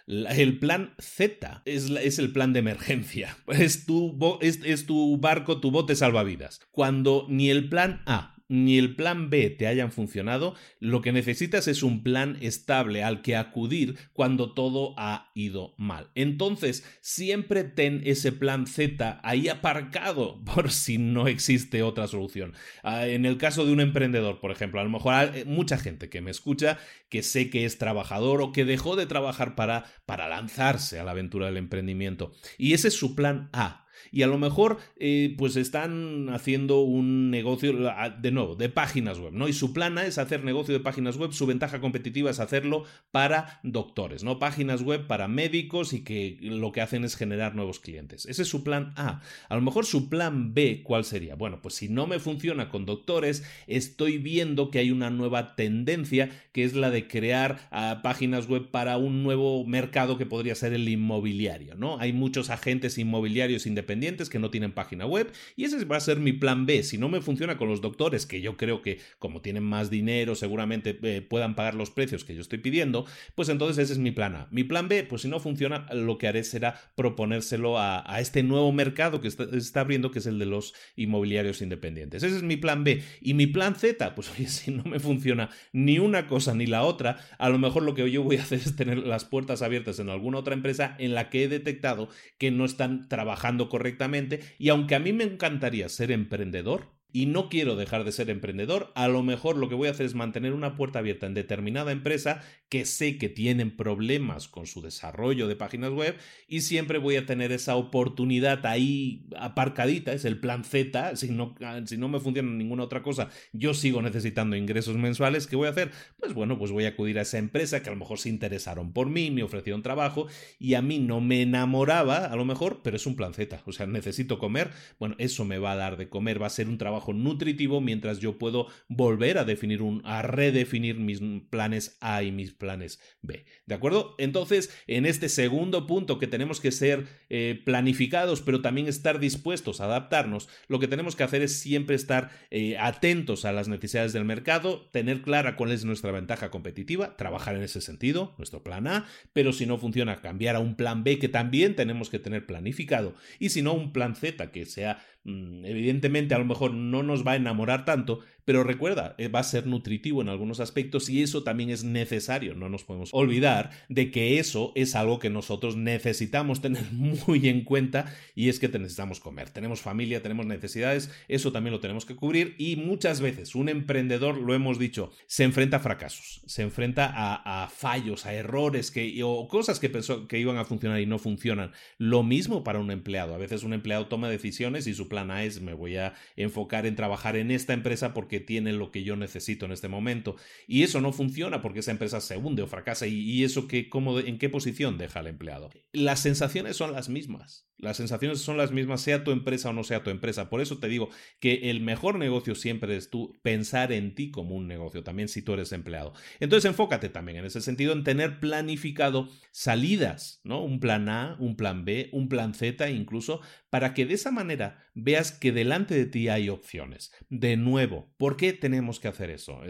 El 0.07 0.59
plan 0.59 0.95
Z 0.99 1.63
es, 1.65 2.19
el 2.19 2.33
plan 2.33 2.53
de 2.53 2.61
emergencia. 2.61 3.37
Es 3.49 3.85
tu, 3.85 4.39
es 4.41 4.87
tu 4.87 5.19
barco, 5.19 5.61
tu 5.61 5.71
bote 5.71 5.95
salvavidas. 5.95 6.61
Cuando 6.71 7.27
ni 7.29 7.51
el 7.51 7.69
plan 7.69 8.03
A 8.07 8.40
ni 8.51 8.79
el 8.79 8.97
plan 8.97 9.31
B 9.31 9.49
te 9.49 9.69
hayan 9.69 9.93
funcionado, 9.93 10.57
lo 10.81 11.01
que 11.01 11.13
necesitas 11.13 11.69
es 11.69 11.85
un 11.85 12.03
plan 12.03 12.37
estable 12.41 13.05
al 13.05 13.23
que 13.23 13.37
acudir 13.37 13.97
cuando 14.13 14.53
todo 14.55 14.95
ha 14.99 15.31
ido 15.35 15.75
mal. 15.79 16.11
Entonces, 16.17 16.85
siempre 17.01 17.63
ten 17.63 18.03
ese 18.05 18.33
plan 18.33 18.67
Z 18.67 19.21
ahí 19.23 19.49
aparcado 19.49 20.45
por 20.45 20.73
si 20.73 20.99
no 20.99 21.29
existe 21.29 21.85
otra 21.85 22.09
solución. 22.09 22.53
Ah, 22.83 23.07
en 23.07 23.25
el 23.25 23.39
caso 23.39 23.65
de 23.65 23.73
un 23.73 23.81
emprendedor, 23.81 24.41
por 24.41 24.51
ejemplo, 24.51 24.81
a 24.81 24.85
lo 24.85 24.91
mejor 24.91 25.15
hay 25.15 25.45
mucha 25.45 25.79
gente 25.79 26.09
que 26.09 26.21
me 26.21 26.33
escucha 26.33 26.79
que 27.09 27.23
sé 27.23 27.51
que 27.51 27.65
es 27.65 27.79
trabajador 27.79 28.43
o 28.43 28.51
que 28.51 28.65
dejó 28.65 28.97
de 28.97 29.07
trabajar 29.07 29.55
para, 29.55 29.85
para 30.07 30.29
lanzarse 30.29 30.99
a 30.99 31.05
la 31.05 31.13
aventura 31.13 31.47
del 31.47 31.57
emprendimiento. 31.57 32.33
Y 32.59 32.73
ese 32.73 32.89
es 32.89 32.95
su 32.95 33.15
plan 33.15 33.49
A 33.53 33.80
y 34.13 34.23
a 34.23 34.27
lo 34.27 34.39
mejor 34.39 34.79
eh, 34.99 35.35
pues 35.39 35.57
están 35.57 36.29
haciendo 36.31 36.81
un 36.81 37.31
negocio 37.31 37.75
de 38.21 38.31
nuevo 38.31 38.57
de 38.57 38.69
páginas 38.69 39.19
web, 39.19 39.33
¿no? 39.33 39.49
Y 39.49 39.53
su 39.53 39.73
plana 39.73 40.07
es 40.07 40.19
hacer 40.19 40.45
negocio 40.45 40.75
de 40.75 40.81
páginas 40.81 41.17
web, 41.17 41.33
su 41.33 41.47
ventaja 41.47 41.81
competitiva 41.81 42.31
es 42.31 42.41
hacerlo 42.41 42.85
para 43.11 43.61
doctores, 43.63 44.25
¿no? 44.25 44.39
Páginas 44.39 44.83
web 44.83 45.07
para 45.07 45.29
médicos 45.29 45.93
y 45.93 46.03
que 46.03 46.39
lo 46.41 46.73
que 46.73 46.81
hacen 46.81 47.05
es 47.05 47.17
generar 47.17 47.55
nuevos 47.55 47.81
clientes. 47.81 48.27
Ese 48.27 48.43
es 48.43 48.49
su 48.49 48.65
plan 48.65 48.93
A. 48.97 49.21
A 49.49 49.55
lo 49.55 49.63
mejor 49.63 49.87
su 49.87 50.09
plan 50.09 50.55
B, 50.55 50.83
¿cuál 50.85 51.05
sería? 51.05 51.35
Bueno, 51.35 51.61
pues 51.63 51.75
si 51.75 51.89
no 51.89 52.07
me 52.07 52.19
funciona 52.19 52.69
con 52.69 52.87
doctores, 52.87 53.45
estoy 53.67 54.19
viendo 54.19 54.71
que 54.71 54.79
hay 54.79 54.91
una 54.91 55.11
nueva 55.11 55.57
tendencia 55.57 56.31
que 56.53 56.65
es 56.65 56.75
la 56.75 56.91
de 56.91 57.07
crear 57.07 57.69
ah, 57.71 58.01
páginas 58.03 58.49
web 58.49 58.71
para 58.71 58.97
un 58.97 59.23
nuevo 59.23 59.65
mercado 59.65 60.19
que 60.19 60.27
podría 60.27 60.55
ser 60.55 60.73
el 60.73 60.89
inmobiliario, 60.89 61.75
¿no? 61.75 61.99
Hay 61.99 62.13
muchos 62.13 62.51
agentes 62.51 62.99
inmobiliarios 62.99 63.67
independientes 63.91 64.31
que 64.31 64.39
no 64.39 64.51
tienen 64.51 64.73
página 64.73 65.05
web 65.05 65.33
y 65.57 65.65
ese 65.65 65.85
va 65.85 65.97
a 65.97 66.01
ser 66.01 66.21
mi 66.21 66.33
plan 66.33 66.65
B. 66.65 66.83
Si 66.83 66.97
no 66.97 67.09
me 67.09 67.21
funciona 67.21 67.57
con 67.57 67.69
los 67.69 67.81
doctores, 67.81 68.25
que 68.25 68.41
yo 68.41 68.57
creo 68.57 68.83
que 68.83 69.01
como 69.19 69.41
tienen 69.41 69.65
más 69.65 69.91
dinero 69.91 70.35
seguramente 70.35 70.99
eh, 71.03 71.23
puedan 71.23 71.57
pagar 71.57 71.75
los 71.75 71.91
precios 71.91 72.25
que 72.25 72.35
yo 72.35 72.41
estoy 72.41 72.59
pidiendo, 72.59 73.07
pues 73.35 73.49
entonces 73.49 73.79
ese 73.79 73.95
es 73.95 73.99
mi 73.99 74.13
plan 74.13 74.37
A. 74.37 74.49
Mi 74.51 74.63
plan 74.63 74.89
B, 74.89 75.03
pues 75.03 75.23
si 75.23 75.29
no 75.29 75.41
funciona, 75.41 75.87
lo 75.93 76.19
que 76.19 76.29
haré 76.29 76.45
será 76.45 76.81
proponérselo 76.95 77.79
a, 77.79 78.05
este 78.21 78.43
nuevo 78.43 78.71
mercado 78.71 79.21
que 79.21 79.29
está, 79.29 79.45
está, 79.53 79.81
abriendo, 79.81 80.11
que 80.11 80.21
es 80.21 80.27
el 80.27 80.39
de 80.39 80.47
los 80.47 80.75
inmobiliarios 80.95 81.63
independientes. 81.63 82.23
Ese 82.23 82.37
es 82.37 82.43
mi 82.43 82.57
plan 82.57 82.85
B. 82.85 83.03
Y 83.21 83.35
mi 83.35 83.47
plan 83.47 83.75
Z, 83.75 84.15
pues 84.15 84.31
oye, 84.31 84.47
si 84.47 84.71
no 84.71 84.85
me 84.85 85.01
funciona 85.01 85.51
ni 85.73 85.99
una 85.99 86.29
cosa 86.29 86.55
ni 86.55 86.67
la 86.67 86.85
otra, 86.85 87.19
a 87.39 87.49
lo 87.49 87.59
mejor 87.59 87.83
lo 87.83 87.95
que 87.95 88.09
yo 88.11 88.23
voy 88.23 88.37
a 88.37 88.43
hacer 88.43 88.59
es 88.59 88.77
tener 88.77 88.99
las 88.99 89.25
puertas 89.25 89.63
abiertas 89.63 89.99
en 89.99 90.11
alguna 90.11 90.39
otra 90.39 90.55
empresa 90.55 90.95
en 90.99 91.15
la 91.15 91.31
que 91.31 91.45
he 91.45 91.49
detectado 91.49 92.09
que 92.39 92.51
no 92.51 92.65
están 92.65 93.09
trabajando 93.09 93.69
correctamente 93.69 93.80
correctamente 93.81 94.41
y 94.59 94.69
aunque 94.69 94.95
a 94.95 94.99
mí 94.99 95.15
me 95.15 95.25
encantaría 95.25 95.89
ser 95.89 96.13
emprendedor, 96.13 97.00
y 97.13 97.27
no 97.27 97.49
quiero 97.49 97.77
dejar 97.77 98.05
de 98.05 98.13
ser 98.13 98.31
emprendedor, 98.31 98.93
a 98.95 99.09
lo 99.09 99.23
mejor 99.23 99.57
lo 99.57 99.69
que 99.69 99.75
voy 99.75 99.89
a 99.89 99.93
hacer 99.93 100.07
es 100.07 100.15
mantener 100.15 100.53
una 100.53 100.77
puerta 100.77 101.01
abierta 101.01 101.27
en 101.27 101.35
determinada 101.35 101.93
empresa 101.93 102.43
que 102.69 102.85
sé 102.85 103.19
que 103.19 103.29
tienen 103.29 103.77
problemas 103.77 104.47
con 104.49 104.67
su 104.67 104.81
desarrollo 104.81 105.49
de 105.49 105.57
páginas 105.57 105.91
web 105.91 106.17
y 106.47 106.61
siempre 106.61 106.99
voy 106.99 107.17
a 107.17 107.27
tener 107.27 107.51
esa 107.51 107.75
oportunidad 107.77 108.65
ahí 108.65 109.27
aparcadita, 109.37 110.13
es 110.13 110.25
el 110.25 110.39
plan 110.39 110.65
Z, 110.65 111.17
si 111.17 111.31
no, 111.31 111.57
si 111.87 111.97
no 111.97 112.09
me 112.09 112.21
funciona 112.21 112.51
ninguna 112.51 112.85
otra 112.85 113.03
cosa, 113.03 113.29
yo 113.53 113.75
sigo 113.75 114.03
necesitando 114.03 114.55
ingresos 114.55 114.97
mensuales, 114.97 115.47
¿qué 115.47 115.57
voy 115.57 115.67
a 115.67 115.71
hacer? 115.71 115.91
Pues 116.19 116.33
bueno, 116.33 116.59
pues 116.59 116.71
voy 116.71 116.85
a 116.85 116.91
acudir 116.91 117.19
a 117.19 117.23
esa 117.23 117.39
empresa 117.39 117.83
que 117.83 117.89
a 117.89 117.93
lo 117.93 117.99
mejor 117.99 118.19
se 118.19 118.29
interesaron 118.29 118.93
por 118.93 119.09
mí, 119.09 119.31
me 119.31 119.43
ofrecieron 119.43 119.83
trabajo 119.83 120.29
y 120.59 120.75
a 120.75 120.83
mí 120.83 121.01
no 121.01 121.21
me 121.21 121.43
enamoraba, 121.43 122.27
a 122.27 122.37
lo 122.37 122.45
mejor, 122.45 122.83
pero 122.83 122.97
es 122.97 123.07
un 123.07 123.17
plan 123.17 123.35
Z, 123.35 123.63
o 123.67 123.73
sea, 123.73 123.87
necesito 123.87 124.39
comer, 124.39 124.71
bueno, 125.01 125.17
eso 125.19 125.45
me 125.45 125.59
va 125.59 125.73
a 125.73 125.77
dar 125.77 125.97
de 125.97 126.09
comer, 126.09 126.41
va 126.41 126.47
a 126.47 126.51
ser 126.51 126.69
un 126.69 126.79
trabajo 126.79 127.00
nutritivo 127.09 127.81
mientras 127.81 128.19
yo 128.21 128.39
puedo 128.39 128.67
volver 128.89 129.39
a 129.39 129.45
definir 129.45 129.83
un, 129.83 130.03
a 130.05 130.23
redefinir 130.23 130.97
mis 130.97 131.21
planes 131.51 131.97
A 132.01 132.23
y 132.23 132.33
mis 132.33 132.53
planes 132.53 133.01
B. 133.23 133.45
¿De 133.67 133.75
acuerdo? 133.75 134.15
Entonces, 134.19 134.75
en 134.87 135.07
este 135.07 135.29
segundo 135.29 135.87
punto 135.87 136.19
que 136.19 136.27
tenemos 136.27 136.61
que 136.61 136.73
ser 136.73 137.07
eh, 137.29 137.61
planificados, 137.65 138.43
pero 138.43 138.61
también 138.61 138.89
estar 138.89 139.21
dispuestos 139.21 139.81
a 139.81 139.85
adaptarnos, 139.85 140.49
lo 140.69 140.79
que 140.79 140.89
tenemos 140.89 141.17
que 141.17 141.23
hacer 141.23 141.43
es 141.43 141.59
siempre 141.59 141.97
estar 141.97 142.31
eh, 142.51 142.77
atentos 142.79 143.45
a 143.45 143.53
las 143.53 143.69
necesidades 143.69 144.13
del 144.13 144.25
mercado, 144.25 144.89
tener 144.93 145.23
clara 145.23 145.57
cuál 145.57 145.73
es 145.73 145.85
nuestra 145.85 146.13
ventaja 146.13 146.51
competitiva, 146.51 147.17
trabajar 147.17 147.57
en 147.57 147.63
ese 147.63 147.81
sentido, 147.81 148.35
nuestro 148.39 148.63
plan 148.63 148.87
A, 148.87 149.07
pero 149.33 149.53
si 149.53 149.67
no 149.67 149.79
funciona, 149.79 150.21
cambiar 150.21 150.57
a 150.57 150.61
un 150.61 150.77
plan 150.77 151.05
B 151.05 151.19
que 151.19 151.29
también 151.29 151.77
tenemos 151.77 152.11
que 152.11 152.19
tener 152.19 152.47
planificado, 152.47 153.15
y 153.39 153.51
si 153.51 153.63
no, 153.63 153.73
un 153.75 153.93
plan 153.93 154.17
Z 154.17 154.51
que 154.51 154.67
sea 154.67 155.05
evidentemente 155.25 156.35
a 156.35 156.39
lo 156.39 156.45
mejor 156.45 156.73
no 156.73 157.03
nos 157.03 157.27
va 157.27 157.33
a 157.33 157.37
enamorar 157.37 157.85
tanto, 157.85 158.21
pero 158.51 158.65
recuerda, 158.65 159.15
eh, 159.17 159.29
va 159.29 159.39
a 159.39 159.45
ser 159.45 159.69
nutritivo 159.69 160.23
en 160.23 160.29
algunos 160.29 160.59
aspectos 160.59 161.09
y 161.09 161.23
eso 161.23 161.45
también 161.45 161.71
es 161.71 161.85
necesario. 161.85 162.57
No 162.57 162.69
nos 162.69 162.83
podemos 162.83 163.11
olvidar 163.13 163.71
de 163.89 164.11
que 164.11 164.41
eso 164.41 164.73
es 164.75 164.97
algo 164.97 165.21
que 165.21 165.31
nosotros 165.31 165.77
necesitamos 165.77 166.61
tener 166.61 166.83
muy 166.93 167.49
en 167.49 167.63
cuenta 167.63 168.13
y 168.35 168.49
es 168.49 168.59
que 168.59 168.69
necesitamos 168.69 169.21
comer. 169.21 169.51
Tenemos 169.51 169.83
familia, 169.83 170.21
tenemos 170.21 170.47
necesidades, 170.47 171.13
eso 171.29 171.53
también 171.53 171.75
lo 171.75 171.79
tenemos 171.79 172.05
que 172.05 172.17
cubrir 172.17 172.57
y 172.59 172.75
muchas 172.75 173.21
veces 173.21 173.55
un 173.55 173.69
emprendedor, 173.69 174.37
lo 174.37 174.53
hemos 174.53 174.81
dicho, 174.81 175.13
se 175.29 175.45
enfrenta 175.45 175.77
a 175.77 175.81
fracasos, 175.81 176.43
se 176.45 176.63
enfrenta 176.63 177.09
a, 177.15 177.69
fallos, 177.69 178.27
a 178.27 178.35
errores 178.35 178.91
que, 178.91 179.23
o 179.23 179.47
cosas 179.47 179.79
que 179.79 179.91
pensó 179.91 180.27
que 180.27 180.41
iban 180.41 180.57
a 180.57 180.65
funcionar 180.65 181.01
y 181.01 181.07
no 181.07 181.21
funcionan. 181.21 181.71
Lo 181.99 182.25
mismo 182.25 182.65
para 182.65 182.81
un 182.81 182.91
empleado. 182.91 183.33
A 183.33 183.39
veces 183.39 183.63
un 183.63 183.75
empleado 183.75 184.09
toma 184.09 184.29
decisiones 184.29 184.89
y 184.89 184.95
su 184.95 185.07
plan 185.07 185.31
A 185.31 185.45
es 185.45 185.61
me 185.61 185.75
voy 185.75 185.99
a 185.99 186.15
enfocar 186.35 186.85
en 186.85 186.97
trabajar 186.97 187.37
en 187.37 187.53
esta 187.53 187.75
empresa 187.75 188.13
porque 188.13 188.40
tiene 188.41 188.73
lo 188.73 188.91
que 188.91 189.03
yo 189.03 189.17
necesito 189.17 189.67
en 189.67 189.73
este 189.73 189.89
momento. 189.89 190.37
Y 190.67 190.83
eso 190.83 191.01
no 191.01 191.13
funciona 191.13 191.63
porque 191.63 191.81
esa 191.81 191.91
empresa 191.91 192.21
se 192.21 192.37
hunde 192.37 192.63
o 192.63 192.67
fracasa 192.67 193.07
y, 193.07 193.45
eso 193.45 193.69
que, 193.69 193.89
cómo, 193.89 194.19
en 194.19 194.39
qué 194.39 194.49
posición 194.49 194.99
deja 194.99 195.21
al 195.21 195.27
empleado. 195.27 195.71
Las 195.93 196.21
sensaciones 196.21 196.77
son 196.77 196.93
las 196.93 197.09
mismas. 197.09 197.67
Las 197.81 197.97
sensaciones 197.97 198.41
son 198.41 198.59
las 198.59 198.73
mismas, 198.73 199.01
sea 199.01 199.25
tu 199.25 199.31
empresa 199.31 199.71
o 199.71 199.73
no 199.73 199.85
sea 199.85 200.03
tu 200.03 200.11
empresa. 200.11 200.51
Por 200.51 200.61
eso 200.61 200.79
te 200.79 200.89
digo 200.89 201.09
que 201.41 201.71
el 201.71 201.81
mejor 201.81 202.19
negocio 202.19 202.55
siempre 202.55 202.95
es 202.97 203.09
tú 203.09 203.33
pensar 203.43 203.91
en 203.93 204.15
ti 204.15 204.31
como 204.31 204.55
un 204.55 204.69
negocio, 204.69 205.03
también 205.03 205.29
si 205.29 205.41
tú 205.41 205.55
eres 205.55 205.73
empleado. 205.73 206.13
Entonces 206.41 206.69
enfócate 206.69 207.09
también 207.09 207.39
en 207.39 207.47
ese 207.47 207.63
sentido 207.63 207.95
en 207.95 208.05
tener 208.05 208.39
planificado 208.39 209.31
salidas, 209.51 210.41
¿no? 210.45 210.63
Un 210.63 210.79
plan 210.79 211.09
A, 211.09 211.37
un 211.39 211.57
plan 211.57 211.87
B, 211.87 212.11
un 212.13 212.29
plan 212.29 212.53
Z 212.53 212.91
incluso, 212.91 213.41
para 213.71 213.95
que 213.95 214.05
de 214.05 214.15
esa 214.15 214.31
manera 214.31 214.85
veas 214.95 215.33
que 215.33 215.53
delante 215.53 215.95
de 215.95 216.07
ti 216.07 216.29
hay 216.29 216.49
opciones. 216.49 217.13
De 217.29 217.57
nuevo, 217.57 218.13
¿por 218.19 218.37
qué 218.37 218.53
tenemos 218.53 219.01
que 219.01 219.09
hacer 219.09 219.31
eso? 219.31 219.61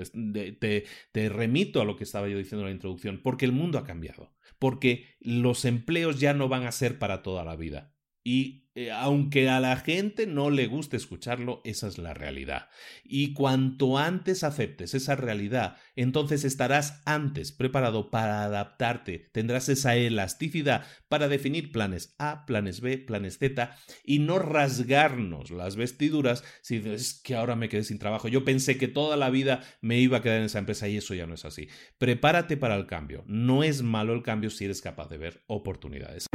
Te, 0.58 0.86
te 1.12 1.28
remito 1.28 1.80
a 1.80 1.84
lo 1.84 1.96
que 1.96 2.04
estaba 2.04 2.28
yo 2.28 2.38
diciendo 2.38 2.62
en 2.62 2.70
la 2.70 2.74
introducción, 2.74 3.20
porque 3.22 3.44
el 3.44 3.52
mundo 3.52 3.78
ha 3.78 3.84
cambiado, 3.84 4.34
porque 4.58 5.16
los 5.20 5.64
empleos 5.64 6.18
ya 6.18 6.34
no 6.34 6.48
van 6.48 6.64
a 6.64 6.72
ser 6.72 6.98
para 6.98 7.22
toda 7.22 7.44
la 7.44 7.56
vida. 7.56 7.94
Y 8.22 8.70
eh, 8.76 8.92
aunque 8.92 9.48
a 9.48 9.58
la 9.58 9.76
gente 9.76 10.26
no 10.26 10.48
le 10.48 10.68
guste 10.68 10.96
escucharlo, 10.96 11.60
esa 11.64 11.88
es 11.88 11.98
la 11.98 12.14
realidad. 12.14 12.68
Y 13.02 13.32
cuanto 13.32 13.98
antes 13.98 14.44
aceptes 14.44 14.94
esa 14.94 15.16
realidad, 15.16 15.76
entonces 15.96 16.44
estarás 16.44 17.02
antes 17.04 17.50
preparado 17.50 18.10
para 18.10 18.44
adaptarte, 18.44 19.28
tendrás 19.32 19.68
esa 19.68 19.96
elasticidad 19.96 20.86
para 21.08 21.26
definir 21.26 21.72
planes 21.72 22.14
A, 22.18 22.46
planes 22.46 22.80
B, 22.80 22.98
planes 22.98 23.38
Z 23.38 23.76
y 24.04 24.20
no 24.20 24.38
rasgarnos 24.38 25.50
las 25.50 25.74
vestiduras 25.74 26.44
si 26.62 26.76
es 26.76 27.20
que 27.20 27.34
ahora 27.34 27.56
me 27.56 27.68
quedé 27.68 27.82
sin 27.82 27.98
trabajo. 27.98 28.28
Yo 28.28 28.44
pensé 28.44 28.78
que 28.78 28.86
toda 28.86 29.16
la 29.16 29.30
vida 29.30 29.64
me 29.80 29.98
iba 29.98 30.18
a 30.18 30.22
quedar 30.22 30.38
en 30.38 30.44
esa 30.44 30.60
empresa 30.60 30.86
y 30.86 30.96
eso 30.96 31.14
ya 31.14 31.26
no 31.26 31.34
es 31.34 31.44
así. 31.44 31.68
Prepárate 31.98 32.56
para 32.56 32.76
el 32.76 32.86
cambio. 32.86 33.24
No 33.26 33.64
es 33.64 33.82
malo 33.82 34.14
el 34.14 34.22
cambio 34.22 34.50
si 34.50 34.66
eres 34.66 34.80
capaz 34.80 35.08
de 35.08 35.18
ver 35.18 35.42
oportunidades. 35.48 36.26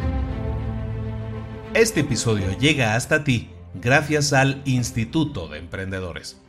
Este 1.76 2.00
episodio 2.00 2.58
llega 2.58 2.96
hasta 2.96 3.26
ti 3.26 3.50
gracias 3.74 4.32
al 4.32 4.62
Instituto 4.64 5.50
de 5.50 5.58
Emprendedores. 5.58 6.40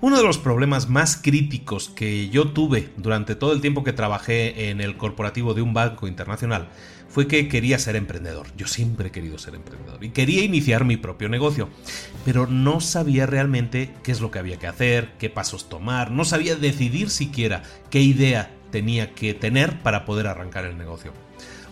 Uno 0.00 0.16
de 0.16 0.22
los 0.22 0.38
problemas 0.38 0.88
más 0.88 1.18
críticos 1.18 1.90
que 1.90 2.30
yo 2.30 2.52
tuve 2.52 2.88
durante 2.96 3.34
todo 3.34 3.52
el 3.52 3.60
tiempo 3.60 3.84
que 3.84 3.92
trabajé 3.92 4.70
en 4.70 4.80
el 4.80 4.96
corporativo 4.96 5.52
de 5.52 5.60
un 5.60 5.74
banco 5.74 6.08
internacional 6.08 6.68
fue 7.10 7.26
que 7.28 7.48
quería 7.48 7.78
ser 7.78 7.96
emprendedor. 7.96 8.46
Yo 8.56 8.66
siempre 8.66 9.08
he 9.08 9.12
querido 9.12 9.36
ser 9.36 9.56
emprendedor 9.56 10.02
y 10.02 10.08
quería 10.08 10.42
iniciar 10.42 10.86
mi 10.86 10.96
propio 10.96 11.28
negocio, 11.28 11.68
pero 12.24 12.46
no 12.46 12.80
sabía 12.80 13.26
realmente 13.26 13.90
qué 14.02 14.10
es 14.10 14.22
lo 14.22 14.30
que 14.30 14.38
había 14.38 14.58
que 14.58 14.68
hacer, 14.68 15.12
qué 15.18 15.28
pasos 15.28 15.68
tomar, 15.68 16.10
no 16.10 16.24
sabía 16.24 16.56
decidir 16.56 17.10
siquiera 17.10 17.62
qué 17.90 18.00
idea 18.00 18.50
tenía 18.70 19.14
que 19.14 19.34
tener 19.34 19.82
para 19.82 20.06
poder 20.06 20.28
arrancar 20.28 20.64
el 20.64 20.78
negocio. 20.78 21.12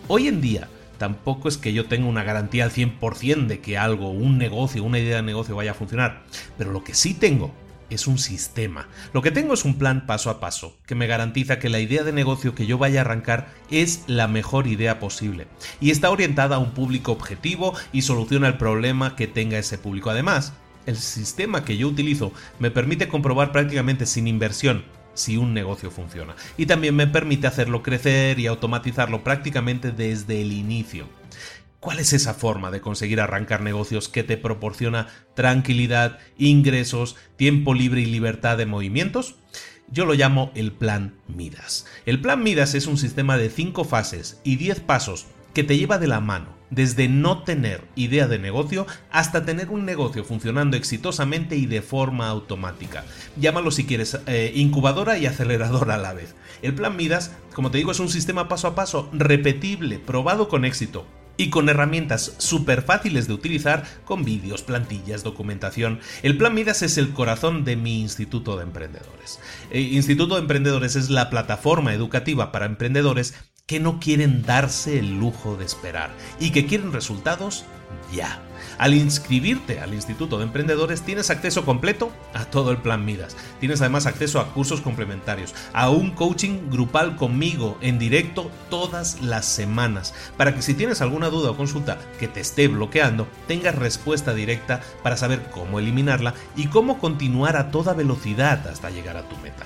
Hoy 0.07 0.27
en 0.27 0.39
día, 0.39 0.67
tampoco 1.01 1.49
es 1.49 1.57
que 1.57 1.73
yo 1.73 1.87
tenga 1.87 2.05
una 2.05 2.23
garantía 2.23 2.63
al 2.63 2.71
100% 2.71 3.47
de 3.47 3.59
que 3.59 3.75
algo, 3.75 4.11
un 4.11 4.37
negocio, 4.37 4.83
una 4.83 4.99
idea 4.99 5.15
de 5.15 5.23
negocio 5.23 5.55
vaya 5.55 5.71
a 5.71 5.73
funcionar, 5.73 6.21
pero 6.59 6.71
lo 6.71 6.83
que 6.83 6.93
sí 6.93 7.15
tengo 7.15 7.51
es 7.89 8.05
un 8.05 8.19
sistema. 8.19 8.87
Lo 9.11 9.23
que 9.23 9.31
tengo 9.31 9.55
es 9.55 9.65
un 9.65 9.79
plan 9.79 10.05
paso 10.05 10.29
a 10.29 10.39
paso, 10.39 10.77
que 10.85 10.93
me 10.93 11.07
garantiza 11.07 11.57
que 11.57 11.69
la 11.69 11.79
idea 11.79 12.03
de 12.03 12.13
negocio 12.13 12.53
que 12.53 12.67
yo 12.67 12.77
vaya 12.77 12.99
a 12.99 13.01
arrancar 13.01 13.47
es 13.71 14.03
la 14.05 14.27
mejor 14.27 14.67
idea 14.67 14.99
posible, 14.99 15.47
y 15.79 15.89
está 15.89 16.11
orientada 16.11 16.57
a 16.57 16.59
un 16.59 16.69
público 16.69 17.13
objetivo 17.13 17.73
y 17.91 18.03
soluciona 18.03 18.47
el 18.47 18.57
problema 18.57 19.15
que 19.15 19.25
tenga 19.25 19.57
ese 19.57 19.79
público. 19.79 20.11
Además, 20.11 20.53
el 20.85 20.97
sistema 20.97 21.65
que 21.65 21.77
yo 21.77 21.87
utilizo 21.87 22.31
me 22.59 22.69
permite 22.69 23.07
comprobar 23.07 23.51
prácticamente 23.51 24.05
sin 24.05 24.27
inversión 24.27 24.83
si 25.13 25.37
un 25.37 25.53
negocio 25.53 25.91
funciona, 25.91 26.35
y 26.57 26.65
también 26.65 26.95
me 26.95 27.07
permite 27.07 27.47
hacerlo 27.47 27.83
crecer 27.83 28.39
y 28.39 28.47
automatizarlo 28.47 29.23
prácticamente 29.23 29.91
desde 29.91 30.41
el 30.41 30.53
inicio. 30.53 31.07
¿Cuál 31.79 31.97
es 31.97 32.13
esa 32.13 32.35
forma 32.35 32.69
de 32.69 32.79
conseguir 32.79 33.19
arrancar 33.19 33.61
negocios 33.61 34.07
que 34.07 34.23
te 34.23 34.37
proporciona 34.37 35.07
tranquilidad, 35.33 36.19
ingresos, 36.37 37.15
tiempo 37.37 37.73
libre 37.73 38.01
y 38.01 38.05
libertad 38.05 38.55
de 38.57 38.67
movimientos? 38.67 39.35
Yo 39.89 40.05
lo 40.05 40.13
llamo 40.13 40.51
el 40.53 40.71
plan 40.71 41.15
Midas. 41.27 41.87
El 42.05 42.21
plan 42.21 42.43
Midas 42.43 42.75
es 42.75 42.85
un 42.85 42.99
sistema 42.99 43.37
de 43.37 43.49
5 43.49 43.83
fases 43.83 44.39
y 44.43 44.57
10 44.57 44.79
pasos 44.81 45.25
que 45.55 45.63
te 45.63 45.75
lleva 45.75 45.97
de 45.97 46.07
la 46.07 46.21
mano, 46.21 46.60
desde 46.71 47.07
no 47.07 47.43
tener 47.43 47.83
idea 47.95 48.27
de 48.27 48.39
negocio 48.39 48.87
hasta 49.11 49.45
tener 49.45 49.69
un 49.69 49.85
negocio 49.85 50.23
funcionando 50.23 50.75
exitosamente 50.75 51.55
y 51.55 51.67
de 51.67 51.83
forma 51.83 52.27
automática. 52.29 53.05
Llámalo 53.37 53.69
si 53.69 53.85
quieres 53.85 54.17
eh, 54.25 54.51
incubadora 54.55 55.19
y 55.19 55.27
aceleradora 55.27 55.95
a 55.95 55.99
la 55.99 56.13
vez. 56.13 56.33
El 56.63 56.73
plan 56.73 56.95
Midas, 56.95 57.31
como 57.53 57.69
te 57.69 57.77
digo, 57.77 57.91
es 57.91 57.99
un 57.99 58.09
sistema 58.09 58.47
paso 58.47 58.67
a 58.67 58.75
paso, 58.75 59.09
repetible, 59.13 59.99
probado 59.99 60.47
con 60.47 60.65
éxito, 60.65 61.05
y 61.37 61.49
con 61.49 61.69
herramientas 61.69 62.35
súper 62.37 62.83
fáciles 62.83 63.27
de 63.27 63.33
utilizar 63.33 63.83
con 64.05 64.23
vídeos, 64.23 64.61
plantillas, 64.61 65.23
documentación. 65.23 65.99
El 66.21 66.37
Plan 66.37 66.53
Midas 66.53 66.83
es 66.83 66.99
el 66.99 67.11
corazón 67.13 67.63
de 67.63 67.75
mi 67.75 67.99
Instituto 67.99 68.57
de 68.57 68.63
Emprendedores. 68.63 69.39
El 69.71 69.79
eh, 69.79 69.89
Instituto 69.93 70.35
de 70.35 70.41
Emprendedores 70.41 70.95
es 70.95 71.09
la 71.09 71.29
plataforma 71.29 71.93
educativa 71.93 72.51
para 72.51 72.65
emprendedores 72.65 73.33
que 73.71 73.79
no 73.79 74.01
quieren 74.01 74.43
darse 74.43 74.99
el 74.99 75.17
lujo 75.17 75.55
de 75.55 75.63
esperar 75.63 76.11
y 76.41 76.49
que 76.49 76.65
quieren 76.65 76.91
resultados 76.91 77.63
ya. 78.13 78.41
Al 78.77 78.93
inscribirte 78.93 79.79
al 79.79 79.93
Instituto 79.93 80.37
de 80.37 80.43
Emprendedores 80.43 81.03
tienes 81.03 81.29
acceso 81.29 81.63
completo 81.63 82.11
a 82.33 82.43
todo 82.43 82.71
el 82.71 82.79
plan 82.79 83.05
Midas. 83.05 83.37
Tienes 83.61 83.79
además 83.79 84.07
acceso 84.07 84.41
a 84.41 84.51
cursos 84.51 84.81
complementarios, 84.81 85.55
a 85.71 85.89
un 85.89 86.11
coaching 86.11 86.69
grupal 86.69 87.15
conmigo 87.15 87.77
en 87.79 87.97
directo 87.97 88.51
todas 88.69 89.21
las 89.21 89.45
semanas, 89.45 90.13
para 90.35 90.53
que 90.53 90.61
si 90.61 90.73
tienes 90.73 90.99
alguna 90.99 91.29
duda 91.29 91.51
o 91.51 91.55
consulta 91.55 91.97
que 92.19 92.27
te 92.27 92.41
esté 92.41 92.67
bloqueando, 92.67 93.25
tengas 93.47 93.75
respuesta 93.75 94.33
directa 94.33 94.81
para 95.01 95.15
saber 95.15 95.49
cómo 95.49 95.79
eliminarla 95.79 96.33
y 96.57 96.67
cómo 96.67 96.99
continuar 96.99 97.55
a 97.55 97.71
toda 97.71 97.93
velocidad 97.93 98.67
hasta 98.67 98.89
llegar 98.89 99.15
a 99.15 99.29
tu 99.29 99.37
meta. 99.37 99.65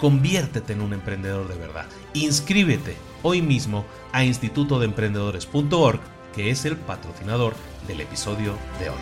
Conviértete 0.00 0.72
en 0.72 0.80
un 0.80 0.92
emprendedor 0.92 1.46
de 1.46 1.54
verdad. 1.54 1.86
Inscríbete 2.14 2.96
hoy 3.22 3.42
mismo 3.42 3.84
a 4.12 4.24
institutodeemprendedores.org, 4.24 6.00
que 6.34 6.50
es 6.50 6.64
el 6.64 6.76
patrocinador 6.76 7.54
del 7.86 8.00
episodio 8.00 8.58
de 8.78 8.90
hoy. 8.90 8.96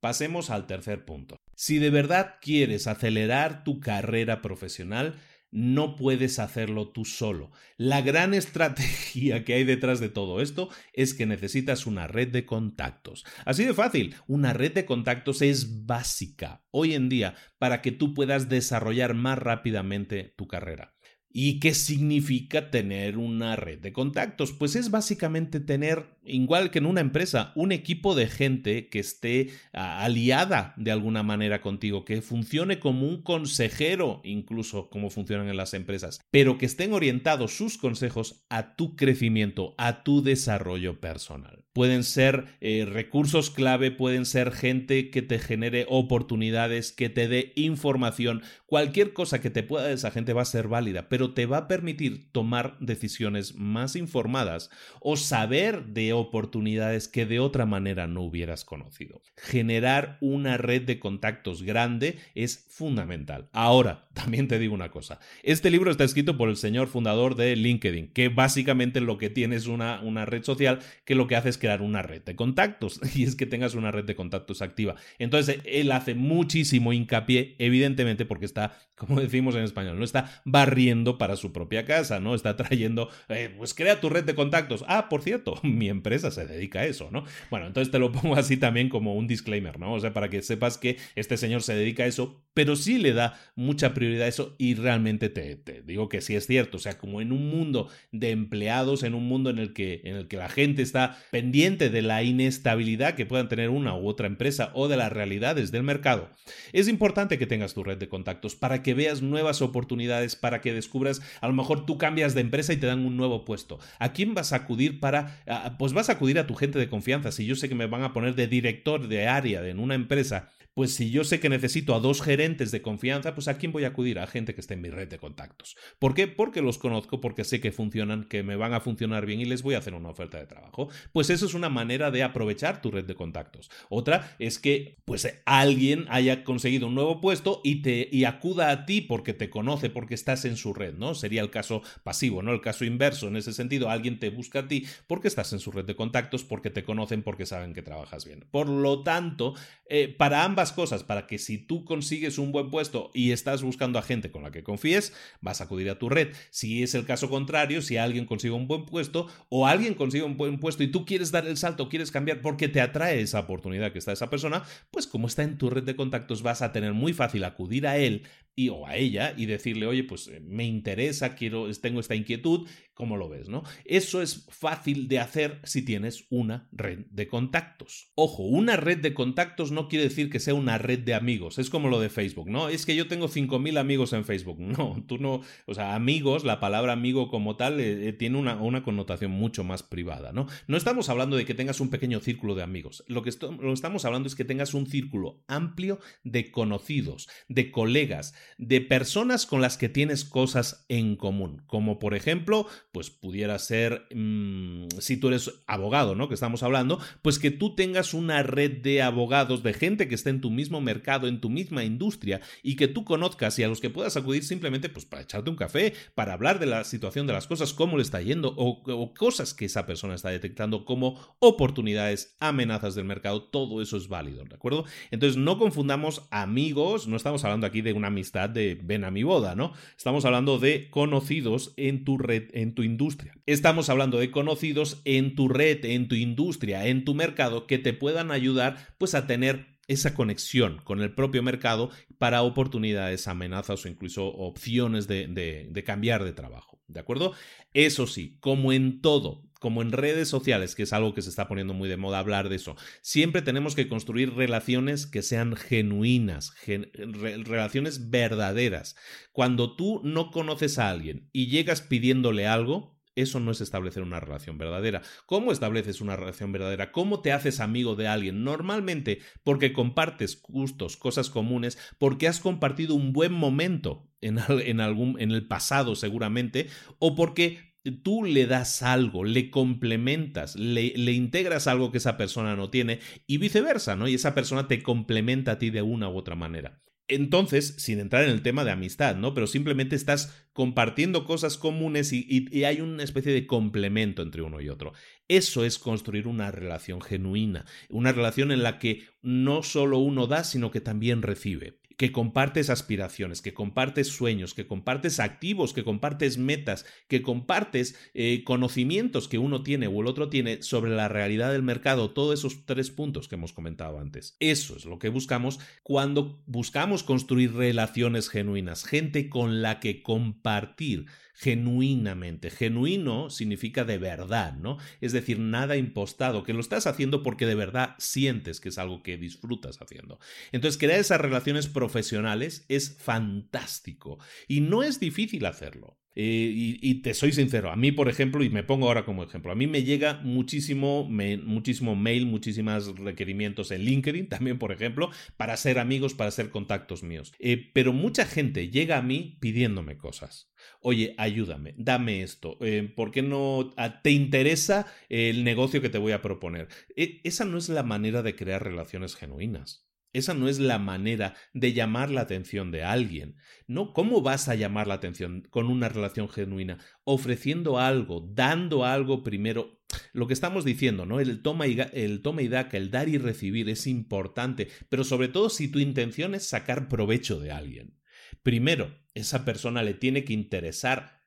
Pasemos 0.00 0.50
al 0.50 0.66
tercer 0.66 1.04
punto. 1.04 1.40
Si 1.54 1.78
de 1.78 1.90
verdad 1.90 2.36
quieres 2.40 2.86
acelerar 2.86 3.64
tu 3.64 3.80
carrera 3.80 4.42
profesional, 4.42 5.16
no 5.50 5.96
puedes 5.96 6.38
hacerlo 6.38 6.88
tú 6.88 7.04
solo. 7.04 7.50
La 7.76 8.02
gran 8.02 8.34
estrategia 8.34 9.44
que 9.44 9.54
hay 9.54 9.64
detrás 9.64 10.00
de 10.00 10.08
todo 10.08 10.40
esto 10.40 10.68
es 10.92 11.14
que 11.14 11.26
necesitas 11.26 11.86
una 11.86 12.06
red 12.06 12.28
de 12.28 12.44
contactos. 12.44 13.24
Así 13.44 13.64
de 13.64 13.74
fácil, 13.74 14.14
una 14.26 14.52
red 14.52 14.72
de 14.72 14.84
contactos 14.84 15.42
es 15.42 15.86
básica 15.86 16.62
hoy 16.70 16.94
en 16.94 17.08
día 17.08 17.34
para 17.58 17.82
que 17.82 17.92
tú 17.92 18.14
puedas 18.14 18.48
desarrollar 18.48 19.14
más 19.14 19.38
rápidamente 19.38 20.34
tu 20.36 20.46
carrera. 20.46 20.94
¿Y 21.30 21.60
qué 21.60 21.74
significa 21.74 22.70
tener 22.70 23.18
una 23.18 23.54
red 23.54 23.78
de 23.78 23.92
contactos? 23.92 24.52
Pues 24.52 24.76
es 24.76 24.90
básicamente 24.90 25.60
tener, 25.60 26.06
igual 26.24 26.70
que 26.70 26.78
en 26.78 26.86
una 26.86 27.02
empresa, 27.02 27.52
un 27.54 27.70
equipo 27.70 28.14
de 28.14 28.28
gente 28.28 28.88
que 28.88 28.98
esté 28.98 29.50
ah, 29.74 30.02
aliada 30.02 30.72
de 30.78 30.90
alguna 30.90 31.22
manera 31.22 31.60
contigo, 31.60 32.04
que 32.06 32.22
funcione 32.22 32.80
como 32.80 33.06
un 33.06 33.22
consejero, 33.22 34.22
incluso 34.24 34.88
como 34.88 35.10
funcionan 35.10 35.48
en 35.48 35.58
las 35.58 35.74
empresas, 35.74 36.20
pero 36.30 36.56
que 36.56 36.66
estén 36.66 36.94
orientados 36.94 37.56
sus 37.56 37.76
consejos 37.76 38.46
a 38.48 38.74
tu 38.74 38.96
crecimiento, 38.96 39.74
a 39.76 40.02
tu 40.04 40.22
desarrollo 40.22 40.98
personal. 40.98 41.64
Pueden 41.74 42.02
ser 42.02 42.46
eh, 42.60 42.86
recursos 42.90 43.50
clave, 43.50 43.92
pueden 43.92 44.26
ser 44.26 44.50
gente 44.50 45.10
que 45.10 45.22
te 45.22 45.38
genere 45.38 45.86
oportunidades, 45.88 46.90
que 46.90 47.08
te 47.08 47.28
dé 47.28 47.52
información, 47.54 48.42
cualquier 48.68 49.14
cosa 49.14 49.40
que 49.40 49.48
te 49.48 49.62
pueda 49.62 49.90
esa 49.90 50.10
gente 50.10 50.34
va 50.34 50.42
a 50.42 50.44
ser 50.44 50.68
válida, 50.68 51.08
pero 51.08 51.32
te 51.32 51.46
va 51.46 51.56
a 51.56 51.68
permitir 51.68 52.30
tomar 52.32 52.76
decisiones 52.80 53.54
más 53.54 53.96
informadas 53.96 54.70
o 55.00 55.16
saber 55.16 55.86
de 55.86 56.12
oportunidades 56.12 57.08
que 57.08 57.24
de 57.24 57.40
otra 57.40 57.64
manera 57.64 58.06
no 58.06 58.20
hubieras 58.20 58.66
conocido. 58.66 59.22
Generar 59.36 60.18
una 60.20 60.58
red 60.58 60.82
de 60.82 60.98
contactos 60.98 61.62
grande 61.62 62.18
es 62.34 62.66
fundamental. 62.68 63.48
Ahora, 63.52 64.06
también 64.12 64.48
te 64.48 64.58
digo 64.58 64.74
una 64.74 64.90
cosa. 64.90 65.18
Este 65.42 65.70
libro 65.70 65.90
está 65.90 66.04
escrito 66.04 66.36
por 66.36 66.50
el 66.50 66.56
señor 66.56 66.88
fundador 66.88 67.36
de 67.36 67.56
LinkedIn, 67.56 68.08
que 68.08 68.28
básicamente 68.28 69.00
lo 69.00 69.16
que 69.16 69.30
tiene 69.30 69.56
es 69.56 69.66
una, 69.66 70.02
una 70.02 70.26
red 70.26 70.42
social 70.42 70.80
que 71.06 71.14
lo 71.14 71.26
que 71.26 71.36
hace 71.36 71.48
es 71.48 71.56
crear 71.56 71.80
una 71.80 72.02
red 72.02 72.22
de 72.22 72.36
contactos 72.36 73.00
y 73.16 73.24
es 73.24 73.34
que 73.34 73.46
tengas 73.46 73.74
una 73.74 73.90
red 73.90 74.04
de 74.04 74.14
contactos 74.14 74.60
activa. 74.60 74.96
Entonces, 75.18 75.60
él 75.64 75.90
hace 75.90 76.14
muchísimo 76.14 76.92
hincapié, 76.92 77.56
evidentemente, 77.58 78.26
porque 78.26 78.44
está, 78.44 78.57
como 78.98 79.20
decimos 79.20 79.54
en 79.54 79.62
español, 79.62 79.98
no 79.98 80.04
está 80.04 80.42
barriendo 80.44 81.18
para 81.18 81.36
su 81.36 81.52
propia 81.52 81.84
casa, 81.84 82.20
¿no? 82.20 82.34
Está 82.34 82.56
trayendo, 82.56 83.08
eh, 83.28 83.54
pues 83.56 83.74
crea 83.74 84.00
tu 84.00 84.08
red 84.08 84.24
de 84.24 84.34
contactos. 84.34 84.84
Ah, 84.88 85.08
por 85.08 85.22
cierto, 85.22 85.58
mi 85.62 85.88
empresa 85.88 86.30
se 86.30 86.46
dedica 86.46 86.80
a 86.80 86.86
eso, 86.86 87.08
¿no? 87.10 87.24
Bueno, 87.50 87.66
entonces 87.66 87.90
te 87.90 87.98
lo 87.98 88.12
pongo 88.18 88.36
así 88.36 88.56
también 88.56 88.88
como 88.88 89.14
un 89.14 89.26
disclaimer, 89.26 89.78
¿no? 89.78 89.94
O 89.94 90.00
sea, 90.00 90.12
para 90.12 90.28
que 90.28 90.42
sepas 90.42 90.78
que 90.78 90.98
este 91.14 91.36
señor 91.36 91.62
se 91.62 91.74
dedica 91.74 92.02
a 92.02 92.06
eso, 92.06 92.42
pero 92.58 92.74
sí 92.74 92.98
le 92.98 93.12
da 93.12 93.38
mucha 93.54 93.94
prioridad 93.94 94.24
a 94.24 94.28
eso 94.28 94.56
y 94.58 94.74
realmente 94.74 95.28
te, 95.28 95.54
te 95.54 95.80
digo 95.82 96.08
que 96.08 96.20
sí 96.20 96.34
es 96.34 96.48
cierto. 96.48 96.78
O 96.78 96.80
sea, 96.80 96.98
como 96.98 97.20
en 97.20 97.30
un 97.30 97.48
mundo 97.50 97.88
de 98.10 98.32
empleados, 98.32 99.04
en 99.04 99.14
un 99.14 99.28
mundo 99.28 99.50
en 99.50 99.60
el 99.60 99.72
que, 99.72 100.00
en 100.02 100.16
el 100.16 100.26
que 100.26 100.38
la 100.38 100.48
gente 100.48 100.82
está 100.82 101.16
pendiente 101.30 101.88
de 101.88 102.02
la 102.02 102.24
inestabilidad 102.24 103.14
que 103.14 103.26
puedan 103.26 103.48
tener 103.48 103.70
una 103.70 103.96
u 103.96 104.08
otra 104.08 104.26
empresa 104.26 104.72
o 104.74 104.88
de 104.88 104.96
las 104.96 105.12
realidades 105.12 105.70
del 105.70 105.84
mercado, 105.84 106.30
es 106.72 106.88
importante 106.88 107.38
que 107.38 107.46
tengas 107.46 107.74
tu 107.74 107.84
red 107.84 107.96
de 107.96 108.08
contactos 108.08 108.56
para 108.56 108.82
que 108.82 108.92
veas 108.92 109.22
nuevas 109.22 109.62
oportunidades, 109.62 110.34
para 110.34 110.60
que 110.60 110.74
descubras 110.74 111.22
a 111.40 111.46
lo 111.46 111.54
mejor 111.54 111.86
tú 111.86 111.96
cambias 111.96 112.34
de 112.34 112.40
empresa 112.40 112.72
y 112.72 112.78
te 112.78 112.88
dan 112.88 113.06
un 113.06 113.16
nuevo 113.16 113.44
puesto. 113.44 113.78
¿A 114.00 114.12
quién 114.12 114.34
vas 114.34 114.52
a 114.52 114.56
acudir 114.56 114.98
para, 114.98 115.44
pues 115.78 115.92
vas 115.92 116.08
a 116.08 116.14
acudir 116.14 116.40
a 116.40 116.48
tu 116.48 116.56
gente 116.56 116.80
de 116.80 116.88
confianza? 116.88 117.30
Si 117.30 117.46
yo 117.46 117.54
sé 117.54 117.68
que 117.68 117.76
me 117.76 117.86
van 117.86 118.02
a 118.02 118.12
poner 118.12 118.34
de 118.34 118.48
director 118.48 119.06
de 119.06 119.28
área 119.28 119.64
en 119.64 119.78
una 119.78 119.94
empresa 119.94 120.50
pues 120.78 120.94
si 120.94 121.10
yo 121.10 121.24
sé 121.24 121.40
que 121.40 121.48
necesito 121.48 121.92
a 121.92 121.98
dos 121.98 122.22
gerentes 122.22 122.70
de 122.70 122.82
confianza, 122.82 123.34
pues 123.34 123.48
a 123.48 123.58
quién 123.58 123.72
voy 123.72 123.82
a 123.82 123.88
acudir? 123.88 124.20
A 124.20 124.28
gente 124.28 124.54
que 124.54 124.60
esté 124.60 124.74
en 124.74 124.80
mi 124.80 124.90
red 124.90 125.08
de 125.08 125.18
contactos. 125.18 125.76
¿Por 125.98 126.14
qué? 126.14 126.28
Porque 126.28 126.62
los 126.62 126.78
conozco, 126.78 127.20
porque 127.20 127.42
sé 127.42 127.60
que 127.60 127.72
funcionan, 127.72 128.22
que 128.22 128.44
me 128.44 128.54
van 128.54 128.72
a 128.72 128.78
funcionar 128.78 129.26
bien 129.26 129.40
y 129.40 129.44
les 129.44 129.64
voy 129.64 129.74
a 129.74 129.78
hacer 129.78 129.92
una 129.94 130.10
oferta 130.10 130.38
de 130.38 130.46
trabajo. 130.46 130.88
Pues 131.12 131.30
eso 131.30 131.46
es 131.46 131.54
una 131.54 131.68
manera 131.68 132.12
de 132.12 132.22
aprovechar 132.22 132.80
tu 132.80 132.92
red 132.92 133.04
de 133.06 133.16
contactos. 133.16 133.72
Otra 133.88 134.36
es 134.38 134.60
que 134.60 134.98
pues 135.04 135.28
alguien 135.46 136.06
haya 136.10 136.44
conseguido 136.44 136.86
un 136.86 136.94
nuevo 136.94 137.20
puesto 137.20 137.60
y 137.64 137.82
te 137.82 138.08
y 138.12 138.22
acuda 138.22 138.70
a 138.70 138.86
ti 138.86 139.00
porque 139.00 139.34
te 139.34 139.50
conoce, 139.50 139.90
porque 139.90 140.14
estás 140.14 140.44
en 140.44 140.56
su 140.56 140.74
red, 140.74 140.94
¿no? 140.94 141.16
Sería 141.16 141.42
el 141.42 141.50
caso 141.50 141.82
pasivo, 142.04 142.40
¿no? 142.40 142.52
El 142.52 142.60
caso 142.60 142.84
inverso 142.84 143.26
en 143.26 143.34
ese 143.34 143.52
sentido, 143.52 143.90
alguien 143.90 144.20
te 144.20 144.30
busca 144.30 144.60
a 144.60 144.68
ti 144.68 144.86
porque 145.08 145.26
estás 145.26 145.52
en 145.52 145.58
su 145.58 145.72
red 145.72 145.86
de 145.86 145.96
contactos, 145.96 146.44
porque 146.44 146.70
te 146.70 146.84
conocen, 146.84 147.24
porque 147.24 147.46
saben 147.46 147.74
que 147.74 147.82
trabajas 147.82 148.24
bien. 148.24 148.44
Por 148.52 148.68
lo 148.68 149.02
tanto, 149.02 149.54
eh, 149.90 150.14
para 150.16 150.44
ambas 150.44 150.67
cosas 150.72 151.04
para 151.04 151.26
que 151.26 151.38
si 151.38 151.58
tú 151.58 151.84
consigues 151.84 152.38
un 152.38 152.52
buen 152.52 152.70
puesto 152.70 153.10
y 153.14 153.32
estás 153.32 153.62
buscando 153.62 153.98
a 153.98 154.02
gente 154.02 154.30
con 154.30 154.42
la 154.42 154.50
que 154.50 154.62
confíes, 154.62 155.12
vas 155.40 155.60
a 155.60 155.64
acudir 155.64 155.90
a 155.90 155.98
tu 155.98 156.08
red. 156.08 156.34
Si 156.50 156.82
es 156.82 156.94
el 156.94 157.04
caso 157.04 157.28
contrario, 157.28 157.82
si 157.82 157.96
alguien 157.96 158.26
consigue 158.26 158.54
un 158.54 158.68
buen 158.68 158.86
puesto 158.86 159.28
o 159.48 159.66
alguien 159.66 159.94
consigue 159.94 160.24
un 160.24 160.36
buen 160.36 160.58
puesto 160.58 160.82
y 160.82 160.90
tú 160.90 161.04
quieres 161.04 161.30
dar 161.30 161.46
el 161.46 161.56
salto, 161.56 161.88
quieres 161.88 162.10
cambiar 162.10 162.40
porque 162.40 162.68
te 162.68 162.80
atrae 162.80 163.20
esa 163.20 163.40
oportunidad 163.40 163.92
que 163.92 163.98
está 163.98 164.12
esa 164.12 164.30
persona, 164.30 164.62
pues 164.90 165.06
como 165.06 165.26
está 165.26 165.42
en 165.42 165.58
tu 165.58 165.70
red 165.70 165.84
de 165.84 165.96
contactos 165.96 166.42
vas 166.42 166.62
a 166.62 166.72
tener 166.72 166.92
muy 166.92 167.12
fácil 167.12 167.44
acudir 167.44 167.86
a 167.86 167.96
él 167.96 168.22
y, 168.58 168.70
o 168.70 168.88
a 168.88 168.96
ella 168.96 169.34
y 169.36 169.46
decirle, 169.46 169.86
oye, 169.86 170.02
pues 170.02 170.26
eh, 170.26 170.40
me 170.40 170.64
interesa, 170.64 171.36
quiero, 171.36 171.70
tengo 171.80 172.00
esta 172.00 172.16
inquietud, 172.16 172.66
¿cómo 172.92 173.16
lo 173.16 173.28
ves? 173.28 173.48
¿no? 173.48 173.62
Eso 173.84 174.20
es 174.20 174.46
fácil 174.50 175.06
de 175.06 175.20
hacer 175.20 175.60
si 175.62 175.82
tienes 175.82 176.26
una 176.28 176.68
red 176.72 177.06
de 177.10 177.28
contactos. 177.28 178.10
Ojo, 178.16 178.42
una 178.42 178.76
red 178.76 178.98
de 178.98 179.14
contactos 179.14 179.70
no 179.70 179.86
quiere 179.86 180.04
decir 180.04 180.28
que 180.28 180.40
sea 180.40 180.54
una 180.54 180.78
red 180.78 180.98
de 180.98 181.14
amigos, 181.14 181.60
es 181.60 181.70
como 181.70 181.88
lo 181.88 182.00
de 182.00 182.08
Facebook, 182.08 182.50
¿no? 182.50 182.68
Es 182.68 182.84
que 182.84 182.96
yo 182.96 183.06
tengo 183.06 183.28
5.000 183.28 183.78
amigos 183.78 184.12
en 184.12 184.24
Facebook. 184.24 184.58
No, 184.78 185.02
tú 185.08 185.18
no, 185.18 185.40
o 185.66 185.74
sea, 185.74 185.94
amigos, 185.94 186.44
la 186.44 186.60
palabra 186.60 186.92
amigo 186.92 187.30
como 187.30 187.56
tal 187.56 187.80
eh, 187.80 188.08
eh, 188.08 188.12
tiene 188.12 188.38
una, 188.38 188.56
una, 188.56 188.82
connotación 188.82 189.30
mucho 189.30 189.64
más 189.64 189.82
privada, 189.82 190.30
¿no? 190.32 190.46
No 190.66 190.76
estamos 190.76 191.08
hablando 191.08 191.36
de 191.36 191.44
que 191.44 191.54
tengas 191.54 191.80
un 191.80 191.90
pequeño 191.90 192.20
círculo 192.20 192.54
de 192.54 192.62
amigos, 192.62 193.02
lo 193.06 193.18
lo 193.18 193.22
que 193.22 193.30
estamos 193.72 194.04
hablando 194.04 194.26
es 194.26 194.34
que 194.34 194.44
tengas 194.44 194.74
un 194.74 194.86
círculo 194.86 195.42
amplio 195.48 195.98
de 196.22 196.50
conocidos, 196.50 197.28
de 197.48 197.70
colegas, 197.70 198.34
de 198.56 198.80
personas 198.80 199.46
con 199.46 199.60
las 199.60 199.76
que 199.76 199.88
tienes 199.88 200.24
cosas 200.24 200.84
en 200.88 201.16
común, 201.16 201.62
como 201.66 201.98
por 201.98 202.14
ejemplo, 202.14 202.66
pues 202.92 203.10
pudiera 203.10 203.58
ser, 203.58 204.06
mmm, 204.14 204.86
si 204.98 205.16
tú 205.16 205.28
eres 205.28 205.50
abogado, 205.66 206.14
¿no? 206.14 206.28
Que 206.28 206.34
estamos 206.34 206.62
hablando, 206.62 206.98
pues 207.22 207.38
que 207.38 207.50
tú 207.50 207.74
tengas 207.74 208.14
una 208.14 208.42
red 208.42 208.82
de 208.82 209.02
abogados, 209.02 209.62
de 209.62 209.72
gente 209.72 210.08
que 210.08 210.14
esté 210.14 210.30
en 210.30 210.40
tu 210.40 210.50
mismo 210.50 210.80
mercado, 210.80 211.28
en 211.28 211.40
tu 211.40 211.50
misma 211.50 211.84
industria, 211.84 212.40
y 212.62 212.76
que 212.76 212.88
tú 212.88 213.04
conozcas 213.04 213.58
y 213.58 213.64
a 213.64 213.68
los 213.68 213.80
que 213.80 213.90
puedas 213.90 214.16
acudir 214.16 214.44
simplemente 214.44 214.88
pues 214.88 215.04
para 215.04 215.22
echarte 215.22 215.50
un 215.50 215.56
café, 215.56 215.92
para 216.14 216.32
hablar 216.32 216.58
de 216.58 216.66
la 216.66 216.84
situación 216.84 217.26
de 217.26 217.32
las 217.32 217.46
cosas, 217.46 217.74
cómo 217.74 217.96
le 217.96 218.02
está 218.02 218.20
yendo, 218.20 218.54
o, 218.56 218.82
o 218.84 219.14
cosas 219.14 219.54
que 219.54 219.64
esa 219.64 219.86
persona 219.86 220.14
está 220.14 220.30
detectando 220.30 220.84
como 220.84 221.36
oportunidades, 221.38 222.36
amenazas 222.40 222.94
del 222.94 223.04
mercado, 223.04 223.42
todo 223.42 223.82
eso 223.82 223.96
es 223.96 224.08
válido, 224.08 224.44
¿de 224.44 224.54
acuerdo? 224.54 224.84
Entonces 225.10 225.36
no 225.36 225.58
confundamos 225.58 226.22
amigos, 226.30 227.08
no 227.08 227.16
estamos 227.16 227.44
hablando 227.44 227.66
aquí 227.66 227.82
de 227.82 227.92
una 227.92 228.08
amistad 228.08 228.37
de 228.46 228.78
ven 228.80 229.04
a 229.04 229.10
mi 229.10 229.24
boda, 229.24 229.56
¿no? 229.56 229.72
Estamos 229.96 230.24
hablando 230.24 230.58
de 230.58 230.88
conocidos 230.90 231.74
en 231.76 232.04
tu 232.04 232.18
red, 232.18 232.50
en 232.52 232.74
tu 232.74 232.84
industria. 232.84 233.34
Estamos 233.46 233.88
hablando 233.88 234.18
de 234.18 234.30
conocidos 234.30 235.00
en 235.04 235.34
tu 235.34 235.48
red, 235.48 235.84
en 235.84 236.06
tu 236.06 236.14
industria, 236.14 236.86
en 236.86 237.04
tu 237.04 237.14
mercado 237.14 237.66
que 237.66 237.78
te 237.78 237.92
puedan 237.92 238.30
ayudar 238.30 238.76
pues 238.98 239.14
a 239.14 239.26
tener 239.26 239.78
esa 239.88 240.14
conexión 240.14 240.80
con 240.84 241.00
el 241.00 241.14
propio 241.14 241.42
mercado 241.42 241.90
para 242.18 242.42
oportunidades, 242.42 243.26
amenazas 243.26 243.84
o 243.84 243.88
incluso 243.88 244.26
opciones 244.26 245.08
de, 245.08 245.26
de, 245.26 245.66
de, 245.70 245.84
cambiar 245.84 246.24
de 246.24 246.34
trabajo. 246.34 246.78
¿De 246.88 247.00
acuerdo? 247.00 247.32
Eso 247.72 248.06
sí, 248.06 248.36
como 248.40 248.72
en 248.72 249.00
todo, 249.00 249.47
como 249.58 249.82
en 249.82 249.92
redes 249.92 250.28
sociales, 250.28 250.74
que 250.74 250.84
es 250.84 250.92
algo 250.92 251.14
que 251.14 251.22
se 251.22 251.30
está 251.30 251.48
poniendo 251.48 251.74
muy 251.74 251.88
de 251.88 251.96
moda 251.96 252.18
hablar 252.18 252.48
de 252.48 252.56
eso, 252.56 252.76
siempre 253.02 253.42
tenemos 253.42 253.74
que 253.74 253.88
construir 253.88 254.34
relaciones 254.34 255.06
que 255.06 255.22
sean 255.22 255.56
genuinas, 255.56 256.50
gen 256.52 256.90
re 256.94 257.38
relaciones 257.38 258.10
verdaderas. 258.10 258.96
Cuando 259.32 259.76
tú 259.76 260.00
no 260.04 260.30
conoces 260.30 260.78
a 260.78 260.90
alguien 260.90 261.28
y 261.32 261.48
llegas 261.48 261.82
pidiéndole 261.82 262.46
algo, 262.46 262.98
eso 263.22 263.40
no 263.40 263.50
es 263.50 263.60
establecer 263.60 264.02
una 264.02 264.20
relación 264.20 264.58
verdadera. 264.58 265.02
¿Cómo 265.26 265.50
estableces 265.50 266.00
una 266.00 266.14
relación 266.14 266.52
verdadera? 266.52 266.92
¿Cómo 266.92 267.20
te 267.20 267.32
haces 267.32 267.58
amigo 267.58 267.96
de 267.96 268.06
alguien? 268.06 268.44
Normalmente 268.44 269.18
porque 269.42 269.72
compartes 269.72 270.40
gustos, 270.40 270.96
cosas 270.96 271.28
comunes, 271.28 271.78
porque 271.98 272.28
has 272.28 272.38
compartido 272.38 272.94
un 272.94 273.12
buen 273.12 273.32
momento 273.32 274.08
en, 274.20 274.38
en, 274.48 274.80
algún, 274.80 275.20
en 275.20 275.32
el 275.32 275.46
pasado 275.48 275.96
seguramente, 275.96 276.68
o 276.98 277.16
porque 277.16 277.67
tú 278.02 278.24
le 278.24 278.46
das 278.46 278.82
algo, 278.82 279.24
le 279.24 279.50
complementas, 279.50 280.56
le, 280.56 280.92
le, 280.96 281.12
integras 281.12 281.66
algo 281.66 281.90
que 281.90 281.98
esa 281.98 282.16
persona 282.16 282.56
no 282.56 282.70
tiene 282.70 283.00
y 283.26 283.38
viceversa, 283.38 283.96
¿no? 283.96 284.08
Y 284.08 284.14
esa 284.14 284.34
persona 284.34 284.68
te 284.68 284.82
complementa 284.82 285.52
a 285.52 285.58
ti 285.58 285.70
de 285.70 285.82
una 285.82 286.08
u 286.08 286.16
otra 286.16 286.34
manera. 286.34 286.82
Entonces, 287.10 287.74
sin 287.78 288.00
entrar 288.00 288.24
en 288.24 288.30
el 288.30 288.42
tema 288.42 288.64
de 288.64 288.70
amistad, 288.70 289.16
¿no? 289.16 289.32
Pero 289.32 289.46
simplemente 289.46 289.96
estás 289.96 290.46
compartiendo 290.52 291.24
cosas 291.24 291.56
comunes 291.56 292.12
y, 292.12 292.26
y, 292.28 292.54
y, 292.54 292.64
hay 292.64 292.82
una 292.82 293.02
especie 293.02 293.32
de 293.32 293.46
complemento 293.46 294.20
entre 294.20 294.42
uno 294.42 294.60
y 294.60 294.68
otro. 294.68 294.92
Eso 295.26 295.64
es 295.64 295.78
construir 295.78 296.26
una 296.26 296.50
relación 296.50 297.00
genuina, 297.00 297.64
una 297.88 298.12
relación 298.12 298.52
en 298.52 298.62
la 298.62 298.78
que 298.78 299.04
no 299.22 299.62
solo 299.62 299.98
uno 299.98 300.26
da, 300.26 300.44
sino 300.44 300.70
que 300.70 300.82
también 300.82 301.22
recibe 301.22 301.77
que 301.98 302.12
compartes 302.12 302.70
aspiraciones, 302.70 303.42
que 303.42 303.52
compartes 303.52 304.06
sueños, 304.06 304.54
que 304.54 304.68
compartes 304.68 305.18
activos, 305.18 305.74
que 305.74 305.82
compartes 305.82 306.38
metas, 306.38 306.86
que 307.08 307.22
compartes 307.22 307.96
eh, 308.14 308.44
conocimientos 308.44 309.26
que 309.26 309.38
uno 309.38 309.64
tiene 309.64 309.88
o 309.88 310.00
el 310.00 310.06
otro 310.06 310.30
tiene 310.30 310.62
sobre 310.62 310.92
la 310.92 311.08
realidad 311.08 311.50
del 311.50 311.64
mercado, 311.64 312.12
todos 312.12 312.38
esos 312.38 312.64
tres 312.64 312.90
puntos 312.90 313.26
que 313.26 313.34
hemos 313.34 313.52
comentado 313.52 313.98
antes. 313.98 314.36
Eso 314.38 314.76
es 314.76 314.84
lo 314.84 315.00
que 315.00 315.08
buscamos 315.08 315.58
cuando 315.82 316.40
buscamos 316.46 317.02
construir 317.02 317.52
relaciones 317.54 318.28
genuinas, 318.28 318.84
gente 318.84 319.28
con 319.28 319.60
la 319.60 319.80
que 319.80 320.00
compartir 320.04 321.06
genuinamente. 321.38 322.50
Genuino 322.50 323.30
significa 323.30 323.84
de 323.84 323.96
verdad, 323.98 324.54
¿no? 324.54 324.78
Es 325.00 325.12
decir, 325.12 325.38
nada 325.38 325.76
impostado, 325.76 326.42
que 326.42 326.52
lo 326.52 326.58
estás 326.58 326.88
haciendo 326.88 327.22
porque 327.22 327.46
de 327.46 327.54
verdad 327.54 327.94
sientes 327.98 328.60
que 328.60 328.70
es 328.70 328.78
algo 328.78 329.04
que 329.04 329.16
disfrutas 329.16 329.80
haciendo. 329.80 330.18
Entonces, 330.50 330.78
crear 330.78 330.98
esas 330.98 331.20
relaciones 331.20 331.68
profesionales 331.68 332.64
es 332.68 332.96
fantástico 332.98 334.18
y 334.48 334.62
no 334.62 334.82
es 334.82 334.98
difícil 334.98 335.46
hacerlo. 335.46 335.97
Eh, 336.14 336.78
y, 336.80 336.94
te 337.02 337.14
soy 337.14 337.32
sincero, 337.32 337.70
a 337.70 337.76
mí, 337.76 337.92
por 337.92 338.08
ejemplo, 338.08 338.42
y 338.42 338.50
me 338.50 338.64
pongo 338.64 338.88
ahora 338.88 339.04
como 339.04 339.22
ejemplo, 339.22 339.52
a 339.52 339.54
mí 339.54 339.68
me 339.68 339.84
llega 339.84 340.14
muchísimo, 340.24 341.08
muchísimo 341.08 341.94
mail, 341.94 342.26
muchísimos 342.26 342.98
requerimientos 342.98 343.70
en 343.70 343.82
LinkedIn 343.82 344.28
también, 344.28 344.58
por 344.58 344.72
ejemplo, 344.72 345.10
para 345.36 345.56
ser 345.56 345.78
amigos, 345.78 346.14
para 346.14 346.32
ser 346.32 346.50
contactos 346.50 347.02
míos. 347.04 347.32
Eh, 347.38 347.70
pero 347.72 347.92
mucha 347.92 348.26
gente 348.26 348.68
llega 348.70 348.98
a 348.98 349.02
mí 349.02 349.36
pidiéndome 349.40 349.96
cosas. 349.96 350.50
Oye, 350.80 351.14
ayúdame, 351.18 351.74
dame 351.76 352.22
esto. 352.22 352.58
Eh, 352.62 352.92
¿Por 352.94 353.12
qué 353.12 353.22
no 353.22 353.72
te 354.02 354.10
interesa 354.10 354.86
el 355.08 355.44
negocio 355.44 355.80
que 355.80 355.88
te 355.88 355.98
voy 355.98 356.12
a 356.12 356.22
proponer? 356.22 356.68
E, 356.96 357.20
esa 357.24 357.44
no 357.44 357.58
es 357.58 357.68
la 357.68 357.84
manera 357.84 358.22
de 358.22 358.34
crear 358.34 358.64
relaciones 358.64 359.14
genuinas. 359.14 359.87
Esa 360.12 360.34
no 360.34 360.48
es 360.48 360.58
la 360.58 360.78
manera 360.78 361.34
de 361.52 361.72
llamar 361.72 362.10
la 362.10 362.22
atención 362.22 362.70
de 362.70 362.82
alguien. 362.82 363.36
No, 363.66 363.92
¿cómo 363.92 364.22
vas 364.22 364.48
a 364.48 364.54
llamar 364.54 364.86
la 364.86 364.94
atención 364.94 365.42
con 365.50 365.66
una 365.66 365.88
relación 365.88 366.28
genuina? 366.28 366.78
Ofreciendo 367.04 367.78
algo, 367.78 368.26
dando 368.32 368.84
algo 368.84 369.22
primero. 369.22 369.82
Lo 370.12 370.26
que 370.26 370.34
estamos 370.34 370.64
diciendo, 370.64 371.04
¿no? 371.04 371.20
El 371.20 371.42
toma 371.42 371.66
y, 371.66 371.78
el 371.92 372.22
toma 372.22 372.42
y 372.42 372.48
daca, 372.48 372.76
el 372.76 372.90
dar 372.90 373.08
y 373.08 373.18
recibir 373.18 373.68
es 373.68 373.86
importante, 373.86 374.68
pero 374.88 375.04
sobre 375.04 375.28
todo 375.28 375.50
si 375.50 375.68
tu 375.68 375.78
intención 375.78 376.34
es 376.34 376.46
sacar 376.46 376.88
provecho 376.88 377.38
de 377.38 377.52
alguien. 377.52 377.98
Primero, 378.42 378.94
esa 379.14 379.44
persona 379.44 379.82
le 379.82 379.94
tiene 379.94 380.24
que 380.24 380.32
interesar 380.32 381.17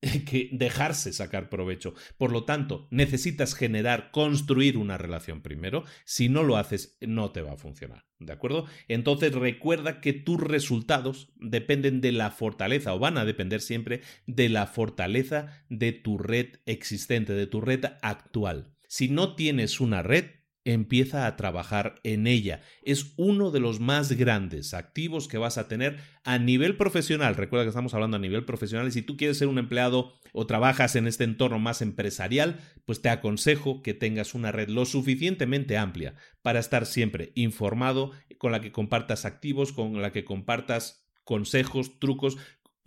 que 0.26 0.50
dejarse 0.52 1.12
sacar 1.12 1.48
provecho. 1.48 1.94
Por 2.18 2.32
lo 2.32 2.44
tanto, 2.44 2.88
necesitas 2.90 3.54
generar, 3.54 4.10
construir 4.10 4.76
una 4.76 4.98
relación 4.98 5.42
primero. 5.42 5.84
Si 6.04 6.28
no 6.28 6.42
lo 6.42 6.56
haces, 6.56 6.96
no 7.00 7.30
te 7.30 7.42
va 7.42 7.52
a 7.52 7.58
funcionar. 7.58 8.04
¿De 8.18 8.32
acuerdo? 8.32 8.66
Entonces 8.88 9.34
recuerda 9.34 10.00
que 10.00 10.12
tus 10.12 10.40
resultados 10.40 11.32
dependen 11.36 12.00
de 12.00 12.12
la 12.12 12.30
fortaleza 12.30 12.94
o 12.94 12.98
van 12.98 13.18
a 13.18 13.24
depender 13.24 13.60
siempre 13.60 14.00
de 14.26 14.48
la 14.48 14.66
fortaleza 14.66 15.64
de 15.68 15.92
tu 15.92 16.18
red 16.18 16.60
existente, 16.66 17.34
de 17.34 17.46
tu 17.46 17.60
red 17.60 17.84
actual. 18.02 18.72
Si 18.88 19.08
no 19.08 19.34
tienes 19.34 19.80
una 19.80 20.02
red, 20.02 20.26
empieza 20.66 21.26
a 21.26 21.36
trabajar 21.36 22.00
en 22.02 22.26
ella. 22.26 22.60
Es 22.82 23.14
uno 23.16 23.50
de 23.50 23.60
los 23.60 23.80
más 23.80 24.12
grandes 24.12 24.74
activos 24.74 25.28
que 25.28 25.38
vas 25.38 25.58
a 25.58 25.68
tener 25.68 25.98
a 26.24 26.38
nivel 26.38 26.76
profesional. 26.76 27.36
Recuerda 27.36 27.64
que 27.64 27.70
estamos 27.70 27.94
hablando 27.94 28.16
a 28.16 28.20
nivel 28.20 28.44
profesional 28.44 28.88
y 28.88 28.92
si 28.92 29.02
tú 29.02 29.16
quieres 29.16 29.38
ser 29.38 29.48
un 29.48 29.58
empleado 29.58 30.14
o 30.32 30.46
trabajas 30.46 30.96
en 30.96 31.06
este 31.06 31.24
entorno 31.24 31.58
más 31.58 31.82
empresarial, 31.82 32.58
pues 32.84 33.00
te 33.00 33.08
aconsejo 33.08 33.82
que 33.82 33.94
tengas 33.94 34.34
una 34.34 34.52
red 34.52 34.68
lo 34.68 34.84
suficientemente 34.84 35.78
amplia 35.78 36.14
para 36.42 36.58
estar 36.58 36.84
siempre 36.84 37.32
informado, 37.36 38.10
con 38.38 38.52
la 38.52 38.60
que 38.60 38.72
compartas 38.72 39.24
activos, 39.24 39.72
con 39.72 40.02
la 40.02 40.12
que 40.12 40.24
compartas 40.24 41.06
consejos, 41.24 41.98
trucos, 41.98 42.36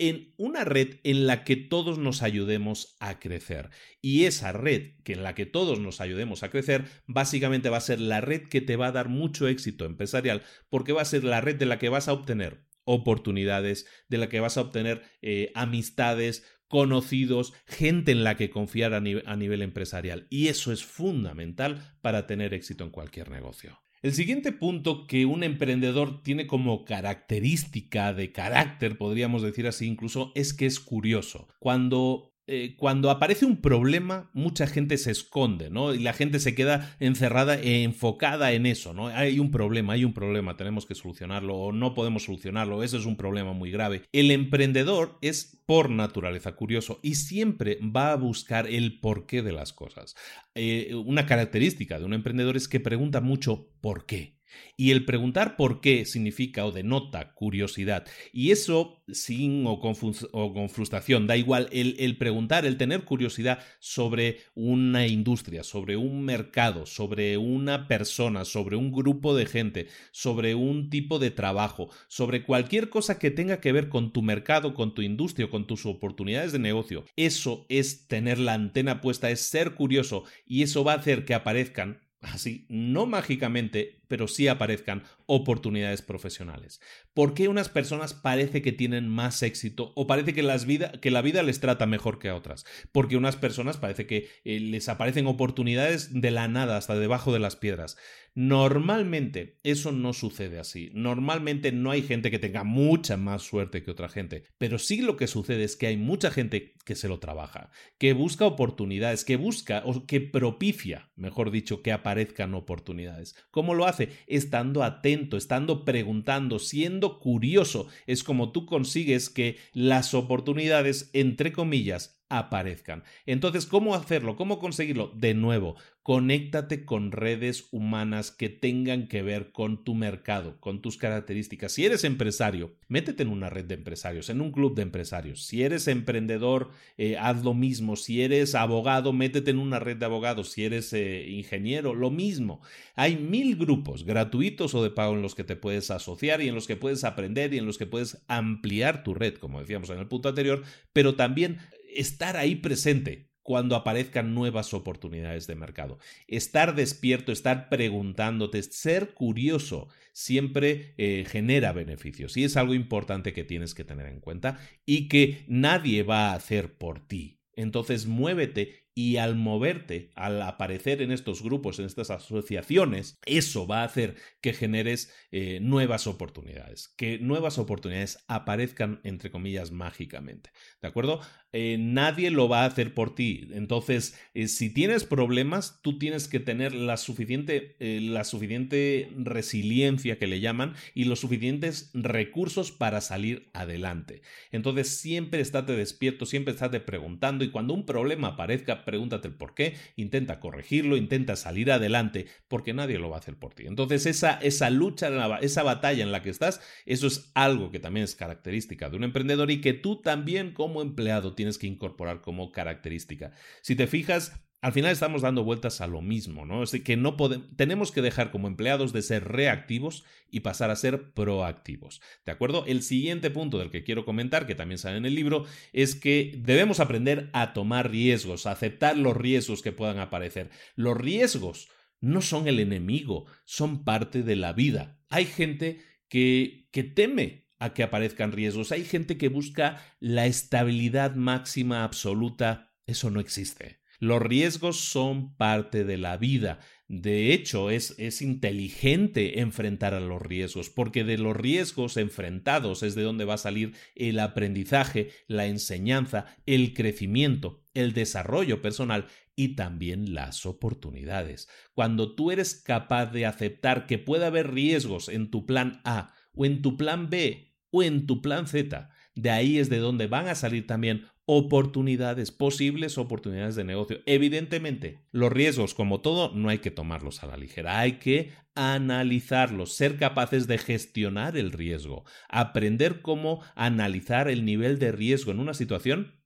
en 0.00 0.32
una 0.38 0.64
red 0.64 0.96
en 1.04 1.26
la 1.26 1.44
que 1.44 1.56
todos 1.56 1.98
nos 1.98 2.22
ayudemos 2.22 2.96
a 3.00 3.20
crecer. 3.20 3.68
Y 4.00 4.24
esa 4.24 4.50
red 4.50 4.94
que 5.04 5.12
en 5.12 5.22
la 5.22 5.34
que 5.34 5.44
todos 5.44 5.78
nos 5.78 6.00
ayudemos 6.00 6.42
a 6.42 6.50
crecer, 6.50 6.86
básicamente 7.06 7.68
va 7.68 7.76
a 7.76 7.82
ser 7.82 8.00
la 8.00 8.22
red 8.22 8.48
que 8.48 8.62
te 8.62 8.76
va 8.76 8.88
a 8.88 8.92
dar 8.92 9.10
mucho 9.10 9.46
éxito 9.46 9.84
empresarial, 9.84 10.42
porque 10.70 10.92
va 10.92 11.02
a 11.02 11.04
ser 11.04 11.22
la 11.22 11.42
red 11.42 11.56
de 11.56 11.66
la 11.66 11.78
que 11.78 11.90
vas 11.90 12.08
a 12.08 12.14
obtener 12.14 12.64
oportunidades, 12.84 13.86
de 14.08 14.18
la 14.18 14.30
que 14.30 14.40
vas 14.40 14.56
a 14.56 14.62
obtener 14.62 15.02
eh, 15.20 15.52
amistades, 15.54 16.44
conocidos, 16.66 17.52
gente 17.66 18.12
en 18.12 18.24
la 18.24 18.36
que 18.36 18.48
confiar 18.48 18.94
a, 18.94 19.00
nivel, 19.00 19.24
a 19.26 19.36
nivel 19.36 19.60
empresarial. 19.60 20.26
Y 20.30 20.48
eso 20.48 20.72
es 20.72 20.82
fundamental 20.82 21.96
para 22.00 22.26
tener 22.26 22.54
éxito 22.54 22.84
en 22.84 22.90
cualquier 22.90 23.30
negocio. 23.30 23.82
El 24.02 24.14
siguiente 24.14 24.50
punto 24.52 25.06
que 25.06 25.26
un 25.26 25.42
emprendedor 25.42 26.22
tiene 26.22 26.46
como 26.46 26.86
característica 26.86 28.14
de 28.14 28.32
carácter, 28.32 28.96
podríamos 28.96 29.42
decir 29.42 29.66
así 29.66 29.86
incluso, 29.86 30.32
es 30.34 30.54
que 30.54 30.64
es 30.64 30.80
curioso. 30.80 31.48
Cuando 31.58 32.29
eh, 32.52 32.74
cuando 32.76 33.10
aparece 33.10 33.46
un 33.46 33.60
problema, 33.60 34.28
mucha 34.32 34.66
gente 34.66 34.98
se 34.98 35.12
esconde, 35.12 35.70
¿no? 35.70 35.94
Y 35.94 36.00
la 36.00 36.12
gente 36.12 36.40
se 36.40 36.56
queda 36.56 36.96
encerrada, 36.98 37.54
e 37.54 37.84
enfocada 37.84 38.52
en 38.52 38.66
eso, 38.66 38.92
¿no? 38.92 39.06
Hay 39.06 39.38
un 39.38 39.52
problema, 39.52 39.92
hay 39.92 40.04
un 40.04 40.12
problema, 40.12 40.56
tenemos 40.56 40.84
que 40.84 40.96
solucionarlo 40.96 41.54
o 41.54 41.70
no 41.70 41.94
podemos 41.94 42.24
solucionarlo, 42.24 42.82
ese 42.82 42.96
es 42.96 43.06
un 43.06 43.16
problema 43.16 43.52
muy 43.52 43.70
grave. 43.70 44.02
El 44.10 44.32
emprendedor 44.32 45.16
es 45.22 45.62
por 45.64 45.90
naturaleza 45.90 46.56
curioso 46.56 46.98
y 47.02 47.14
siempre 47.14 47.78
va 47.80 48.10
a 48.10 48.16
buscar 48.16 48.66
el 48.66 48.98
porqué 48.98 49.42
de 49.42 49.52
las 49.52 49.72
cosas. 49.72 50.16
Eh, 50.56 50.92
una 51.06 51.26
característica 51.26 52.00
de 52.00 52.04
un 52.04 52.14
emprendedor 52.14 52.56
es 52.56 52.66
que 52.66 52.80
pregunta 52.80 53.20
mucho 53.20 53.68
por 53.80 54.06
qué. 54.06 54.39
Y 54.76 54.90
el 54.90 55.04
preguntar 55.04 55.56
por 55.56 55.80
qué 55.80 56.04
significa 56.04 56.64
o 56.66 56.72
denota 56.72 57.34
curiosidad. 57.34 58.06
Y 58.32 58.50
eso 58.50 59.00
sin 59.12 59.66
o 59.66 59.80
con, 59.80 60.68
frustración, 60.68 61.26
da 61.26 61.36
igual. 61.36 61.68
El, 61.72 61.96
el, 61.98 62.16
preguntar, 62.16 62.64
el 62.64 62.76
tener 62.76 63.04
curiosidad 63.04 63.60
sobre 63.78 64.38
una 64.54 65.06
industria, 65.06 65.64
sobre 65.64 65.96
un 65.96 66.22
mercado, 66.22 66.86
sobre 66.86 67.36
una 67.36 67.88
persona, 67.88 68.44
sobre 68.44 68.76
un 68.76 68.92
grupo 68.92 69.34
de 69.34 69.46
gente, 69.46 69.88
sobre 70.12 70.54
un 70.54 70.90
tipo 70.90 71.18
de 71.18 71.30
trabajo, 71.30 71.90
sobre 72.08 72.44
cualquier 72.44 72.88
cosa 72.88 73.18
que 73.18 73.30
tenga 73.30 73.60
que 73.60 73.72
ver 73.72 73.88
con 73.88 74.12
tu 74.12 74.22
mercado, 74.22 74.74
con 74.74 74.94
tu 74.94 75.02
industria, 75.02 75.50
con 75.50 75.66
tus 75.66 75.86
oportunidades 75.86 76.52
de 76.52 76.58
negocio. 76.58 77.04
Eso 77.16 77.66
es 77.68 78.06
tener 78.06 78.38
la 78.38 78.54
antena 78.54 79.00
puesta, 79.00 79.30
es 79.30 79.40
ser 79.40 79.74
curioso 79.74 80.24
y 80.46 80.62
eso 80.62 80.84
va 80.84 80.92
a 80.92 80.96
hacer 80.96 81.24
que 81.24 81.34
aparezcan 81.34 82.00
así, 82.20 82.66
no 82.68 83.06
mágicamente, 83.06 83.99
pero 84.10 84.26
sí 84.26 84.48
aparezcan 84.48 85.04
oportunidades 85.26 86.02
profesionales. 86.02 86.80
¿Por 87.14 87.32
qué 87.32 87.46
unas 87.46 87.68
personas 87.68 88.12
parece 88.12 88.60
que 88.60 88.72
tienen 88.72 89.06
más 89.06 89.40
éxito 89.44 89.92
o 89.94 90.08
parece 90.08 90.34
que, 90.34 90.42
las 90.42 90.66
vida, 90.66 90.90
la 91.00 91.22
vida 91.22 91.44
les 91.44 91.60
trata 91.60 91.86
mejor 91.86 92.18
que 92.18 92.28
a 92.28 92.34
otras? 92.34 92.66
Porque 92.90 93.16
unas 93.16 93.36
personas 93.36 93.76
parece 93.76 94.08
que 94.08 94.28
eh, 94.42 94.58
les 94.58 94.88
aparecen 94.88 95.28
oportunidades 95.28 96.10
de 96.12 96.32
la 96.32 96.48
nada, 96.48 96.76
hasta 96.76 96.98
debajo 96.98 97.32
de 97.32 97.38
las 97.38 97.54
piedras. 97.54 97.96
Normalmente 98.34 99.58
eso 99.62 99.92
no 99.92 100.12
sucede 100.12 100.58
así. 100.58 100.90
Normalmente 100.92 101.70
no 101.70 101.92
hay 101.92 102.02
gente 102.02 102.32
que 102.32 102.38
tenga 102.40 102.64
mucha 102.64 103.16
más 103.16 103.42
suerte 103.42 103.84
que 103.84 103.90
otra 103.92 104.08
gente. 104.08 104.44
Pero 104.58 104.78
sí 104.78 105.02
lo 105.02 105.16
que 105.16 105.28
sucede 105.28 105.62
es 105.62 105.76
que 105.76 105.86
hay 105.86 105.96
mucha 105.96 106.30
gente 106.30 106.74
que 106.84 106.94
se 106.94 107.08
lo 107.08 107.20
trabaja, 107.20 107.70
que 107.98 108.12
busca 108.12 108.46
oportunidades, 108.46 109.24
que 109.24 109.36
busca 109.36 109.82
o 109.84 110.06
que 110.06 110.20
propicia, 110.20 111.10
mejor 111.14 111.50
dicho, 111.50 111.82
que 111.82 111.92
aparezcan 111.92 112.54
oportunidades. 112.54 113.36
¿Cómo 113.50 113.74
lo 113.74 113.86
hace? 113.86 113.99
Estando 114.26 114.82
atento, 114.82 115.36
estando 115.36 115.84
preguntando, 115.84 116.58
siendo 116.58 117.18
curioso. 117.18 117.88
Es 118.06 118.22
como 118.24 118.52
tú 118.52 118.66
consigues 118.66 119.28
que 119.30 119.58
las 119.72 120.14
oportunidades, 120.14 121.10
entre 121.12 121.52
comillas, 121.52 122.19
aparezcan. 122.30 123.02
Entonces, 123.26 123.66
¿cómo 123.66 123.94
hacerlo? 123.94 124.36
¿Cómo 124.36 124.58
conseguirlo? 124.58 125.12
De 125.14 125.34
nuevo, 125.34 125.76
conéctate 126.02 126.84
con 126.84 127.12
redes 127.12 127.68
humanas 127.72 128.30
que 128.30 128.48
tengan 128.48 129.08
que 129.08 129.22
ver 129.22 129.52
con 129.52 129.84
tu 129.84 129.94
mercado, 129.94 130.58
con 130.60 130.80
tus 130.80 130.96
características. 130.96 131.72
Si 131.72 131.84
eres 131.84 132.04
empresario, 132.04 132.76
métete 132.88 133.24
en 133.24 133.28
una 133.28 133.50
red 133.50 133.64
de 133.64 133.74
empresarios, 133.74 134.30
en 134.30 134.40
un 134.40 134.52
club 134.52 134.74
de 134.74 134.82
empresarios. 134.82 135.44
Si 135.44 135.62
eres 135.62 135.88
emprendedor, 135.88 136.70
eh, 136.96 137.18
haz 137.18 137.44
lo 137.44 137.52
mismo. 137.52 137.96
Si 137.96 138.22
eres 138.22 138.54
abogado, 138.54 139.12
métete 139.12 139.50
en 139.50 139.58
una 139.58 139.80
red 139.80 139.96
de 139.96 140.06
abogados. 140.06 140.50
Si 140.52 140.64
eres 140.64 140.92
eh, 140.92 141.28
ingeniero, 141.28 141.94
lo 141.94 142.10
mismo. 142.10 142.62
Hay 142.94 143.16
mil 143.16 143.56
grupos, 143.56 144.04
gratuitos 144.04 144.74
o 144.74 144.82
de 144.82 144.90
pago, 144.90 145.14
en 145.14 145.22
los 145.22 145.34
que 145.34 145.44
te 145.44 145.56
puedes 145.56 145.90
asociar 145.90 146.40
y 146.40 146.48
en 146.48 146.54
los 146.54 146.68
que 146.68 146.76
puedes 146.76 147.04
aprender 147.04 147.52
y 147.52 147.58
en 147.58 147.66
los 147.66 147.76
que 147.76 147.86
puedes 147.86 148.22
ampliar 148.28 149.02
tu 149.02 149.14
red, 149.14 149.34
como 149.34 149.60
decíamos 149.60 149.90
en 149.90 149.98
el 149.98 150.06
punto 150.06 150.28
anterior, 150.28 150.62
pero 150.92 151.14
también 151.16 151.58
estar 151.94 152.36
ahí 152.36 152.56
presente 152.56 153.30
cuando 153.42 153.74
aparezcan 153.74 154.34
nuevas 154.34 154.74
oportunidades 154.74 155.46
de 155.46 155.56
mercado. 155.56 155.98
Estar 156.28 156.74
despierto, 156.74 157.32
estar 157.32 157.68
preguntándote, 157.68 158.62
ser 158.62 159.14
curioso, 159.14 159.88
siempre 160.12 160.94
eh, 160.98 161.24
genera 161.26 161.72
beneficios 161.72 162.36
y 162.36 162.44
es 162.44 162.56
algo 162.56 162.74
importante 162.74 163.32
que 163.32 163.44
tienes 163.44 163.74
que 163.74 163.84
tener 163.84 164.06
en 164.06 164.20
cuenta 164.20 164.60
y 164.86 165.08
que 165.08 165.44
nadie 165.48 166.02
va 166.02 166.30
a 166.30 166.34
hacer 166.34 166.74
por 166.76 167.06
ti. 167.06 167.40
Entonces 167.54 168.06
muévete 168.06 168.88
y 169.00 169.16
al 169.16 169.34
moverte, 169.34 170.10
al 170.14 170.42
aparecer 170.42 171.00
en 171.00 171.10
estos 171.10 171.42
grupos, 171.42 171.78
en 171.78 171.86
estas 171.86 172.10
asociaciones, 172.10 173.18
eso 173.24 173.66
va 173.66 173.80
a 173.80 173.84
hacer 173.84 174.16
que 174.42 174.52
generes 174.52 175.10
eh, 175.32 175.58
nuevas 175.62 176.06
oportunidades, 176.06 176.92
que 176.98 177.18
nuevas 177.18 177.56
oportunidades 177.56 178.22
aparezcan, 178.28 179.00
entre 179.02 179.30
comillas, 179.30 179.70
mágicamente. 179.70 180.50
¿De 180.82 180.88
acuerdo? 180.88 181.20
Eh, 181.52 181.78
nadie 181.80 182.30
lo 182.30 182.46
va 182.46 182.62
a 182.62 182.66
hacer 182.66 182.92
por 182.92 183.14
ti. 183.14 183.48
Entonces, 183.52 184.20
eh, 184.34 184.48
si 184.48 184.68
tienes 184.68 185.04
problemas, 185.04 185.80
tú 185.80 185.98
tienes 185.98 186.28
que 186.28 186.38
tener 186.38 186.74
la 186.74 186.98
suficiente, 186.98 187.76
la 187.80 188.24
suficiente 188.24 189.08
resiliencia 189.16 190.18
que 190.18 190.26
le 190.26 190.40
llaman 190.40 190.74
y 190.94 191.04
los 191.04 191.20
suficientes 191.20 191.90
recursos 191.94 192.70
para 192.70 193.00
salir 193.00 193.50
adelante. 193.54 194.20
Entonces, 194.52 194.88
siempre 194.88 195.40
estate 195.40 195.74
despierto, 195.74 196.26
siempre 196.26 196.52
estate 196.52 196.80
preguntando 196.80 197.44
y 197.44 197.50
cuando 197.50 197.72
un 197.72 197.86
problema 197.86 198.28
aparezca, 198.28 198.84
pregúntate 198.90 199.28
el 199.28 199.34
por 199.34 199.54
qué, 199.54 199.76
intenta 199.94 200.40
corregirlo, 200.40 200.96
intenta 200.96 201.36
salir 201.36 201.70
adelante, 201.70 202.26
porque 202.48 202.74
nadie 202.74 202.98
lo 202.98 203.08
va 203.08 203.18
a 203.18 203.20
hacer 203.20 203.36
por 203.36 203.54
ti. 203.54 203.66
Entonces, 203.68 204.04
esa, 204.04 204.32
esa 204.32 204.68
lucha, 204.68 205.08
esa 205.42 205.62
batalla 205.62 206.02
en 206.02 206.10
la 206.10 206.22
que 206.22 206.30
estás, 206.30 206.60
eso 206.86 207.06
es 207.06 207.30
algo 207.34 207.70
que 207.70 207.78
también 207.78 208.02
es 208.02 208.16
característica 208.16 208.90
de 208.90 208.96
un 208.96 209.04
emprendedor 209.04 209.52
y 209.52 209.60
que 209.60 209.74
tú 209.74 210.02
también 210.02 210.52
como 210.52 210.82
empleado 210.82 211.36
tienes 211.36 211.56
que 211.56 211.68
incorporar 211.68 212.20
como 212.20 212.50
característica. 212.50 213.32
Si 213.62 213.76
te 213.76 213.86
fijas, 213.86 214.32
al 214.62 214.72
final 214.72 214.92
estamos 214.92 215.22
dando 215.22 215.42
vueltas 215.42 215.80
a 215.80 215.86
lo 215.86 216.02
mismo, 216.02 216.44
¿no? 216.44 216.62
Es 216.62 216.72
que 216.82 216.96
no 216.96 217.16
podemos, 217.16 217.46
tenemos 217.56 217.92
que 217.92 218.02
dejar 218.02 218.30
como 218.30 218.46
empleados 218.46 218.92
de 218.92 219.00
ser 219.00 219.26
reactivos 219.26 220.04
y 220.30 220.40
pasar 220.40 220.70
a 220.70 220.76
ser 220.76 221.12
proactivos. 221.12 222.02
¿De 222.26 222.32
acuerdo? 222.32 222.64
El 222.66 222.82
siguiente 222.82 223.30
punto 223.30 223.58
del 223.58 223.70
que 223.70 223.84
quiero 223.84 224.04
comentar, 224.04 224.46
que 224.46 224.54
también 224.54 224.78
sale 224.78 224.98
en 224.98 225.06
el 225.06 225.14
libro, 225.14 225.46
es 225.72 225.94
que 225.94 226.34
debemos 226.38 226.78
aprender 226.78 227.30
a 227.32 227.54
tomar 227.54 227.90
riesgos, 227.90 228.46
a 228.46 228.52
aceptar 228.52 228.98
los 228.98 229.16
riesgos 229.16 229.62
que 229.62 229.72
puedan 229.72 229.98
aparecer. 229.98 230.50
Los 230.76 230.96
riesgos 230.96 231.68
no 232.00 232.20
son 232.20 232.46
el 232.46 232.60
enemigo, 232.60 233.26
son 233.44 233.84
parte 233.84 234.22
de 234.22 234.36
la 234.36 234.52
vida. 234.52 235.00
Hay 235.08 235.24
gente 235.24 235.80
que, 236.08 236.68
que 236.70 236.82
teme 236.82 237.48
a 237.58 237.72
que 237.72 237.82
aparezcan 237.82 238.32
riesgos. 238.32 238.72
Hay 238.72 238.84
gente 238.84 239.16
que 239.16 239.28
busca 239.28 239.82
la 240.00 240.26
estabilidad 240.26 241.14
máxima 241.14 241.82
absoluta. 241.84 242.74
Eso 242.86 243.10
no 243.10 243.20
existe. 243.20 243.79
Los 244.00 244.22
riesgos 244.22 244.80
son 244.80 245.36
parte 245.36 245.84
de 245.84 245.98
la 245.98 246.16
vida. 246.16 246.58
De 246.88 247.34
hecho, 247.34 247.70
es, 247.70 247.94
es, 247.98 248.22
inteligente 248.22 249.40
enfrentar 249.40 249.92
a 249.92 250.00
los 250.00 250.22
riesgos, 250.22 250.70
porque 250.70 251.04
de 251.04 251.18
los 251.18 251.36
riesgos 251.36 251.98
enfrentados 251.98 252.82
es 252.82 252.94
de 252.94 253.02
donde 253.02 253.26
va 253.26 253.34
a 253.34 253.38
salir 253.38 253.74
el 253.94 254.18
aprendizaje, 254.18 255.10
la 255.28 255.46
enseñanza, 255.46 256.34
el 256.46 256.72
crecimiento, 256.72 257.62
el 257.74 257.92
desarrollo 257.92 258.62
personal 258.62 259.06
y 259.36 259.54
también 259.54 260.14
las 260.14 260.46
oportunidades. 260.46 261.48
Cuando 261.74 262.14
tú 262.14 262.30
eres 262.30 262.54
capaz 262.54 263.12
de 263.12 263.26
aceptar 263.26 263.86
que 263.86 263.98
puede 263.98 264.24
haber 264.24 264.52
riesgos 264.52 265.10
en 265.10 265.30
tu 265.30 265.44
plan 265.44 265.82
A 265.84 266.14
o 266.32 266.46
en 266.46 266.62
tu 266.62 266.78
plan 266.78 267.10
B 267.10 267.54
o 267.70 267.82
en 267.82 268.06
tu 268.06 268.22
plan 268.22 268.46
Z, 268.46 268.88
de 269.14 269.30
ahí 269.30 269.58
es 269.58 269.68
de 269.68 269.78
donde 269.78 270.06
van 270.06 270.28
a 270.28 270.34
salir 270.34 270.66
también 270.66 271.06
oportunidades, 271.32 272.32
posibles 272.32 272.98
oportunidades 272.98 273.54
de 273.54 273.62
negocio. 273.62 274.00
Evidentemente, 274.04 274.98
los 275.12 275.30
riesgos, 275.30 275.74
como 275.74 276.00
todo, 276.00 276.34
no 276.34 276.48
hay 276.48 276.58
que 276.58 276.72
tomarlos 276.72 277.22
a 277.22 277.28
la 277.28 277.36
ligera, 277.36 277.78
hay 277.78 278.00
que 278.00 278.32
analizarlos, 278.56 279.72
ser 279.72 279.96
capaces 279.96 280.48
de 280.48 280.58
gestionar 280.58 281.36
el 281.36 281.52
riesgo, 281.52 282.04
aprender 282.28 283.00
cómo 283.00 283.44
analizar 283.54 284.28
el 284.28 284.44
nivel 284.44 284.80
de 284.80 284.90
riesgo 284.90 285.30
en 285.30 285.38
una 285.38 285.54
situación 285.54 286.20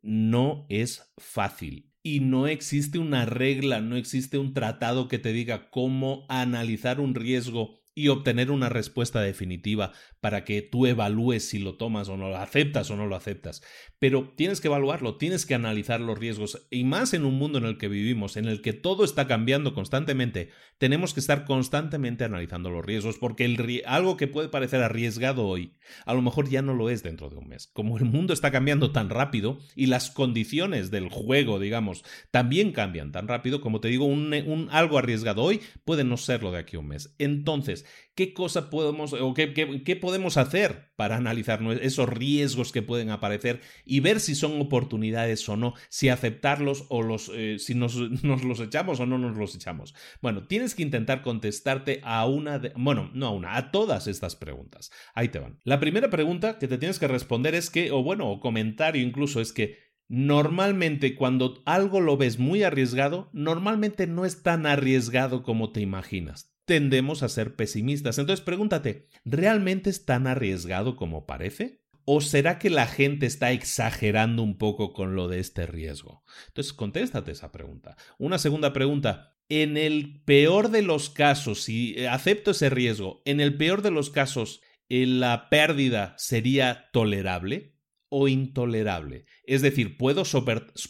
no 0.00 0.64
es 0.70 1.12
fácil. 1.18 1.92
Y 2.02 2.20
no 2.20 2.46
existe 2.46 2.98
una 2.98 3.26
regla, 3.26 3.82
no 3.82 3.96
existe 3.96 4.38
un 4.38 4.54
tratado 4.54 5.06
que 5.06 5.18
te 5.18 5.34
diga 5.34 5.68
cómo 5.68 6.24
analizar 6.30 6.98
un 6.98 7.14
riesgo 7.14 7.82
y 7.98 8.08
obtener 8.08 8.50
una 8.50 8.68
respuesta 8.68 9.22
definitiva 9.22 9.92
para 10.20 10.44
que 10.44 10.60
tú 10.60 10.86
evalúes 10.86 11.48
si 11.48 11.58
lo 11.58 11.76
tomas 11.76 12.10
o 12.10 12.18
no 12.18 12.28
lo 12.28 12.36
aceptas 12.36 12.90
o 12.90 12.96
no 12.96 13.06
lo 13.06 13.16
aceptas. 13.16 13.62
Pero 13.98 14.34
tienes 14.36 14.60
que 14.60 14.68
evaluarlo, 14.68 15.16
tienes 15.16 15.46
que 15.46 15.54
analizar 15.54 16.02
los 16.02 16.18
riesgos 16.18 16.66
y 16.70 16.84
más 16.84 17.14
en 17.14 17.24
un 17.24 17.38
mundo 17.38 17.56
en 17.56 17.64
el 17.64 17.78
que 17.78 17.88
vivimos, 17.88 18.36
en 18.36 18.44
el 18.44 18.60
que 18.60 18.74
todo 18.74 19.02
está 19.02 19.26
cambiando 19.26 19.72
constantemente, 19.72 20.50
tenemos 20.76 21.14
que 21.14 21.20
estar 21.20 21.46
constantemente 21.46 22.24
analizando 22.24 22.68
los 22.70 22.84
riesgos 22.84 23.16
porque 23.16 23.46
el, 23.46 23.82
algo 23.86 24.18
que 24.18 24.28
puede 24.28 24.50
parecer 24.50 24.82
arriesgado 24.82 25.46
hoy, 25.46 25.72
a 26.04 26.12
lo 26.12 26.20
mejor 26.20 26.50
ya 26.50 26.60
no 26.60 26.74
lo 26.74 26.90
es 26.90 27.02
dentro 27.02 27.30
de 27.30 27.36
un 27.36 27.48
mes. 27.48 27.66
Como 27.68 27.96
el 27.96 28.04
mundo 28.04 28.34
está 28.34 28.52
cambiando 28.52 28.92
tan 28.92 29.08
rápido 29.08 29.58
y 29.74 29.86
las 29.86 30.10
condiciones 30.10 30.90
del 30.90 31.08
juego, 31.08 31.58
digamos, 31.58 32.04
también 32.30 32.72
cambian 32.72 33.10
tan 33.10 33.26
rápido, 33.26 33.62
como 33.62 33.80
te 33.80 33.88
digo, 33.88 34.04
un, 34.04 34.34
un 34.34 34.68
algo 34.70 34.98
arriesgado 34.98 35.42
hoy 35.42 35.62
puede 35.86 36.04
no 36.04 36.18
serlo 36.18 36.52
de 36.52 36.58
aquí 36.58 36.76
a 36.76 36.80
un 36.80 36.88
mes. 36.88 37.14
Entonces, 37.18 37.85
qué 38.14 38.32
cosa 38.32 38.70
podemos 38.70 39.12
o 39.12 39.34
qué, 39.34 39.52
qué, 39.52 39.96
podemos 39.96 40.38
hacer 40.38 40.90
para 40.96 41.16
analizar 41.16 41.62
esos 41.82 42.08
riesgos 42.08 42.72
que 42.72 42.82
pueden 42.82 43.10
aparecer 43.10 43.60
y 43.84 44.00
ver 44.00 44.20
si 44.20 44.34
son 44.34 44.60
oportunidades 44.60 45.46
o 45.48 45.56
no, 45.56 45.74
si 45.88 46.08
aceptarlos 46.08 46.86
o 46.88 47.02
los, 47.02 47.30
eh, 47.34 47.58
si 47.58 47.74
nos, 47.74 47.96
nos, 48.24 48.42
los 48.42 48.60
echamos 48.60 48.98
o 49.00 49.06
no 49.06 49.18
nos 49.18 49.36
los 49.36 49.54
echamos. 49.54 49.94
Bueno, 50.22 50.46
tienes 50.46 50.74
que 50.74 50.82
intentar 50.82 51.22
contestarte 51.22 52.00
a 52.02 52.26
una, 52.26 52.58
de, 52.58 52.72
bueno, 52.74 53.10
no 53.12 53.26
a 53.26 53.30
una, 53.30 53.56
a 53.56 53.70
todas 53.70 54.06
estas 54.06 54.34
preguntas. 54.34 54.90
Ahí 55.14 55.28
te 55.28 55.38
van. 55.38 55.60
La 55.64 55.78
primera 55.78 56.08
pregunta 56.08 56.58
que 56.58 56.68
te 56.68 56.78
tienes 56.78 56.98
que 56.98 57.08
responder 57.08 57.54
es 57.54 57.70
que, 57.70 57.92
o 57.92 58.02
bueno, 58.02 58.30
o 58.30 58.40
comentario 58.40 59.02
incluso 59.02 59.40
es 59.40 59.52
que 59.52 59.86
Normalmente 60.08 61.16
cuando 61.16 61.62
algo 61.66 62.00
lo 62.00 62.16
ves 62.16 62.38
muy 62.38 62.62
arriesgado, 62.62 63.28
normalmente 63.32 64.06
no 64.06 64.24
es 64.24 64.44
tan 64.44 64.64
arriesgado 64.64 65.42
como 65.42 65.72
te 65.72 65.80
imaginas 65.80 66.55
tendemos 66.66 67.22
a 67.22 67.28
ser 67.28 67.56
pesimistas. 67.56 68.18
Entonces 68.18 68.44
pregúntate, 68.44 69.08
¿realmente 69.24 69.88
es 69.88 70.04
tan 70.04 70.26
arriesgado 70.26 70.96
como 70.96 71.24
parece? 71.24 71.80
¿O 72.04 72.20
será 72.20 72.58
que 72.58 72.70
la 72.70 72.86
gente 72.86 73.26
está 73.26 73.50
exagerando 73.50 74.42
un 74.42 74.58
poco 74.58 74.92
con 74.92 75.16
lo 75.16 75.26
de 75.26 75.40
este 75.40 75.66
riesgo? 75.66 76.22
Entonces, 76.46 76.72
contéstate 76.72 77.32
esa 77.32 77.50
pregunta. 77.50 77.96
Una 78.16 78.38
segunda 78.38 78.72
pregunta. 78.72 79.32
En 79.48 79.76
el 79.76 80.22
peor 80.24 80.70
de 80.70 80.82
los 80.82 81.10
casos, 81.10 81.62
si 81.62 82.04
acepto 82.06 82.52
ese 82.52 82.70
riesgo, 82.70 83.22
en 83.24 83.40
el 83.40 83.56
peor 83.56 83.82
de 83.82 83.90
los 83.90 84.10
casos, 84.10 84.60
eh, 84.88 85.04
¿la 85.04 85.48
pérdida 85.48 86.14
sería 86.16 86.90
tolerable 86.92 87.74
o 88.08 88.28
intolerable? 88.28 89.26
Es 89.44 89.62
decir, 89.62 89.96
¿puedo, 89.96 90.22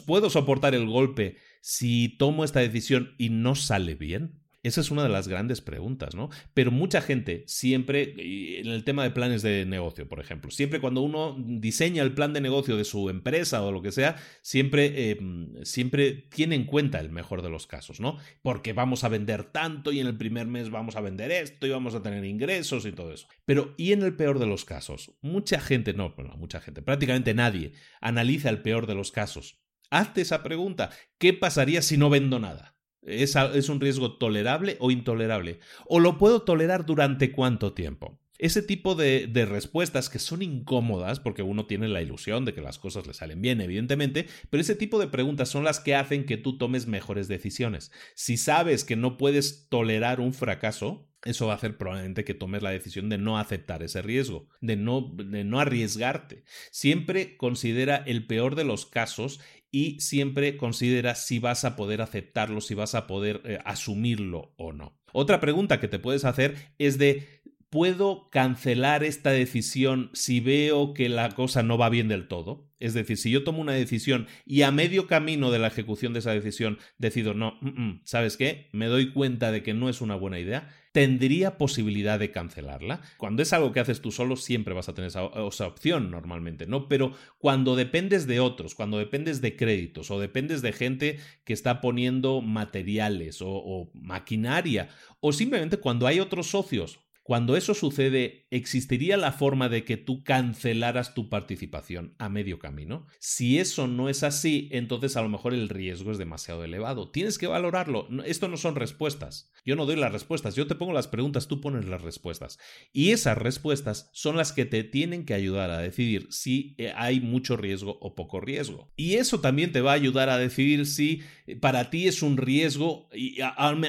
¿puedo 0.05 0.29
soportar 0.29 0.75
el 0.75 0.87
golpe 0.87 1.39
si 1.63 2.11
tomo 2.19 2.45
esta 2.45 2.61
decisión 2.61 3.15
y 3.17 3.31
no 3.31 3.55
sale 3.55 3.95
bien? 3.95 4.46
Esa 4.67 4.81
es 4.81 4.91
una 4.91 5.05
de 5.05 5.09
las 5.09 5.29
grandes 5.29 5.61
preguntas, 5.61 6.17
¿no? 6.17 6.29
Pero 6.53 6.73
mucha 6.73 7.01
gente 7.01 7.45
siempre, 7.47 8.15
en 8.59 8.67
el 8.67 8.83
tema 8.83 9.05
de 9.05 9.13
planes 9.13 9.43
de 9.43 9.65
negocio, 9.65 10.09
por 10.09 10.19
ejemplo, 10.19 10.51
siempre 10.51 10.81
cuando 10.81 11.03
uno 11.03 11.37
diseña 11.39 12.03
el 12.03 12.15
plan 12.15 12.33
de 12.33 12.41
negocio 12.41 12.77
de 12.77 12.83
su 12.83 13.09
empresa 13.09 13.63
o 13.63 13.71
lo 13.71 13.81
que 13.81 13.93
sea, 13.93 14.17
siempre, 14.43 15.13
em, 15.13 15.55
siempre 15.63 16.27
tiene 16.35 16.57
en 16.57 16.65
cuenta 16.65 16.99
el 16.99 17.11
mejor 17.11 17.43
de 17.43 17.49
los 17.49 17.69
casos, 17.69 18.01
¿no? 18.01 18.19
Porque 18.43 18.73
vamos 18.73 19.05
a 19.05 19.09
vender 19.09 19.45
tanto 19.45 19.93
y 19.93 20.01
en 20.01 20.09
el 20.09 20.17
primer 20.17 20.49
mes 20.49 20.69
vamos 20.69 20.97
a 20.97 21.01
vender 21.01 21.31
esto 21.31 21.69
y 21.69 21.71
vamos 21.71 21.95
a 21.95 22.03
tener 22.03 22.25
ingresos 22.25 22.87
y 22.87 22.91
todo 22.91 23.13
eso. 23.13 23.29
Pero, 23.45 23.73
¿y 23.77 23.93
en 23.93 24.03
el 24.03 24.17
peor 24.17 24.41
de 24.41 24.47
los 24.47 24.65
casos? 24.65 25.13
Mucha 25.23 25.61
gente, 25.61 25.95
no, 25.95 26.13
mucha 26.39 26.61
gente, 26.61 26.83
prácticamente 26.83 27.35
nadie 27.35 27.71
analiza 28.01 28.51
el 28.51 28.63
peor 28.63 28.89
de 28.89 28.97
los 28.97 29.13
casos. 29.13 29.63
Hazte 29.91 30.23
esa 30.23 30.43
pregunta, 30.43 30.91
¿qué 31.19 31.33
pasaría 31.33 31.83
si 31.83 31.97
no 31.97 32.11
vendo 32.11 32.41
nada? 32.41 32.76
¿Es, 33.07 33.69
un 33.69 33.81
riesgo 33.81 34.17
tolerable 34.19 34.77
o 34.81 34.91
intolerable? 34.91 35.61
¿O 35.87 36.01
lo 36.01 36.19
puedo 36.19 36.43
tolerar 36.43 36.85
durante 36.85 37.31
cuánto 37.31 37.73
tiempo? 37.73 38.19
Ese 38.39 38.61
tipo 38.63 38.95
de, 38.95 39.29
de, 39.29 39.47
respuestas 39.47 40.11
que 40.11 40.19
son 40.19 40.43
incómodas, 40.43 41.21
porque 41.21 41.43
uno 41.43 41.67
tiene 41.67 41.89
la 41.89 42.03
ilusión 42.03 42.45
de 42.45 42.53
que 42.53 42.61
las 42.61 42.79
cosas 42.79 43.07
le 43.07 43.15
salen 43.15 43.41
bien, 43.41 43.63
evidentemente, 43.63 44.27
pero 44.51 44.61
ese 44.61 44.75
tipo 44.75 44.99
de 44.99 45.07
preguntas 45.07 45.49
son 45.49 45.65
las 45.65 45.81
que 45.81 45.95
hacen 45.95 46.27
que 46.27 46.37
tú 46.37 46.59
tomes 46.59 46.87
mejores 46.87 47.29
decisiones. 47.29 47.93
Si 48.15 48.37
sabes 48.37 48.85
que 48.85 48.97
no 48.97 49.17
puedes 49.17 49.69
tolerar 49.71 50.21
un 50.21 50.35
fracaso, 50.35 51.09
eso 51.27 51.49
va 51.49 51.55
a 51.55 51.57
hacer 51.57 51.77
probablemente 51.77 52.25
que 52.25 52.35
tomes 52.35 52.63
la 52.63 52.71
decisión 52.71 53.09
de 53.09 53.19
no 53.19 53.39
aceptar 53.39 53.83
ese 53.83 54.01
riesgo, 54.01 54.49
de 54.61 54.77
no, 54.77 55.13
de 55.17 55.43
no 55.45 55.59
arriesgarte. 55.59 56.45
Siempre 56.71 57.37
considera 57.37 57.97
el 57.97 58.27
peor 58.27 58.55
de 58.55 58.65
los 58.65 58.87
casos 58.87 59.41
y 59.71 60.01
siempre 60.01 60.57
considera 60.57 61.15
si 61.15 61.39
vas 61.39 61.65
a 61.65 61.77
poder 61.77 62.01
aceptarlo, 62.03 62.61
si 62.61 62.75
vas 62.75 62.95
a 62.95 63.07
poder 63.07 63.43
eh, 63.45 63.59
asumirlo 63.65 64.53
o 64.57 64.73
no. 64.73 64.97
Otra 65.13 65.41
pregunta 65.41 65.81
que 65.81 65.89
te 65.89 65.99
puedes 65.99 66.25
hacer 66.25 66.57
es 66.79 66.99
de 66.99 67.27
¿puedo 67.71 68.29
cancelar 68.31 69.05
esta 69.05 69.31
decisión 69.31 70.11
si 70.13 70.41
veo 70.41 70.95
que 70.95 71.09
la 71.09 71.31
cosa 71.31 71.63
no 71.63 71.79
va 71.79 71.89
bien 71.89 72.09
del 72.09 72.29
todo? 72.29 72.67
Es 72.79 72.93
decir, 72.93 73.17
si 73.17 73.31
yo 73.31 73.43
tomo 73.43 73.61
una 73.61 73.73
decisión 73.73 74.27
y 74.45 74.63
a 74.63 74.71
medio 74.71 75.07
camino 75.07 75.51
de 75.51 75.59
la 75.59 75.69
ejecución 75.69 76.13
de 76.13 76.19
esa 76.19 76.33
decisión 76.33 76.79
decido, 76.99 77.33
no, 77.33 77.57
mm, 77.63 77.69
mm, 77.69 78.01
¿sabes 78.05 78.37
qué? 78.37 78.69
Me 78.73 78.87
doy 78.87 79.13
cuenta 79.13 79.51
de 79.51 79.63
que 79.63 79.73
no 79.73 79.89
es 79.89 80.03
una 80.03 80.15
buena 80.15 80.39
idea, 80.39 80.69
tendría 80.93 81.57
posibilidad 81.57 82.19
de 82.19 82.31
cancelarla. 82.31 83.01
Cuando 83.17 83.43
es 83.43 83.53
algo 83.53 83.73
que 83.73 83.81
haces 83.81 84.03
tú 84.03 84.13
solo, 84.13 84.37
siempre 84.37 84.75
vas 84.75 84.89
a 84.89 84.95
tener 84.95 85.09
esa, 85.09 85.25
opción 85.25 86.11
normalmente, 86.11 86.67
¿no? 86.67 86.89
Pero 86.89 87.13
cuando 87.39 87.77
dependes 87.77 88.27
de 88.27 88.41
otros, 88.41 88.75
cuando 88.75 88.99
dependes 88.99 89.41
de 89.41 89.57
créditos 89.57 90.11
o 90.11 90.21
dependes 90.21 90.61
de 90.63 90.73
gente 90.73 91.19
que 91.45 91.53
está 91.55 91.81
poniendo 91.81 92.43
materiales 92.43 93.39
o 93.41 93.91
maquinaria, 93.95 94.89
o 95.21 95.33
simplemente 95.33 95.79
cuando 95.79 96.07
hay 96.07 96.21
otros 96.21 96.49
socios 96.49 97.06
cuando 97.27 97.57
eso 97.57 97.75
sucede, 97.75 98.47
¿existiría 98.53 99.17
la 99.17 99.33
forma 99.33 99.69
de 99.69 99.83
que 99.83 99.97
tú 99.97 100.23
cancelaras 100.23 101.13
tu 101.13 101.29
participación 101.29 102.15
a 102.19 102.29
medio 102.29 102.61
camino? 102.61 103.09
Si 103.19 103.59
eso 103.59 103.89
no 103.89 104.09
es 104.09 104.23
así, 104.23 104.69
entonces 104.71 105.17
a 105.17 105.23
lo 105.23 105.29
mejor 105.29 105.53
el 105.53 105.69
riesgo 105.69 106.13
es 106.13 106.19
demasiado 106.19 106.63
elevado. 106.63 107.11
Tienes 107.11 107.37
que 107.37 107.49
valorarlo. 107.49 108.07
Esto 108.25 108.47
no 108.47 108.57
son 108.57 108.77
respuestas. 108.77 109.51
Yo 109.65 109.75
no 109.75 109.87
doy 109.87 109.97
las 109.97 110.13
respuestas. 110.13 110.55
Yo 110.55 110.69
te 110.69 110.77
pongo 110.77 110.93
las 110.93 111.09
preguntas, 111.09 111.49
tú 111.49 111.61
pones 111.61 111.87
las 111.87 112.01
respuestas. 112.01 112.61
Y 112.93 113.11
esas 113.11 113.37
respuestas 113.37 114.09
son 114.13 114.37
las 114.37 114.53
que 114.53 114.65
te 114.65 114.85
tienen 114.85 115.25
que 115.25 115.35
ayudar 115.35 115.71
a 115.71 115.79
decidir 115.79 116.29
si 116.31 116.77
eh, 116.79 116.93
hay 116.95 117.19
mucho 117.19 117.57
riesgo 117.57 117.99
o 118.01 118.15
poco 118.15 118.41
riesgo. 118.41 118.93
Y 118.95 119.15
eso 119.15 119.41
también 119.41 119.73
te 119.73 119.81
va 119.81 119.91
a 119.91 119.97
ayudar 119.97 120.29
a 120.29 120.39
decidir 120.39 120.87
si 120.87 121.25
eh, 121.49 121.57
para 121.57 121.91
ti 121.91 122.07
es 122.07 122.23
un 122.23 122.37
riesgo. 122.37 123.09
Y, 123.13 123.39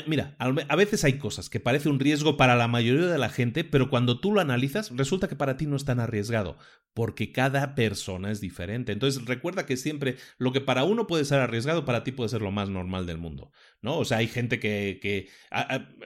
mira, 0.07 0.35
a 0.39 0.75
veces 0.75 1.03
hay 1.03 1.19
cosas 1.19 1.51
que 1.51 1.59
parece 1.59 1.87
un 1.87 1.99
riesgo 1.99 2.35
para 2.35 2.55
la 2.55 2.67
mayoría 2.67 3.05
de 3.05 3.19
la 3.19 3.26
gente, 3.29 3.63
pero 3.63 3.89
cuando 3.89 4.19
tú 4.19 4.31
lo 4.33 4.41
analizas, 4.41 4.91
resulta 4.95 5.27
que 5.27 5.35
para 5.35 5.57
ti 5.57 5.65
no 5.65 5.75
es 5.75 5.85
tan 5.85 5.99
arriesgado, 5.99 6.57
porque 6.93 7.31
cada 7.31 7.75
persona 7.75 8.31
es 8.31 8.41
diferente. 8.41 8.91
Entonces 8.91 9.25
recuerda 9.25 9.65
que 9.65 9.77
siempre 9.77 10.17
lo 10.37 10.51
que 10.51 10.61
para 10.61 10.83
uno 10.83 11.07
puede 11.07 11.25
ser 11.25 11.39
arriesgado, 11.39 11.85
para 11.85 12.03
ti 12.03 12.11
puede 12.11 12.29
ser 12.29 12.41
lo 12.41 12.51
más 12.51 12.69
normal 12.69 13.05
del 13.05 13.17
mundo, 13.17 13.51
¿no? 13.81 13.97
O 13.97 14.05
sea, 14.05 14.17
hay 14.17 14.27
gente 14.27 14.59
que, 14.59 14.99
que 15.01 15.29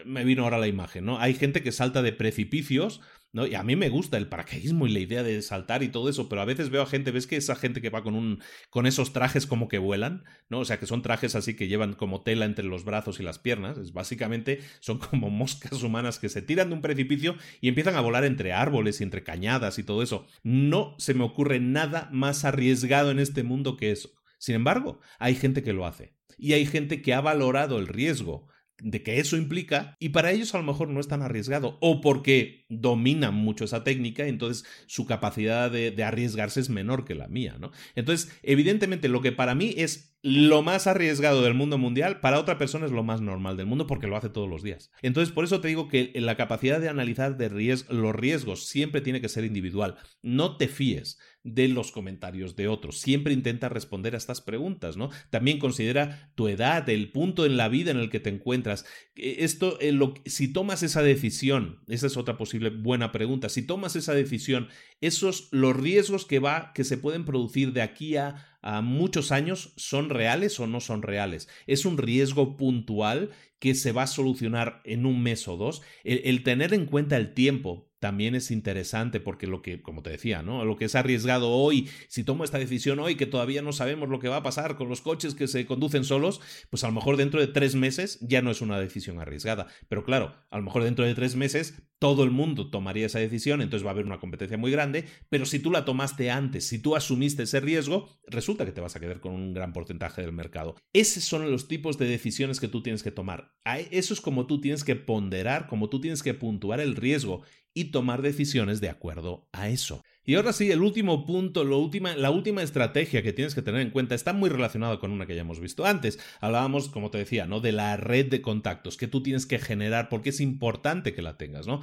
me 0.06 0.24
vino 0.24 0.44
ahora 0.44 0.58
la 0.58 0.68
imagen, 0.68 1.06
¿no? 1.06 1.20
Hay 1.20 1.34
gente 1.34 1.64
que 1.64 1.72
salta 1.72 2.02
de 2.02 2.14
precipicios 2.14 3.02
¿no? 3.34 3.48
Y 3.48 3.56
a 3.56 3.64
mí 3.64 3.76
me 3.76 3.90
gusta 3.90 4.18
el 4.18 4.28
paracaidismo 4.28 4.88
y 4.88 4.92
la 4.92 5.00
idea 5.00 5.24
de 5.24 5.42
saltar 5.42 5.84
y 5.84 5.90
todo 5.90 6.10
eso, 6.10 6.30
pero 6.30 6.42
a 6.42 6.46
veces 6.46 6.70
veo 6.70 6.82
a 6.82 6.86
gente, 6.86 7.12
¿ves 7.12 7.28
que 7.28 7.38
esa 7.38 7.56
gente 7.56 7.82
que 7.82 7.90
va 7.90 8.04
con 8.04 8.16
un 8.16 8.42
con 8.70 8.86
esos 8.86 9.14
trajes 9.14 9.46
como 9.48 9.68
que 9.68 9.78
vuelan, 9.78 10.24
¿no? 10.50 10.60
O 10.60 10.66
sea, 10.66 10.80
que 10.80 10.86
son 10.86 11.02
trajes 11.02 11.36
así 11.36 11.56
que 11.56 11.68
llevan 11.68 11.94
como 11.94 12.22
tela 12.22 12.46
entre 12.46 12.66
los 12.66 12.84
brazos 12.84 13.20
y 13.20 13.24
las 13.24 13.40
piernas, 13.40 13.78
es 13.78 13.94
básicamente 13.94 14.60
son 14.80 15.00
como 15.00 15.30
moscas 15.30 15.84
humanas 15.84 16.20
que 16.20 16.30
se 16.30 16.42
tiran 16.42 16.70
de 16.70 16.76
un 16.76 16.82
precipicio 16.82 17.36
y 17.62 17.68
empiezan 17.68 17.96
a 17.96 18.02
volar 18.02 18.26
entre 18.26 18.54
árboles 18.54 19.00
y 19.00 19.04
entre 19.04 19.24
cañadas 19.24 19.80
y 19.80 19.84
todo 19.84 20.04
eso. 20.04 20.28
No 20.44 20.96
se 20.98 21.14
me 21.14 21.24
ocurre 21.24 21.60
nada 21.60 22.10
más 22.12 22.46
arriesgado 22.46 23.12
en 23.12 23.20
este 23.20 23.44
mundo 23.44 23.78
que 23.78 23.92
eso. 23.92 24.10
Sin 24.38 24.56
embargo, 24.56 25.00
hay 25.20 25.36
gente 25.36 25.64
que 25.64 25.74
lo 25.74 25.86
hace 25.86 26.16
y 26.38 26.54
hay 26.54 26.66
gente 26.66 27.02
que 27.02 27.14
ha 27.14 27.22
valorado 27.22 27.78
el 27.78 27.88
riesgo 27.88 28.48
de 28.82 29.04
que 29.04 29.20
eso 29.20 29.38
implica 29.38 29.96
y 30.00 30.10
para 30.10 30.32
ellos 30.32 30.54
a 30.54 30.58
lo 30.58 30.64
mejor 30.64 30.90
no 30.90 31.00
es 31.00 31.08
tan 31.08 31.22
arriesgado 31.22 31.78
o 31.82 32.02
porque 32.02 32.66
dominan 32.70 33.34
mucho 33.34 33.66
esa 33.66 33.84
técnica 33.84 34.28
entonces 34.28 34.66
su 34.88 35.06
capacidad 35.06 35.70
de, 35.70 35.92
de, 35.92 36.04
arriesgarse 36.04 36.60
es 36.60 36.70
menor 36.70 37.06
que 37.06 37.16
la 37.16 37.28
mía, 37.28 37.58
¿no? 37.60 37.72
Entonces, 37.96 38.32
evidentemente 38.44 39.08
lo 39.08 39.22
que 39.22 39.32
para 39.32 39.56
mí 39.56 39.74
es 39.78 40.12
lo 40.24 40.62
más 40.62 40.86
arriesgado 40.86 41.42
del 41.42 41.56
mundo 41.56 41.78
mundial, 41.78 42.20
para 42.20 42.40
otra 42.40 42.58
persona 42.58 42.86
es 42.86 42.92
lo 42.92 43.04
más 43.04 43.22
normal 43.22 43.58
del 43.58 43.66
mundo 43.66 43.88
porque 43.88 44.08
lo 44.08 44.16
hace 44.16 44.30
todos 44.30 44.48
los 44.48 44.62
días. 44.62 44.92
Entonces, 45.02 45.34
por 45.34 45.46
eso 45.46 45.62
te 45.62 45.68
digo 45.68 45.88
que 45.88 46.12
la 46.16 46.38
capacidad 46.38 46.80
de 46.80 46.90
analizar 46.90 47.38
de 47.38 47.50
los 47.90 48.16
riesgos 48.16 48.68
siempre 48.68 49.02
tiene 49.02 49.22
que 49.22 49.30
ser 49.30 49.46
individual. 49.46 49.96
No 50.22 50.58
te 50.58 50.68
fíes 50.68 51.18
de 51.44 51.68
los 51.68 51.92
comentarios 51.92 52.56
de 52.56 52.68
otros. 52.68 53.00
Siempre 53.00 53.34
intenta 53.34 53.70
responder 53.70 54.14
a 54.14 54.18
estas 54.18 54.42
preguntas, 54.42 54.98
¿no? 54.98 55.10
También 55.30 55.60
considera 55.60 56.32
tu 56.36 56.48
edad, 56.48 56.88
el 56.90 57.12
punto 57.12 57.46
en 57.46 57.58
la 57.58 57.68
vida 57.68 57.92
en 57.92 57.98
el 57.98 58.10
que 58.10 58.20
te 58.20 58.30
encuentras. 58.30 58.86
E, 59.16 59.44
esto, 59.44 59.78
si 60.26 60.54
tomas 60.54 60.84
esa 60.84 61.02
decisión, 61.02 61.80
esa 61.88 62.08
es 62.08 62.18
otra 62.18 62.38
posible 62.38 62.70
buena 62.70 63.12
pregunta. 63.12 63.50
Si 63.50 63.62
tomas 63.64 63.96
esa 63.96 64.14
decisión, 64.14 64.68
esos 65.00 65.50
los 65.52 65.76
riesgos 65.76 66.26
que 66.26 66.40
va 66.40 66.72
que 66.74 66.84
se 66.84 66.98
pueden 66.98 67.26
producir 67.26 67.74
de 67.74 67.82
aquí 67.82 68.16
a 68.18 68.46
muchos 68.84 69.32
años 69.32 69.74
son 69.76 70.10
reales 70.10 70.60
o 70.60 70.68
no 70.68 70.80
son 70.80 71.02
reales. 71.02 71.48
Es 71.66 71.86
un 71.86 71.98
riesgo 71.98 72.58
puntual 72.58 73.32
que 73.62 73.76
se 73.76 73.92
va 73.92 74.04
a 74.04 74.08
solucionar 74.08 74.82
en 74.86 75.06
un 75.06 75.22
mes 75.22 75.48
o 75.48 75.56
dos. 75.56 75.84
El, 76.04 76.44
tener 76.44 76.74
en 76.74 76.88
cuenta 76.88 77.16
el 77.16 77.36
tiempo 77.36 77.91
también 78.02 78.34
es 78.34 78.50
interesante 78.50 79.20
porque 79.20 79.46
lo 79.46 79.62
que, 79.62 79.82
como 79.82 80.02
te 80.02 80.10
decía, 80.10 80.42
¿no? 80.42 80.66
Lo 80.66 80.76
que 80.76 80.86
es 80.86 80.96
arriesgado 80.96 81.52
hoy, 81.52 81.88
si 82.08 82.24
tomo 82.24 82.44
esta 82.44 82.58
decisión 82.58 83.00
hoy 83.00 83.16
que 83.16 83.28
todavía 83.28 83.62
no 83.62 83.74
sabemos 83.74 84.10
lo 84.10 84.20
que 84.20 84.28
va 84.28 84.38
a 84.38 84.44
pasar 84.44 84.76
con 84.76 84.90
los 84.90 85.02
coches 85.02 85.36
que 85.36 85.48
se 85.48 85.68
conducen 85.68 86.04
solos, 86.04 86.42
pues 86.72 86.84
a 86.84 86.88
lo 86.88 86.94
mejor 86.94 87.16
dentro 87.16 87.40
de 87.40 87.46
tres 87.46 87.76
meses 87.76 88.18
ya 88.20 88.42
no 88.42 88.50
es 88.50 88.62
una 88.62 88.80
decisión 88.80 89.20
arriesgada. 89.20 89.68
Pero 89.88 90.04
claro, 90.04 90.34
a 90.50 90.58
lo 90.58 90.64
mejor 90.64 90.84
dentro 90.84 91.06
de 91.06 91.14
tres 91.14 91.36
meses 91.36 91.84
todo 92.00 92.24
el 92.24 92.32
mundo 92.32 92.72
tomaría 92.72 93.06
esa 93.06 93.20
decisión, 93.20 93.62
entonces 93.62 93.86
va 93.86 93.92
a 93.92 93.94
haber 93.94 94.08
una 94.08 94.20
competencia 94.20 94.58
muy 94.58 94.72
grande, 94.72 95.06
pero 95.30 95.46
si 95.46 95.60
tú 95.60 95.70
la 95.70 95.86
tomaste 95.86 96.32
antes, 96.32 96.66
si 96.66 96.80
tú 96.80 96.96
asumiste 96.96 97.44
ese 97.44 97.60
riesgo, 97.60 98.10
resulta 98.26 98.66
que 98.66 98.72
te 98.72 98.82
vas 98.82 98.96
a 98.96 99.00
quedar 99.00 99.20
con 99.20 99.34
un 99.34 99.54
gran 99.54 99.72
porcentaje 99.72 100.24
del 100.24 100.32
mercado. 100.32 100.76
Esos 100.94 101.24
son 101.24 101.52
los 101.52 101.68
tipos 101.68 102.00
de 102.00 102.08
decisiones 102.08 102.60
que 102.60 102.68
tú 102.68 102.82
tienes 102.82 103.04
que 103.04 103.12
tomar. 103.12 103.54
Eso 103.92 104.16
es 104.16 104.22
como 104.22 104.48
tú 104.48 104.60
tienes 104.60 104.84
que 104.84 104.96
ponderar, 104.96 105.68
como 105.68 105.90
tú 105.90 106.02
tienes 106.02 106.24
que 106.24 106.34
puntuar 106.34 106.80
el 106.80 106.96
riesgo 106.96 107.44
y 107.74 107.86
tomar 107.86 108.22
decisiones 108.22 108.82
de 108.82 108.90
acuerdo 108.90 109.48
a 109.52 109.70
eso. 109.70 110.04
Y 110.24 110.36
ahora 110.36 110.54
sí, 110.54 110.72
el 110.72 110.82
último 110.82 111.26
punto, 111.26 111.64
lo 111.64 111.80
última, 111.80 112.16
la 112.16 112.30
última 112.30 112.62
estrategia 112.62 113.24
que 113.24 113.34
tienes 113.34 113.56
que 113.56 113.62
tener 113.64 113.82
en 113.82 113.90
cuenta 113.90 114.14
está 114.14 114.34
muy 114.34 114.50
relacionada 114.50 115.00
con 115.00 115.12
una 115.12 115.26
que 115.26 115.36
ya 115.36 115.42
hemos 115.42 115.60
visto 115.60 115.86
antes. 115.86 116.20
Hablábamos, 116.42 116.90
como 116.90 117.10
te 117.10 117.18
decía, 117.18 117.48
¿no? 117.48 117.60
De 117.60 117.72
la 117.72 117.98
red 117.98 118.30
de 118.30 118.42
contactos 118.42 118.98
que 118.98 119.08
tú 119.08 119.24
tienes 119.24 119.46
que 119.46 119.58
generar 119.58 120.10
porque 120.10 120.30
es 120.30 120.40
importante 120.40 121.14
que 121.14 121.24
la 121.24 121.38
tengas, 121.38 121.66
¿no? 121.66 121.82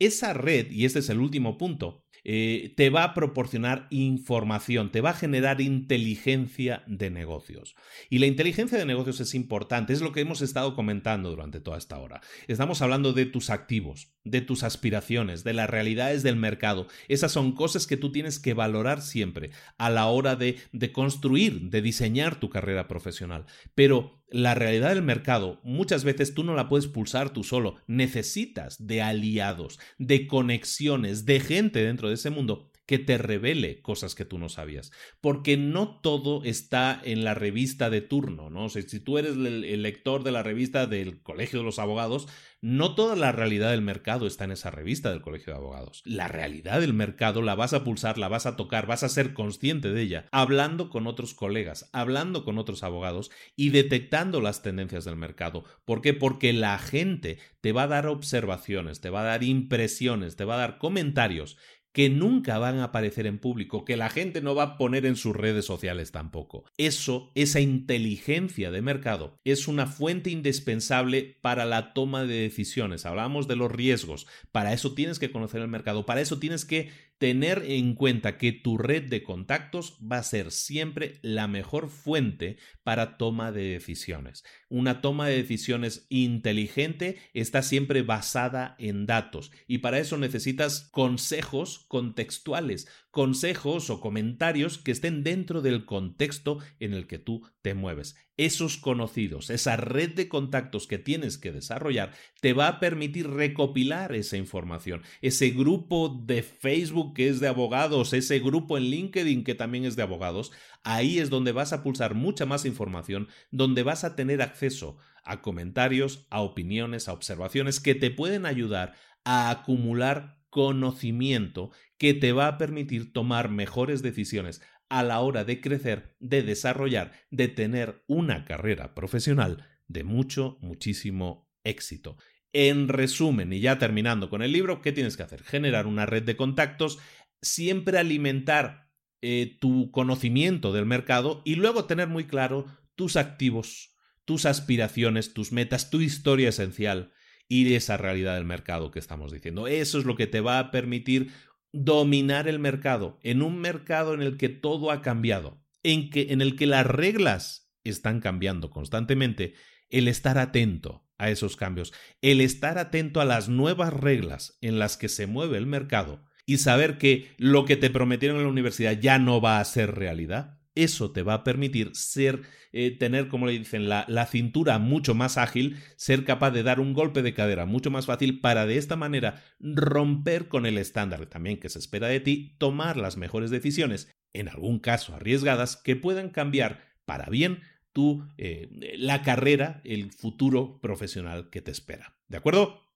Esa 0.00 0.32
red, 0.32 0.70
y 0.70 0.86
este 0.86 0.98
es 1.00 1.10
el 1.10 1.20
último 1.20 1.58
punto, 1.58 2.06
eh, 2.24 2.72
te 2.76 2.90
va 2.90 3.04
a 3.04 3.14
proporcionar 3.14 3.86
información, 3.90 4.90
te 4.90 5.00
va 5.00 5.10
a 5.10 5.14
generar 5.14 5.60
inteligencia 5.60 6.82
de 6.86 7.10
negocios. 7.10 7.74
Y 8.08 8.18
la 8.18 8.26
inteligencia 8.26 8.78
de 8.78 8.86
negocios 8.86 9.20
es 9.20 9.34
importante, 9.34 9.92
es 9.92 10.00
lo 10.00 10.12
que 10.12 10.20
hemos 10.20 10.40
estado 10.40 10.74
comentando 10.74 11.30
durante 11.30 11.60
toda 11.60 11.78
esta 11.78 11.98
hora. 11.98 12.20
Estamos 12.48 12.80
hablando 12.82 13.12
de 13.12 13.26
tus 13.26 13.50
activos, 13.50 14.12
de 14.24 14.40
tus 14.40 14.62
aspiraciones, 14.62 15.44
de 15.44 15.52
las 15.52 15.68
realidades 15.68 16.22
del 16.22 16.36
mercado. 16.36 16.86
Esas 17.08 17.32
son 17.32 17.52
cosas 17.52 17.86
que 17.86 17.96
tú 17.96 18.12
tienes 18.12 18.38
que 18.38 18.54
valorar 18.54 19.02
siempre 19.02 19.50
a 19.78 19.90
la 19.90 20.06
hora 20.06 20.34
de, 20.34 20.56
de 20.72 20.92
construir, 20.92 21.70
de 21.70 21.82
diseñar 21.82 22.40
tu 22.40 22.50
carrera 22.50 22.88
profesional. 22.88 23.44
Pero 23.74 24.19
la 24.30 24.54
realidad 24.54 24.90
del 24.90 25.02
mercado 25.02 25.60
muchas 25.62 26.04
veces 26.04 26.34
tú 26.34 26.44
no 26.44 26.54
la 26.54 26.68
puedes 26.68 26.86
pulsar 26.86 27.30
tú 27.30 27.44
solo, 27.44 27.76
necesitas 27.86 28.86
de 28.86 29.02
aliados, 29.02 29.78
de 29.98 30.26
conexiones, 30.26 31.24
de 31.26 31.40
gente 31.40 31.84
dentro 31.84 32.08
de 32.08 32.14
ese 32.14 32.30
mundo 32.30 32.69
que 32.90 32.98
te 32.98 33.18
revele 33.18 33.80
cosas 33.82 34.16
que 34.16 34.24
tú 34.24 34.36
no 34.36 34.48
sabías. 34.48 34.90
Porque 35.20 35.56
no 35.56 36.00
todo 36.00 36.42
está 36.42 37.00
en 37.04 37.22
la 37.22 37.34
revista 37.34 37.88
de 37.88 38.00
turno, 38.00 38.50
¿no? 38.50 38.68
Si 38.68 38.98
tú 38.98 39.16
eres 39.16 39.34
el, 39.34 39.82
lector 39.82 40.24
de 40.24 40.32
la 40.32 40.42
revista 40.42 40.88
del 40.88 41.22
Colegio 41.22 41.60
de 41.60 41.64
los 41.64 41.78
Abogados, 41.78 42.26
no 42.60 42.96
toda 42.96 43.14
la 43.14 43.30
realidad 43.30 43.70
del 43.70 43.80
mercado 43.80 44.26
está 44.26 44.42
en 44.42 44.50
esa 44.50 44.72
revista 44.72 45.10
del 45.10 45.22
Colegio 45.22 45.52
de 45.52 45.60
Abogados. 45.60 46.02
La 46.04 46.26
realidad 46.26 46.80
del 46.80 46.92
mercado 46.92 47.42
la 47.42 47.54
vas 47.54 47.74
a 47.74 47.84
pulsar, 47.84 48.18
la 48.18 48.26
vas 48.26 48.44
a 48.44 48.56
tocar, 48.56 48.88
vas 48.88 49.04
a 49.04 49.08
ser 49.08 49.34
consciente 49.34 49.92
de 49.92 50.02
ella, 50.02 50.26
hablando 50.32 50.90
con 50.90 51.06
otros 51.06 51.32
colegas, 51.32 51.88
hablando 51.92 52.44
con 52.44 52.58
otros 52.58 52.82
abogados 52.82 53.30
y 53.54 53.68
detectando 53.68 54.40
las 54.40 54.62
tendencias 54.62 55.04
del 55.04 55.14
mercado. 55.14 55.62
¿Por 55.84 56.02
qué? 56.02 56.12
Porque 56.12 56.52
la 56.52 56.76
gente 56.80 57.38
te 57.60 57.70
va 57.70 57.84
a 57.84 57.88
dar 57.88 58.08
observaciones, 58.08 59.00
te 59.00 59.10
va 59.10 59.20
a 59.20 59.26
dar 59.26 59.44
impresiones, 59.44 60.34
te 60.34 60.44
va 60.44 60.56
a 60.56 60.58
dar 60.58 60.78
comentarios 60.78 61.56
que 61.92 62.08
nunca 62.08 62.58
van 62.58 62.78
a 62.78 62.84
aparecer 62.84 63.26
en 63.26 63.38
público, 63.38 63.84
que 63.84 63.96
la 63.96 64.10
gente 64.10 64.40
no 64.40 64.54
va 64.54 64.62
a 64.62 64.76
poner 64.76 65.06
en 65.06 65.16
sus 65.16 65.34
redes 65.34 65.64
sociales 65.64 66.12
tampoco. 66.12 66.64
Eso, 66.76 67.32
esa 67.34 67.60
inteligencia 67.60 68.70
de 68.70 68.82
mercado, 68.82 69.38
es 69.44 69.68
una 69.68 69.86
fuente 69.86 70.30
indispensable 70.30 71.36
para 71.40 71.64
la 71.64 71.92
toma 71.92 72.24
de 72.24 72.42
decisiones. 72.42 73.06
Hablamos 73.06 73.48
de 73.48 73.56
los 73.56 73.72
riesgos. 73.72 74.26
Para 74.52 74.72
eso 74.72 74.94
tienes 74.94 75.18
que 75.18 75.30
conocer 75.30 75.60
el 75.60 75.68
mercado, 75.68 76.06
para 76.06 76.20
eso 76.20 76.38
tienes 76.38 76.64
que 76.64 76.90
tener 77.20 77.64
en 77.66 77.94
cuenta 77.94 78.38
que 78.38 78.50
tu 78.50 78.78
red 78.78 79.02
de 79.10 79.22
contactos 79.22 79.98
va 80.00 80.16
a 80.16 80.22
ser 80.22 80.50
siempre 80.50 81.18
la 81.20 81.48
mejor 81.48 81.90
fuente 81.90 82.56
para 82.82 83.18
toma 83.18 83.52
de 83.52 83.72
decisiones. 83.72 84.42
Una 84.70 85.02
toma 85.02 85.28
de 85.28 85.36
decisiones 85.36 86.06
inteligente 86.08 87.18
está 87.34 87.60
siempre 87.60 88.00
basada 88.00 88.74
en 88.78 89.04
datos 89.04 89.52
y 89.66 89.78
para 89.78 89.98
eso 89.98 90.16
necesitas 90.16 90.88
consejos 90.92 91.84
contextuales, 91.88 92.88
consejos 93.10 93.90
o 93.90 94.00
comentarios 94.00 94.78
que 94.78 94.92
estén 94.92 95.22
dentro 95.22 95.60
del 95.60 95.84
contexto 95.84 96.58
en 96.78 96.94
el 96.94 97.06
que 97.06 97.18
tú 97.18 97.46
te 97.60 97.74
mueves. 97.74 98.16
Esos 98.40 98.78
conocidos, 98.78 99.50
esa 99.50 99.76
red 99.76 100.14
de 100.14 100.26
contactos 100.26 100.86
que 100.86 100.96
tienes 100.96 101.36
que 101.36 101.52
desarrollar, 101.52 102.12
te 102.40 102.54
va 102.54 102.68
a 102.68 102.80
permitir 102.80 103.28
recopilar 103.28 104.14
esa 104.14 104.38
información. 104.38 105.02
Ese 105.20 105.50
grupo 105.50 106.08
de 106.24 106.42
Facebook 106.42 107.12
que 107.12 107.28
es 107.28 107.40
de 107.40 107.48
abogados, 107.48 108.14
ese 108.14 108.38
grupo 108.38 108.78
en 108.78 108.84
LinkedIn 108.84 109.44
que 109.44 109.54
también 109.54 109.84
es 109.84 109.94
de 109.94 110.04
abogados, 110.04 110.52
ahí 110.84 111.18
es 111.18 111.28
donde 111.28 111.52
vas 111.52 111.74
a 111.74 111.82
pulsar 111.82 112.14
mucha 112.14 112.46
más 112.46 112.64
información, 112.64 113.28
donde 113.50 113.82
vas 113.82 114.04
a 114.04 114.16
tener 114.16 114.40
acceso 114.40 114.96
a 115.22 115.42
comentarios, 115.42 116.26
a 116.30 116.40
opiniones, 116.40 117.08
a 117.08 117.12
observaciones 117.12 117.78
que 117.78 117.94
te 117.94 118.10
pueden 118.10 118.46
ayudar 118.46 118.94
a 119.22 119.50
acumular 119.50 120.40
conocimiento 120.48 121.72
que 121.98 122.14
te 122.14 122.32
va 122.32 122.48
a 122.48 122.56
permitir 122.56 123.12
tomar 123.12 123.50
mejores 123.50 124.00
decisiones 124.00 124.62
a 124.90 125.02
la 125.02 125.20
hora 125.20 125.44
de 125.44 125.60
crecer, 125.60 126.16
de 126.20 126.42
desarrollar, 126.42 127.12
de 127.30 127.48
tener 127.48 128.04
una 128.06 128.44
carrera 128.44 128.94
profesional 128.94 129.66
de 129.88 130.04
mucho, 130.04 130.58
muchísimo 130.60 131.48
éxito. 131.64 132.16
En 132.52 132.88
resumen, 132.88 133.52
y 133.52 133.60
ya 133.60 133.78
terminando 133.78 134.28
con 134.28 134.42
el 134.42 134.52
libro, 134.52 134.82
¿qué 134.82 134.92
tienes 134.92 135.16
que 135.16 135.22
hacer? 135.22 135.42
Generar 135.42 135.86
una 135.86 136.06
red 136.06 136.24
de 136.24 136.36
contactos, 136.36 136.98
siempre 137.40 137.98
alimentar 137.98 138.90
eh, 139.22 139.58
tu 139.60 139.90
conocimiento 139.92 140.72
del 140.72 140.86
mercado 140.86 141.42
y 141.44 141.54
luego 141.54 141.84
tener 141.84 142.08
muy 142.08 142.24
claro 142.24 142.66
tus 142.96 143.16
activos, 143.16 143.96
tus 144.24 144.44
aspiraciones, 144.44 145.32
tus 145.32 145.52
metas, 145.52 145.90
tu 145.90 146.00
historia 146.00 146.48
esencial 146.48 147.12
y 147.46 147.74
esa 147.74 147.96
realidad 147.96 148.34
del 148.36 148.44
mercado 148.44 148.90
que 148.90 148.98
estamos 148.98 149.32
diciendo. 149.32 149.66
Eso 149.66 149.98
es 149.98 150.04
lo 150.04 150.16
que 150.16 150.26
te 150.26 150.40
va 150.40 150.58
a 150.58 150.70
permitir 150.70 151.32
dominar 151.72 152.48
el 152.48 152.58
mercado, 152.58 153.18
en 153.22 153.42
un 153.42 153.58
mercado 153.58 154.14
en 154.14 154.22
el 154.22 154.36
que 154.36 154.48
todo 154.48 154.90
ha 154.90 155.02
cambiado, 155.02 155.62
en, 155.82 156.10
que, 156.10 156.28
en 156.30 156.40
el 156.40 156.56
que 156.56 156.66
las 156.66 156.86
reglas 156.86 157.72
están 157.84 158.20
cambiando 158.20 158.70
constantemente, 158.70 159.54
el 159.88 160.08
estar 160.08 160.38
atento 160.38 161.06
a 161.18 161.30
esos 161.30 161.56
cambios, 161.56 161.92
el 162.22 162.40
estar 162.40 162.78
atento 162.78 163.20
a 163.20 163.24
las 163.24 163.48
nuevas 163.48 163.92
reglas 163.92 164.58
en 164.60 164.78
las 164.78 164.96
que 164.96 165.08
se 165.08 165.26
mueve 165.26 165.58
el 165.58 165.66
mercado 165.66 166.24
y 166.46 166.58
saber 166.58 166.98
que 166.98 167.30
lo 167.36 167.64
que 167.64 167.76
te 167.76 167.90
prometieron 167.90 168.38
en 168.38 168.44
la 168.44 168.50
universidad 168.50 168.98
ya 168.98 169.18
no 169.18 169.40
va 169.40 169.60
a 169.60 169.64
ser 169.64 169.94
realidad, 169.94 170.59
eso 170.74 171.10
te 171.12 171.22
va 171.22 171.34
a 171.34 171.44
permitir 171.44 171.90
ser, 171.94 172.42
eh, 172.72 172.96
tener, 172.96 173.28
como 173.28 173.46
le 173.46 173.58
dicen, 173.58 173.88
la, 173.88 174.04
la, 174.08 174.26
cintura 174.26 174.78
mucho 174.78 175.14
más 175.14 175.36
ágil, 175.38 175.78
ser 175.96 176.24
capaz 176.24 176.50
de 176.52 176.62
dar 176.62 176.80
un 176.80 176.92
golpe 176.94 177.22
de 177.22 177.34
cadera 177.34 177.66
mucho 177.66 177.90
más 177.90 178.06
fácil 178.06 178.40
para 178.40 178.66
de 178.66 178.76
esta 178.76 178.96
manera 178.96 179.42
romper 179.58 180.48
con 180.48 180.66
el 180.66 180.78
estándar 180.78 181.26
también 181.26 181.58
que 181.58 181.68
se 181.68 181.78
espera 181.78 182.08
de 182.08 182.20
ti, 182.20 182.56
tomar 182.58 182.96
las 182.96 183.16
mejores 183.16 183.50
decisiones, 183.50 184.10
en 184.32 184.48
algún 184.48 184.78
caso 184.78 185.14
arriesgadas, 185.14 185.76
que 185.76 185.96
puedan 185.96 186.30
cambiar 186.30 186.80
para 187.04 187.26
bien 187.26 187.62
tu, 187.92 188.24
eh, 188.38 188.68
la 188.96 189.22
carrera, 189.22 189.80
el 189.84 190.12
futuro 190.12 190.80
profesional 190.80 191.50
que 191.50 191.60
te 191.60 191.70
espera. 191.70 192.16
¿De 192.28 192.36
acuerdo? 192.36 192.89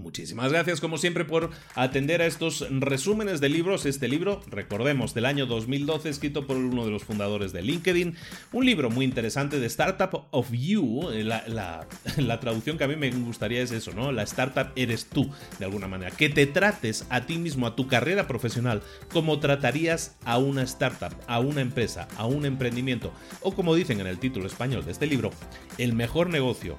Muchísimas 0.00 0.50
gracias 0.50 0.80
como 0.80 0.96
siempre 0.96 1.26
por 1.26 1.50
atender 1.74 2.22
a 2.22 2.26
estos 2.26 2.66
resúmenes 2.70 3.40
de 3.40 3.50
libros. 3.50 3.84
Este 3.84 4.08
libro, 4.08 4.40
recordemos, 4.46 5.12
del 5.12 5.26
año 5.26 5.44
2012, 5.44 6.08
escrito 6.08 6.46
por 6.46 6.56
uno 6.56 6.86
de 6.86 6.90
los 6.90 7.04
fundadores 7.04 7.52
de 7.52 7.60
LinkedIn. 7.60 8.16
Un 8.52 8.64
libro 8.64 8.88
muy 8.88 9.04
interesante 9.04 9.60
de 9.60 9.66
Startup 9.66 10.26
of 10.30 10.50
You. 10.52 11.10
La, 11.22 11.44
la, 12.16 12.40
traducción 12.40 12.78
que 12.78 12.84
a 12.84 12.88
mí 12.88 12.96
me 12.96 13.10
gustaría 13.10 13.60
es 13.60 13.72
eso, 13.72 13.92
¿no? 13.92 14.10
La 14.10 14.22
startup 14.22 14.72
eres 14.74 15.04
tú, 15.04 15.30
de 15.58 15.66
alguna 15.66 15.86
manera. 15.86 16.10
Que 16.16 16.30
te 16.30 16.46
trates 16.46 17.04
a 17.10 17.26
ti 17.26 17.36
mismo, 17.36 17.66
a 17.66 17.76
tu 17.76 17.86
carrera 17.86 18.26
profesional, 18.26 18.82
como 19.12 19.38
tratarías 19.38 20.16
a 20.24 20.38
una 20.38 20.62
startup, 20.62 21.14
a 21.26 21.40
una 21.40 21.60
empresa, 21.60 22.08
a 22.16 22.24
un 22.24 22.46
emprendimiento. 22.46 23.12
O 23.42 23.54
como 23.54 23.74
dicen 23.74 24.00
en 24.00 24.06
el 24.06 24.18
título 24.18 24.46
español 24.46 24.84
de 24.86 24.92
este 24.92 25.06
libro, 25.06 25.30
el 25.76 25.92
mejor 25.92 26.30
negocio 26.30 26.78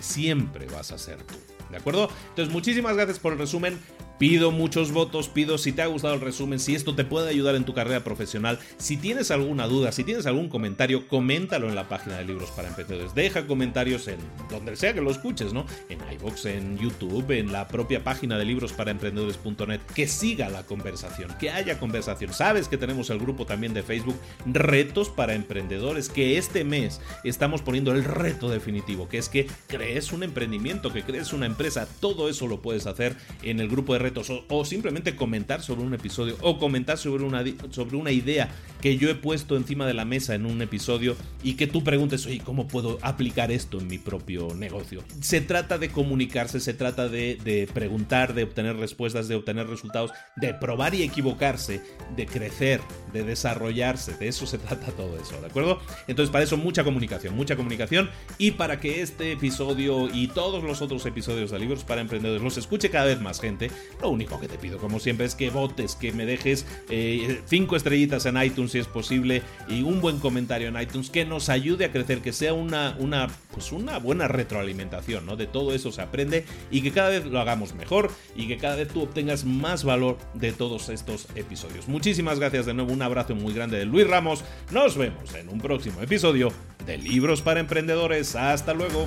siempre 0.00 0.66
vas 0.66 0.90
a 0.90 0.98
ser 0.98 1.22
tú. 1.22 1.36
¿De 1.70 1.76
acuerdo? 1.76 2.08
Entonces, 2.30 2.52
muchísimas 2.52 2.94
gracias 2.96 3.18
por 3.18 3.32
el 3.32 3.38
resumen. 3.38 3.78
Pido 4.18 4.50
muchos 4.50 4.90
votos, 4.90 5.28
pido 5.28 5.58
si 5.58 5.70
te 5.70 5.82
ha 5.82 5.86
gustado 5.86 6.14
el 6.14 6.20
resumen, 6.20 6.58
si 6.58 6.74
esto 6.74 6.96
te 6.96 7.04
puede 7.04 7.30
ayudar 7.30 7.54
en 7.54 7.64
tu 7.64 7.72
carrera 7.72 8.02
profesional. 8.02 8.58
Si 8.76 8.96
tienes 8.96 9.30
alguna 9.30 9.68
duda, 9.68 9.92
si 9.92 10.02
tienes 10.02 10.26
algún 10.26 10.48
comentario, 10.48 11.06
coméntalo 11.06 11.68
en 11.68 11.76
la 11.76 11.88
página 11.88 12.16
de 12.16 12.24
Libros 12.24 12.50
para 12.50 12.66
Emprendedores. 12.66 13.14
Deja 13.14 13.46
comentarios 13.46 14.08
en 14.08 14.18
donde 14.50 14.74
sea 14.74 14.92
que 14.92 15.00
lo 15.00 15.12
escuches, 15.12 15.52
¿no? 15.52 15.66
En 15.88 16.00
iVoox, 16.14 16.46
en 16.46 16.78
YouTube, 16.78 17.30
en 17.30 17.52
la 17.52 17.68
propia 17.68 18.02
página 18.02 18.36
de 18.36 18.44
Libros 18.44 18.72
para 18.72 18.90
Emprendedores.net. 18.90 19.80
Que 19.94 20.08
siga 20.08 20.48
la 20.48 20.64
conversación, 20.64 21.32
que 21.38 21.50
haya 21.50 21.78
conversación. 21.78 22.32
Sabes 22.34 22.66
que 22.66 22.76
tenemos 22.76 23.10
el 23.10 23.20
grupo 23.20 23.46
también 23.46 23.72
de 23.72 23.84
Facebook 23.84 24.18
Retos 24.46 25.10
para 25.10 25.34
Emprendedores, 25.34 26.08
que 26.08 26.38
este 26.38 26.64
mes 26.64 27.00
estamos 27.22 27.62
poniendo 27.62 27.92
el 27.92 28.02
reto 28.02 28.50
definitivo, 28.50 29.08
que 29.08 29.18
es 29.18 29.28
que 29.28 29.46
crees 29.68 30.12
un 30.12 30.24
emprendimiento, 30.24 30.92
que 30.92 31.04
crees 31.04 31.32
una 31.32 31.46
empresa. 31.46 31.86
Todo 32.00 32.28
eso 32.28 32.48
lo 32.48 32.60
puedes 32.60 32.88
hacer 32.88 33.14
en 33.44 33.60
el 33.60 33.68
grupo 33.68 33.92
de 33.92 34.07
retos 34.08 34.30
o, 34.48 34.64
simplemente 34.64 35.16
comentar 35.16 35.62
sobre 35.62 35.82
un 35.82 35.94
episodio 35.94 36.36
o 36.40 36.58
comentar 36.58 36.98
sobre 36.98 37.24
una, 37.24 37.44
sobre 37.70 37.96
una 37.96 38.10
idea 38.10 38.48
que 38.80 38.96
yo 38.96 39.08
he 39.10 39.14
puesto 39.14 39.56
encima 39.56 39.86
de 39.86 39.94
la 39.94 40.04
mesa 40.04 40.34
en 40.34 40.46
un 40.46 40.62
episodio 40.62 41.16
y 41.42 41.54
que 41.54 41.66
tú 41.66 41.82
preguntes, 41.82 42.26
oye, 42.26 42.40
¿cómo 42.44 42.68
puedo 42.68 42.98
aplicar 43.02 43.50
esto 43.50 43.80
en 43.80 43.88
mi 43.88 43.98
propio 43.98 44.54
negocio? 44.54 45.02
Se 45.20 45.40
trata 45.40 45.78
de 45.78 45.90
comunicarse, 45.90 46.60
se 46.60 46.74
trata 46.74 47.08
de, 47.08 47.38
de 47.42 47.68
preguntar, 47.72 48.34
de 48.34 48.44
obtener 48.44 48.76
respuestas, 48.76 49.28
de 49.28 49.34
obtener 49.34 49.66
resultados, 49.66 50.12
de 50.36 50.54
probar 50.54 50.94
y 50.94 51.02
equivocarse, 51.02 51.82
de 52.16 52.26
crecer, 52.26 52.80
de 53.12 53.24
desarrollarse, 53.24 54.14
de 54.16 54.28
eso 54.28 54.46
se 54.46 54.58
trata 54.58 54.92
todo 54.92 55.18
eso, 55.18 55.40
¿de 55.40 55.46
acuerdo? 55.46 55.80
Entonces 56.06 56.30
para 56.30 56.44
eso 56.44 56.56
mucha 56.56 56.84
comunicación, 56.84 57.34
mucha 57.34 57.56
comunicación 57.56 58.10
y 58.38 58.52
para 58.52 58.80
que 58.80 59.02
este 59.02 59.32
episodio 59.32 60.08
y 60.12 60.28
todos 60.28 60.62
los 60.62 60.82
otros 60.82 61.04
episodios 61.06 61.50
de 61.50 61.58
Libros 61.58 61.84
para 61.84 62.00
Emprendedores 62.00 62.42
los 62.42 62.56
escuche 62.56 62.90
cada 62.90 63.06
vez 63.06 63.20
más 63.20 63.40
gente, 63.40 63.70
lo 64.00 64.10
único 64.10 64.38
que 64.40 64.48
te 64.48 64.58
pido 64.58 64.78
como 64.78 65.00
siempre 65.00 65.26
es 65.26 65.34
que 65.34 65.50
votes, 65.50 65.94
que 65.96 66.12
me 66.12 66.26
dejes 66.26 66.66
eh, 66.88 67.40
cinco 67.46 67.76
estrellitas 67.76 68.26
en 68.26 68.40
iTunes 68.42 68.72
si 68.72 68.78
es 68.78 68.86
posible 68.86 69.42
y 69.68 69.82
un 69.82 70.00
buen 70.00 70.18
comentario 70.18 70.68
en 70.68 70.80
iTunes 70.80 71.10
que 71.10 71.24
nos 71.24 71.48
ayude 71.48 71.86
a 71.86 71.92
crecer, 71.92 72.20
que 72.20 72.32
sea 72.32 72.54
una, 72.54 72.96
una, 72.98 73.28
pues 73.52 73.72
una 73.72 73.98
buena 73.98 74.28
retroalimentación, 74.28 75.26
¿no? 75.26 75.36
De 75.36 75.46
todo 75.46 75.74
eso 75.74 75.92
se 75.92 76.02
aprende 76.02 76.44
y 76.70 76.82
que 76.82 76.92
cada 76.92 77.10
vez 77.10 77.24
lo 77.26 77.40
hagamos 77.40 77.74
mejor 77.74 78.10
y 78.36 78.46
que 78.48 78.56
cada 78.56 78.76
vez 78.76 78.88
tú 78.88 79.02
obtengas 79.02 79.44
más 79.44 79.84
valor 79.84 80.18
de 80.34 80.52
todos 80.52 80.88
estos 80.88 81.26
episodios. 81.34 81.88
Muchísimas 81.88 82.38
gracias 82.38 82.66
de 82.66 82.74
nuevo, 82.74 82.92
un 82.92 83.02
abrazo 83.02 83.34
muy 83.34 83.52
grande 83.52 83.78
de 83.78 83.84
Luis 83.84 84.06
Ramos, 84.06 84.44
nos 84.70 84.96
vemos 84.96 85.34
en 85.34 85.48
un 85.48 85.60
próximo 85.60 86.00
episodio 86.02 86.52
de 86.86 86.98
Libros 86.98 87.42
para 87.42 87.60
Emprendedores, 87.60 88.36
hasta 88.36 88.74
luego. 88.74 89.06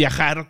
viajar 0.01 0.49